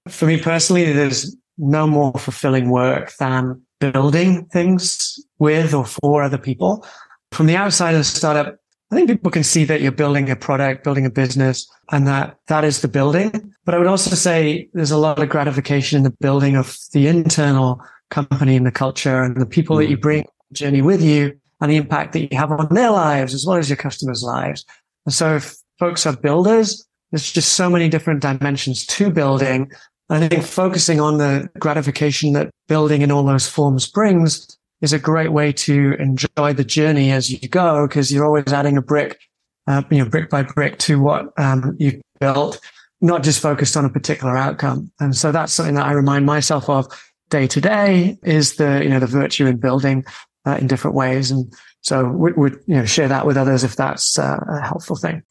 For 0.10 0.26
me 0.26 0.40
personally, 0.40 0.92
there's 0.92 1.36
no 1.62 1.88
more 1.88 2.12
fulfilling 2.14 2.70
work 2.70 3.14
than 3.18 3.62
building 3.80 4.46
things 4.46 5.24
with 5.40 5.74
or 5.74 5.86
for 5.86 6.24
other 6.24 6.38
people. 6.38 6.86
From 7.32 7.46
the 7.46 7.56
outside 7.56 7.92
of 7.92 8.00
the 8.00 8.04
startup, 8.04 8.58
I 8.92 8.96
think 8.96 9.10
people 9.10 9.32
can 9.32 9.44
see 9.44 9.64
that 9.66 9.82
you're 9.82 9.92
building 9.92 10.30
a 10.30 10.36
product, 10.36 10.84
building 10.84 11.06
a 11.06 11.10
business, 11.10 11.70
and 11.92 12.06
that 12.08 12.38
that 12.48 12.66
is 12.66 12.82
the 12.82 12.90
building. 12.90 13.54
But 13.64 13.74
I 13.74 13.78
would 13.78 13.88
also 13.88 14.16
say 14.16 14.70
there's 14.74 14.92
a 14.92 14.98
lot 14.98 15.20
of 15.20 15.30
gratification 15.30 15.98
in 15.98 16.04
the 16.04 16.16
building 16.20 16.58
of 16.58 16.78
the 16.92 17.08
internal 17.08 17.82
company 18.10 18.58
and 18.58 18.66
the 18.66 18.72
culture 18.72 19.22
and 19.22 19.40
the 19.40 19.46
people 19.46 19.78
that 19.78 19.90
you 19.90 19.98
mm. 19.98 20.02
bring 20.02 20.26
journey 20.52 20.82
with 20.82 21.02
you 21.02 21.40
and 21.62 21.72
the 21.72 21.78
impact 21.78 22.12
that 22.14 22.32
you 22.32 22.38
have 22.38 22.52
on 22.52 22.74
their 22.74 22.92
lives 22.92 23.34
as 23.34 23.46
well 23.46 23.58
as 23.58 23.70
your 23.70 23.78
customers' 23.78 24.24
lives. 24.24 24.66
And 25.06 25.14
so 25.14 25.36
if 25.36 25.56
folks 25.80 26.06
are 26.06 26.16
builders, 26.16 26.86
there's 27.12 27.32
just 27.32 27.54
so 27.54 27.70
many 27.70 27.88
different 27.88 28.22
dimensions 28.22 28.86
to 28.88 29.10
building 29.10 29.72
I 30.12 30.28
think 30.28 30.44
focusing 30.44 31.00
on 31.00 31.20
the 31.20 31.50
gratification 31.58 32.34
that 32.34 32.52
building 32.68 33.02
in 33.02 33.12
all 33.12 33.24
those 33.24 33.48
forms 33.48 33.88
brings 33.88 34.46
is 34.82 34.92
a 34.92 35.00
great 35.00 35.32
way 35.32 35.54
to 35.54 35.96
enjoy 36.00 36.52
the 36.52 36.66
journey 36.66 37.12
as 37.12 37.32
you 37.32 37.48
go 37.48 37.88
because 37.88 38.12
you're 38.12 38.26
always 38.26 38.52
adding 38.52 38.76
a 38.76 38.82
brick, 38.82 39.22
uh, 39.68 39.84
you 39.90 40.00
know, 40.00 40.10
brick 40.10 40.30
by 40.30 40.44
brick 40.44 40.78
to 40.80 41.00
what 41.00 41.32
um, 41.40 41.78
you've 41.80 42.02
built, 42.20 42.60
not 43.00 43.24
just 43.24 43.40
focused 43.40 43.78
on 43.78 43.86
a 43.86 43.90
particular 43.90 44.36
outcome. 44.36 44.92
And 45.00 45.16
so 45.16 45.32
that's 45.32 45.54
something 45.54 45.76
that 45.76 45.86
I 45.86 45.94
remind 45.94 46.26
myself 46.26 46.68
of 46.68 46.88
day 47.30 47.48
to 47.48 47.62
day 47.62 48.18
is 48.22 48.58
the, 48.58 48.84
you 48.84 48.90
know, 48.90 49.00
the 49.00 49.08
virtue 49.08 49.46
in 49.46 49.58
building 49.58 50.04
uh, 50.46 50.58
in 50.60 50.68
different 50.68 50.98
ways. 50.98 51.32
And 51.32 51.54
so 51.80 52.06
we 52.06 52.34
would 52.34 52.60
you 52.68 52.76
know, 52.76 52.86
share 52.86 53.08
that 53.08 53.26
with 53.26 53.38
others 53.38 53.64
if 53.64 53.78
that's 53.78 54.20
uh, 54.20 54.44
a 54.46 54.60
helpful 54.60 54.98
thing. 54.98 55.24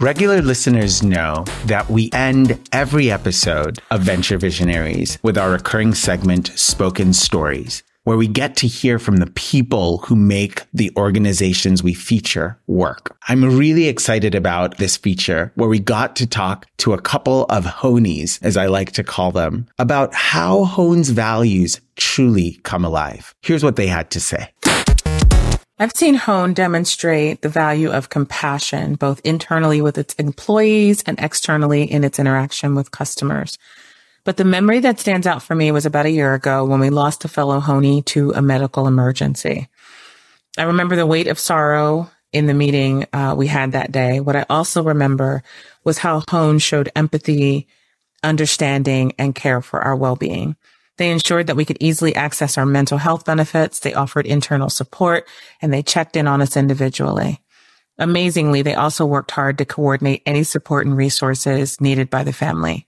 Regular 0.00 0.40
listeners 0.42 1.02
know 1.02 1.44
that 1.66 1.90
we 1.90 2.08
end 2.12 2.56
every 2.70 3.10
episode 3.10 3.80
of 3.90 4.02
Venture 4.02 4.38
Visionaries 4.38 5.18
with 5.24 5.36
our 5.36 5.50
recurring 5.50 5.92
segment, 5.92 6.52
Spoken 6.54 7.12
Stories, 7.12 7.82
where 8.04 8.16
we 8.16 8.28
get 8.28 8.54
to 8.58 8.68
hear 8.68 9.00
from 9.00 9.16
the 9.16 9.26
people 9.30 9.98
who 9.98 10.14
make 10.14 10.62
the 10.72 10.92
organizations 10.96 11.82
we 11.82 11.94
feature 11.94 12.60
work. 12.68 13.16
I'm 13.26 13.44
really 13.58 13.88
excited 13.88 14.36
about 14.36 14.78
this 14.78 14.96
feature 14.96 15.50
where 15.56 15.68
we 15.68 15.80
got 15.80 16.14
to 16.16 16.28
talk 16.28 16.66
to 16.76 16.92
a 16.92 17.00
couple 17.00 17.46
of 17.46 17.64
Honies, 17.64 18.38
as 18.40 18.56
I 18.56 18.66
like 18.66 18.92
to 18.92 19.02
call 19.02 19.32
them, 19.32 19.66
about 19.80 20.14
how 20.14 20.62
Hone's 20.62 21.10
values 21.10 21.80
truly 21.96 22.60
come 22.62 22.84
alive. 22.84 23.34
Here's 23.42 23.64
what 23.64 23.74
they 23.74 23.88
had 23.88 24.12
to 24.12 24.20
say. 24.20 24.52
I've 25.80 25.94
seen 25.94 26.14
Hone 26.14 26.54
demonstrate 26.54 27.42
the 27.42 27.48
value 27.48 27.92
of 27.92 28.08
compassion, 28.08 28.96
both 28.96 29.20
internally 29.22 29.80
with 29.80 29.96
its 29.96 30.12
employees 30.14 31.04
and 31.06 31.16
externally 31.20 31.84
in 31.84 32.02
its 32.02 32.18
interaction 32.18 32.74
with 32.74 32.90
customers. 32.90 33.58
But 34.24 34.38
the 34.38 34.44
memory 34.44 34.80
that 34.80 34.98
stands 34.98 35.24
out 35.24 35.40
for 35.40 35.54
me 35.54 35.70
was 35.70 35.86
about 35.86 36.06
a 36.06 36.10
year 36.10 36.34
ago 36.34 36.64
when 36.64 36.80
we 36.80 36.90
lost 36.90 37.24
a 37.24 37.28
fellow 37.28 37.60
Honey 37.60 38.02
to 38.02 38.32
a 38.32 38.42
medical 38.42 38.88
emergency. 38.88 39.68
I 40.58 40.64
remember 40.64 40.96
the 40.96 41.06
weight 41.06 41.28
of 41.28 41.38
sorrow 41.38 42.10
in 42.32 42.46
the 42.46 42.54
meeting 42.54 43.06
uh, 43.12 43.36
we 43.38 43.46
had 43.46 43.70
that 43.72 43.92
day. 43.92 44.18
What 44.18 44.34
I 44.34 44.46
also 44.50 44.82
remember 44.82 45.44
was 45.84 45.98
how 45.98 46.24
Hone 46.28 46.58
showed 46.58 46.90
empathy, 46.96 47.68
understanding, 48.24 49.12
and 49.16 49.32
care 49.32 49.62
for 49.62 49.80
our 49.80 49.94
well-being. 49.94 50.56
They 50.98 51.10
ensured 51.10 51.46
that 51.46 51.56
we 51.56 51.64
could 51.64 51.78
easily 51.80 52.14
access 52.14 52.58
our 52.58 52.66
mental 52.66 52.98
health 52.98 53.24
benefits. 53.24 53.78
They 53.78 53.94
offered 53.94 54.26
internal 54.26 54.68
support 54.68 55.26
and 55.62 55.72
they 55.72 55.82
checked 55.82 56.16
in 56.16 56.26
on 56.26 56.42
us 56.42 56.56
individually. 56.56 57.40
Amazingly, 57.98 58.62
they 58.62 58.74
also 58.74 59.06
worked 59.06 59.30
hard 59.30 59.58
to 59.58 59.64
coordinate 59.64 60.22
any 60.26 60.42
support 60.42 60.86
and 60.86 60.96
resources 60.96 61.80
needed 61.80 62.10
by 62.10 62.22
the 62.22 62.32
family. 62.32 62.86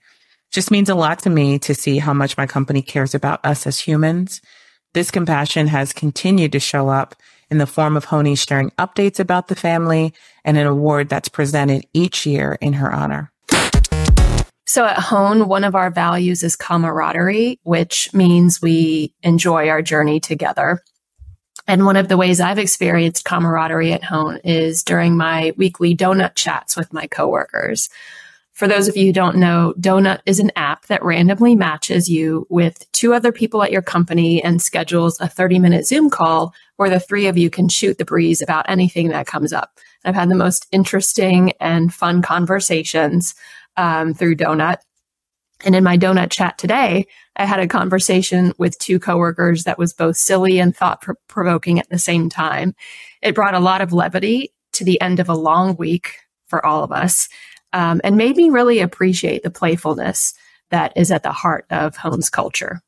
Just 0.51 0.71
means 0.71 0.89
a 0.89 0.95
lot 0.95 1.19
to 1.19 1.29
me 1.29 1.57
to 1.59 1.73
see 1.73 1.97
how 1.97 2.13
much 2.13 2.37
my 2.37 2.45
company 2.45 2.81
cares 2.81 3.15
about 3.15 3.43
us 3.45 3.65
as 3.65 3.79
humans. 3.79 4.41
This 4.93 5.11
compassion 5.11 5.67
has 5.67 5.93
continued 5.93 6.51
to 6.51 6.59
show 6.59 6.89
up 6.89 7.15
in 7.49 7.57
the 7.57 7.67
form 7.67 7.95
of 7.95 8.05
Honi 8.05 8.35
sharing 8.35 8.71
updates 8.71 9.19
about 9.19 9.47
the 9.47 9.55
family 9.55 10.13
and 10.43 10.57
an 10.57 10.67
award 10.67 11.09
that's 11.09 11.29
presented 11.29 11.85
each 11.93 12.25
year 12.25 12.57
in 12.61 12.73
her 12.73 12.91
honor. 12.91 13.31
So 14.71 14.85
at 14.85 14.99
Hone, 14.99 15.49
one 15.49 15.65
of 15.65 15.75
our 15.75 15.91
values 15.91 16.43
is 16.43 16.55
camaraderie, 16.55 17.59
which 17.63 18.13
means 18.13 18.61
we 18.61 19.13
enjoy 19.21 19.67
our 19.67 19.81
journey 19.81 20.21
together. 20.21 20.81
And 21.67 21.83
one 21.83 21.97
of 21.97 22.07
the 22.07 22.15
ways 22.15 22.39
I've 22.39 22.57
experienced 22.57 23.25
camaraderie 23.25 23.91
at 23.91 24.05
Hone 24.05 24.39
is 24.45 24.81
during 24.81 25.17
my 25.17 25.51
weekly 25.57 25.93
donut 25.93 26.35
chats 26.35 26.77
with 26.77 26.93
my 26.93 27.05
coworkers. 27.07 27.89
For 28.53 28.65
those 28.65 28.87
of 28.87 28.95
you 28.95 29.07
who 29.07 29.13
don't 29.13 29.37
know, 29.37 29.73
Donut 29.77 30.21
is 30.25 30.39
an 30.39 30.51
app 30.55 30.85
that 30.85 31.03
randomly 31.03 31.55
matches 31.55 32.07
you 32.07 32.47
with 32.49 32.89
two 32.93 33.13
other 33.13 33.33
people 33.33 33.63
at 33.63 33.71
your 33.71 33.81
company 33.81 34.41
and 34.41 34.61
schedules 34.61 35.19
a 35.19 35.27
30 35.27 35.59
minute 35.59 35.85
Zoom 35.85 36.09
call 36.09 36.53
where 36.77 36.89
the 36.89 36.99
three 36.99 37.27
of 37.27 37.37
you 37.37 37.49
can 37.49 37.67
shoot 37.67 37.97
the 37.97 38.05
breeze 38.05 38.41
about 38.41 38.69
anything 38.69 39.09
that 39.09 39.27
comes 39.27 39.51
up. 39.51 39.79
I've 40.05 40.15
had 40.15 40.29
the 40.29 40.35
most 40.35 40.67
interesting 40.71 41.53
and 41.59 41.93
fun 41.93 42.21
conversations 42.21 43.35
um, 43.77 44.13
through 44.13 44.35
Donut. 44.35 44.77
And 45.63 45.75
in 45.75 45.83
my 45.83 45.97
donut 45.97 46.31
chat 46.31 46.57
today, 46.57 47.05
I 47.35 47.45
had 47.45 47.59
a 47.59 47.67
conversation 47.67 48.53
with 48.57 48.79
two 48.79 48.99
coworkers 48.99 49.63
that 49.65 49.77
was 49.77 49.93
both 49.93 50.17
silly 50.17 50.59
and 50.59 50.75
thought 50.75 51.05
provoking 51.27 51.79
at 51.79 51.89
the 51.89 51.99
same 51.99 52.29
time. 52.29 52.73
It 53.21 53.35
brought 53.35 53.53
a 53.53 53.59
lot 53.59 53.81
of 53.81 53.93
levity 53.93 54.53
to 54.73 54.83
the 54.83 54.99
end 55.01 55.19
of 55.19 55.29
a 55.29 55.35
long 55.35 55.75
week 55.75 56.17
for 56.47 56.65
all 56.65 56.83
of 56.83 56.91
us, 56.91 57.29
um, 57.73 58.01
and 58.03 58.17
made 58.17 58.37
me 58.37 58.49
really 58.49 58.79
appreciate 58.79 59.43
the 59.43 59.51
playfulness 59.51 60.33
that 60.71 60.93
is 60.95 61.11
at 61.11 61.23
the 61.23 61.31
heart 61.31 61.65
of 61.69 61.95
Hone's 61.95 62.29
culture. 62.29 62.81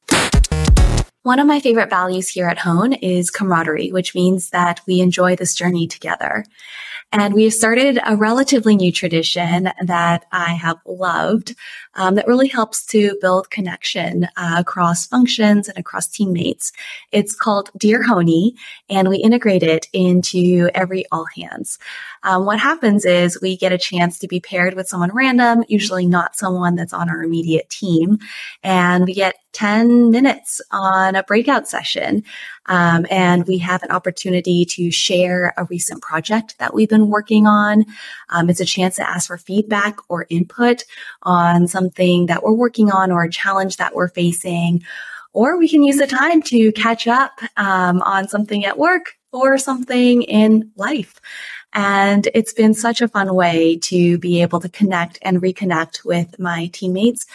One 1.24 1.40
of 1.40 1.48
my 1.48 1.62
favorite 1.62 1.90
values 1.90 2.28
here 2.28 2.50
at 2.50 2.60
Hone 2.60 2.94
is 2.94 3.32
camaraderie, 3.32 3.92
which 3.92 4.14
means 4.14 4.50
that 4.50 4.82
we 4.86 5.00
enjoy 5.00 5.38
this 5.38 5.56
journey 5.56 5.88
together. 5.88 6.44
And 7.16 7.36
we 7.36 7.52
started 7.52 8.00
a 8.04 8.16
relatively 8.16 8.76
new 8.76 8.92
tradition 8.92 9.70
that 9.84 10.26
I 10.32 10.54
have 10.54 10.78
loved 10.88 11.56
um, 11.94 12.16
that 12.16 12.28
really 12.28 12.48
helps 12.48 12.84
to 12.88 13.16
build 13.22 13.52
connection 13.52 14.28
uh, 14.36 14.56
across 14.58 15.06
functions 15.06 15.70
and 15.70 15.78
across 15.78 16.08
teammates. 16.08 16.72
It's 17.12 17.36
called 17.36 17.70
Dear 17.78 18.02
Honey, 18.02 18.56
and 18.90 19.10
we 19.10 19.18
integrate 19.18 19.62
it 19.62 19.86
into 19.94 20.72
every 20.74 21.06
all 21.12 21.28
hands. 21.38 21.78
Um, 22.24 22.46
what 22.46 22.60
happens 22.60 23.06
is 23.06 23.40
we 23.42 23.58
get 23.58 23.72
a 23.72 23.78
chance 23.78 24.18
to 24.20 24.28
be 24.28 24.40
paired 24.40 24.74
with 24.74 24.88
someone 24.88 25.12
random, 25.14 25.64
usually 25.68 26.06
not 26.06 26.36
someone 26.36 26.76
that's 26.76 26.94
on 26.94 27.10
our 27.10 27.24
immediate 27.24 27.70
team, 27.70 28.18
and 28.64 29.06
we 29.06 29.14
get 29.14 29.36
10 29.54 30.10
minutes 30.10 30.62
on 30.72 31.16
a 31.16 31.24
breakout 31.24 31.68
session. 31.68 32.24
Um, 32.66 33.06
and 33.10 33.46
we 33.46 33.58
have 33.60 33.84
an 33.84 33.92
opportunity 33.92 34.66
to 34.66 34.90
share 34.90 35.54
a 35.58 35.66
recent 35.66 36.02
project 36.02 36.58
that 36.60 36.74
we've 36.74 36.90
been 36.90 37.10
working 37.10 37.46
on. 37.46 37.86
Um, 38.30 38.50
it's 38.50 38.62
a 38.62 38.66
chance 38.66 38.96
to 38.96 39.10
ask 39.10 39.28
for 39.28 39.38
feedback 39.38 39.98
or 40.10 40.26
input 40.30 40.86
on 41.24 41.68
something 41.68 42.28
that 42.28 42.44
we're 42.44 42.54
working 42.54 42.92
on 42.92 43.12
or 43.12 43.24
a 43.24 43.30
challenge 43.30 43.78
that 43.78 43.96
we're 43.96 44.10
facing. 44.10 44.84
Or 45.34 45.58
we 45.58 45.68
can 45.68 45.84
use 45.84 45.98
the 45.98 46.08
time 46.08 46.42
to 46.44 46.72
catch 46.74 47.08
up 47.08 47.32
um, 47.58 48.02
on 48.04 48.28
something 48.28 48.66
at 48.66 48.78
work 48.78 49.16
or 49.32 49.58
something 49.58 50.22
in 50.24 50.72
life. 50.76 51.20
And 51.74 52.28
it's 52.34 52.54
been 52.54 52.74
such 52.74 53.02
a 53.02 53.08
fun 53.08 53.34
way 53.34 53.78
to 53.84 54.18
be 54.18 54.42
able 54.42 54.60
to 54.60 54.70
connect 54.70 55.20
and 55.22 55.42
reconnect 55.42 56.06
with 56.06 56.40
my 56.40 56.70
teammates 56.74 57.26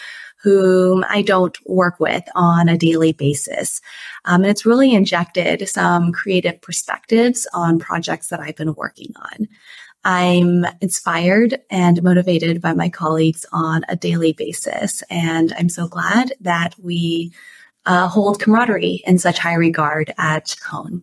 whom 0.40 1.04
I 1.08 1.22
don't 1.22 1.56
work 1.66 1.98
with 1.98 2.22
on 2.34 2.68
a 2.68 2.78
daily 2.78 3.12
basis. 3.12 3.80
Um, 4.24 4.42
and 4.42 4.50
it's 4.50 4.64
really 4.64 4.94
injected 4.94 5.68
some 5.68 6.12
creative 6.12 6.60
perspectives 6.60 7.46
on 7.52 7.78
projects 7.78 8.28
that 8.28 8.40
I've 8.40 8.56
been 8.56 8.74
working 8.74 9.12
on. 9.16 9.48
I'm 10.04 10.64
inspired 10.80 11.60
and 11.70 12.02
motivated 12.02 12.60
by 12.60 12.72
my 12.72 12.88
colleagues 12.88 13.44
on 13.52 13.84
a 13.88 13.96
daily 13.96 14.32
basis. 14.32 15.02
And 15.10 15.52
I'm 15.58 15.68
so 15.68 15.88
glad 15.88 16.32
that 16.40 16.74
we 16.80 17.32
uh, 17.84 18.06
hold 18.06 18.40
camaraderie 18.40 19.02
in 19.06 19.18
such 19.18 19.38
high 19.38 19.54
regard 19.54 20.14
at 20.18 20.54
Hone. 20.68 21.02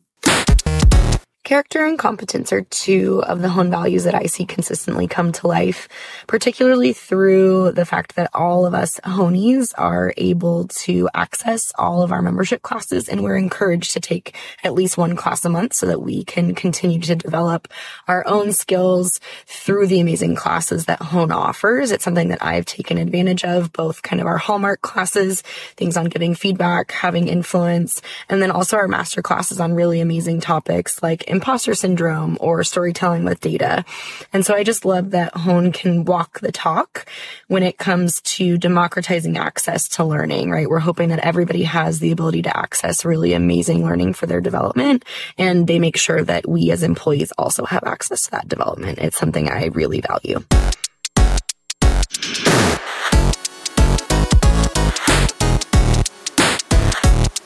Character 1.46 1.86
and 1.86 2.00
competence 2.00 2.52
are 2.52 2.64
two 2.64 3.22
of 3.22 3.43
the 3.43 3.50
Hone 3.50 3.70
values 3.70 4.06
that 4.06 4.16
I 4.16 4.26
see 4.26 4.48
consistently 4.48 5.08
come 5.08 5.32
to 5.32 5.48
life, 5.48 5.88
particularly 6.26 6.91
through 6.91 7.74
the 7.74 7.86
fact 7.86 8.16
that 8.16 8.32
all 8.34 8.66
of 8.66 8.74
us 8.74 9.00
Honies 9.04 9.72
are 9.78 10.12
able 10.18 10.68
to 10.70 11.08
access 11.14 11.72
all 11.78 12.02
of 12.02 12.12
our 12.12 12.24
membership 12.24 12.64
classes 12.64 13.08
and 13.08 13.24
we're 13.24 13.38
encouraged 13.38 13.93
to 13.93 14.00
take 14.00 14.36
at 14.64 14.74
least 14.74 14.98
one 14.98 15.16
class 15.16 15.46
a 15.46 15.50
month 15.50 15.76
so 15.76 15.86
that 15.86 16.02
we 16.02 16.24
can 16.24 16.56
continue 16.56 17.00
to 17.02 17.16
develop 17.16 17.68
our 18.08 18.28
own 18.28 18.52
skills 18.52 19.20
through 19.46 19.86
the 19.86 20.00
amazing 20.00 20.34
classes 20.34 20.86
that 20.86 21.00
Hone 21.00 21.32
offers. 21.32 21.91
It's 21.91 22.04
something 22.04 22.30
that 22.30 22.43
I've 22.43 22.66
taken 22.66 22.98
advantage 22.98 23.43
of, 23.43 23.72
both 23.72 24.02
kind 24.02 24.20
of 24.20 24.26
our 24.26 24.39
hallmark 24.39 24.82
classes, 24.82 25.41
things 25.78 25.96
on 25.96 26.06
giving 26.06 26.34
feedback, 26.34 26.91
having 26.91 27.28
influence, 27.28 28.02
and 28.30 28.41
then 28.41 28.50
also 28.50 28.78
our 28.78 28.88
master 28.88 29.22
classes 29.22 29.60
on 29.60 29.76
really 29.76 30.02
amazing 30.02 30.41
topics 30.41 31.04
like 31.04 31.24
imposter 31.36 31.76
syndrome 31.76 32.38
or 32.40 32.64
storytelling 32.64 33.26
with 33.26 33.42
data. 33.42 33.86
And 34.34 34.46
so 34.46 34.56
I 34.56 34.64
just 34.64 34.86
love 34.86 35.12
that 35.12 35.36
Hone 35.36 35.72
can 35.72 36.06
walk 36.06 36.40
the 36.40 36.52
talk 36.52 37.06
when 37.48 37.62
it 37.62 37.78
comes 37.78 38.22
to 38.22 38.58
democratizing 38.58 39.38
access 39.38 39.88
to 39.90 40.04
learning, 40.04 40.50
right? 40.50 40.70
We're 40.70 40.80
hoping 40.80 41.10
that 41.10 41.20
everybody 41.20 41.64
has 41.64 42.00
the 42.00 42.12
ability 42.12 42.42
to 42.44 42.58
access 42.58 43.06
really 43.06 43.34
amazing 43.34 43.84
learning 43.84 44.14
for 44.14 44.26
their 44.26 44.42
development 44.42 45.04
and 45.38 45.68
they 45.68 45.80
make 45.80 45.98
sure 45.98 46.24
that 46.24 46.48
we 46.48 46.72
as 46.72 46.84
employees 46.84 47.32
also 47.38 47.66
have 47.66 47.84
access 47.84 48.24
to 48.24 48.32
that 48.32 48.48
development. 48.48 49.00
It's 49.00 49.18
something 49.18 49.50
I 49.50 49.66
really 49.66 50.02
value. 50.02 50.44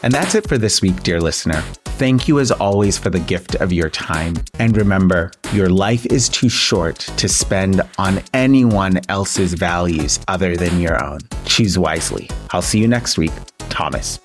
And 0.01 0.13
that's 0.13 0.35
it 0.35 0.47
for 0.47 0.57
this 0.57 0.81
week, 0.81 1.03
dear 1.03 1.19
listener. 1.19 1.61
Thank 1.99 2.29
you 2.29 2.39
as 2.39 2.51
always 2.51 2.97
for 2.97 3.09
the 3.09 3.19
gift 3.19 3.55
of 3.55 3.73
your 3.73 3.89
time. 3.89 4.35
And 4.57 4.77
remember, 4.77 5.31
your 5.51 5.67
life 5.69 6.05
is 6.05 6.29
too 6.29 6.47
short 6.47 6.99
to 7.17 7.27
spend 7.27 7.81
on 7.97 8.21
anyone 8.33 9.01
else's 9.09 9.53
values 9.53 10.19
other 10.29 10.55
than 10.55 10.79
your 10.79 11.03
own. 11.03 11.19
Choose 11.45 11.77
wisely. 11.77 12.29
I'll 12.51 12.61
see 12.61 12.79
you 12.79 12.87
next 12.87 13.17
week. 13.17 13.33
Thomas. 13.69 14.19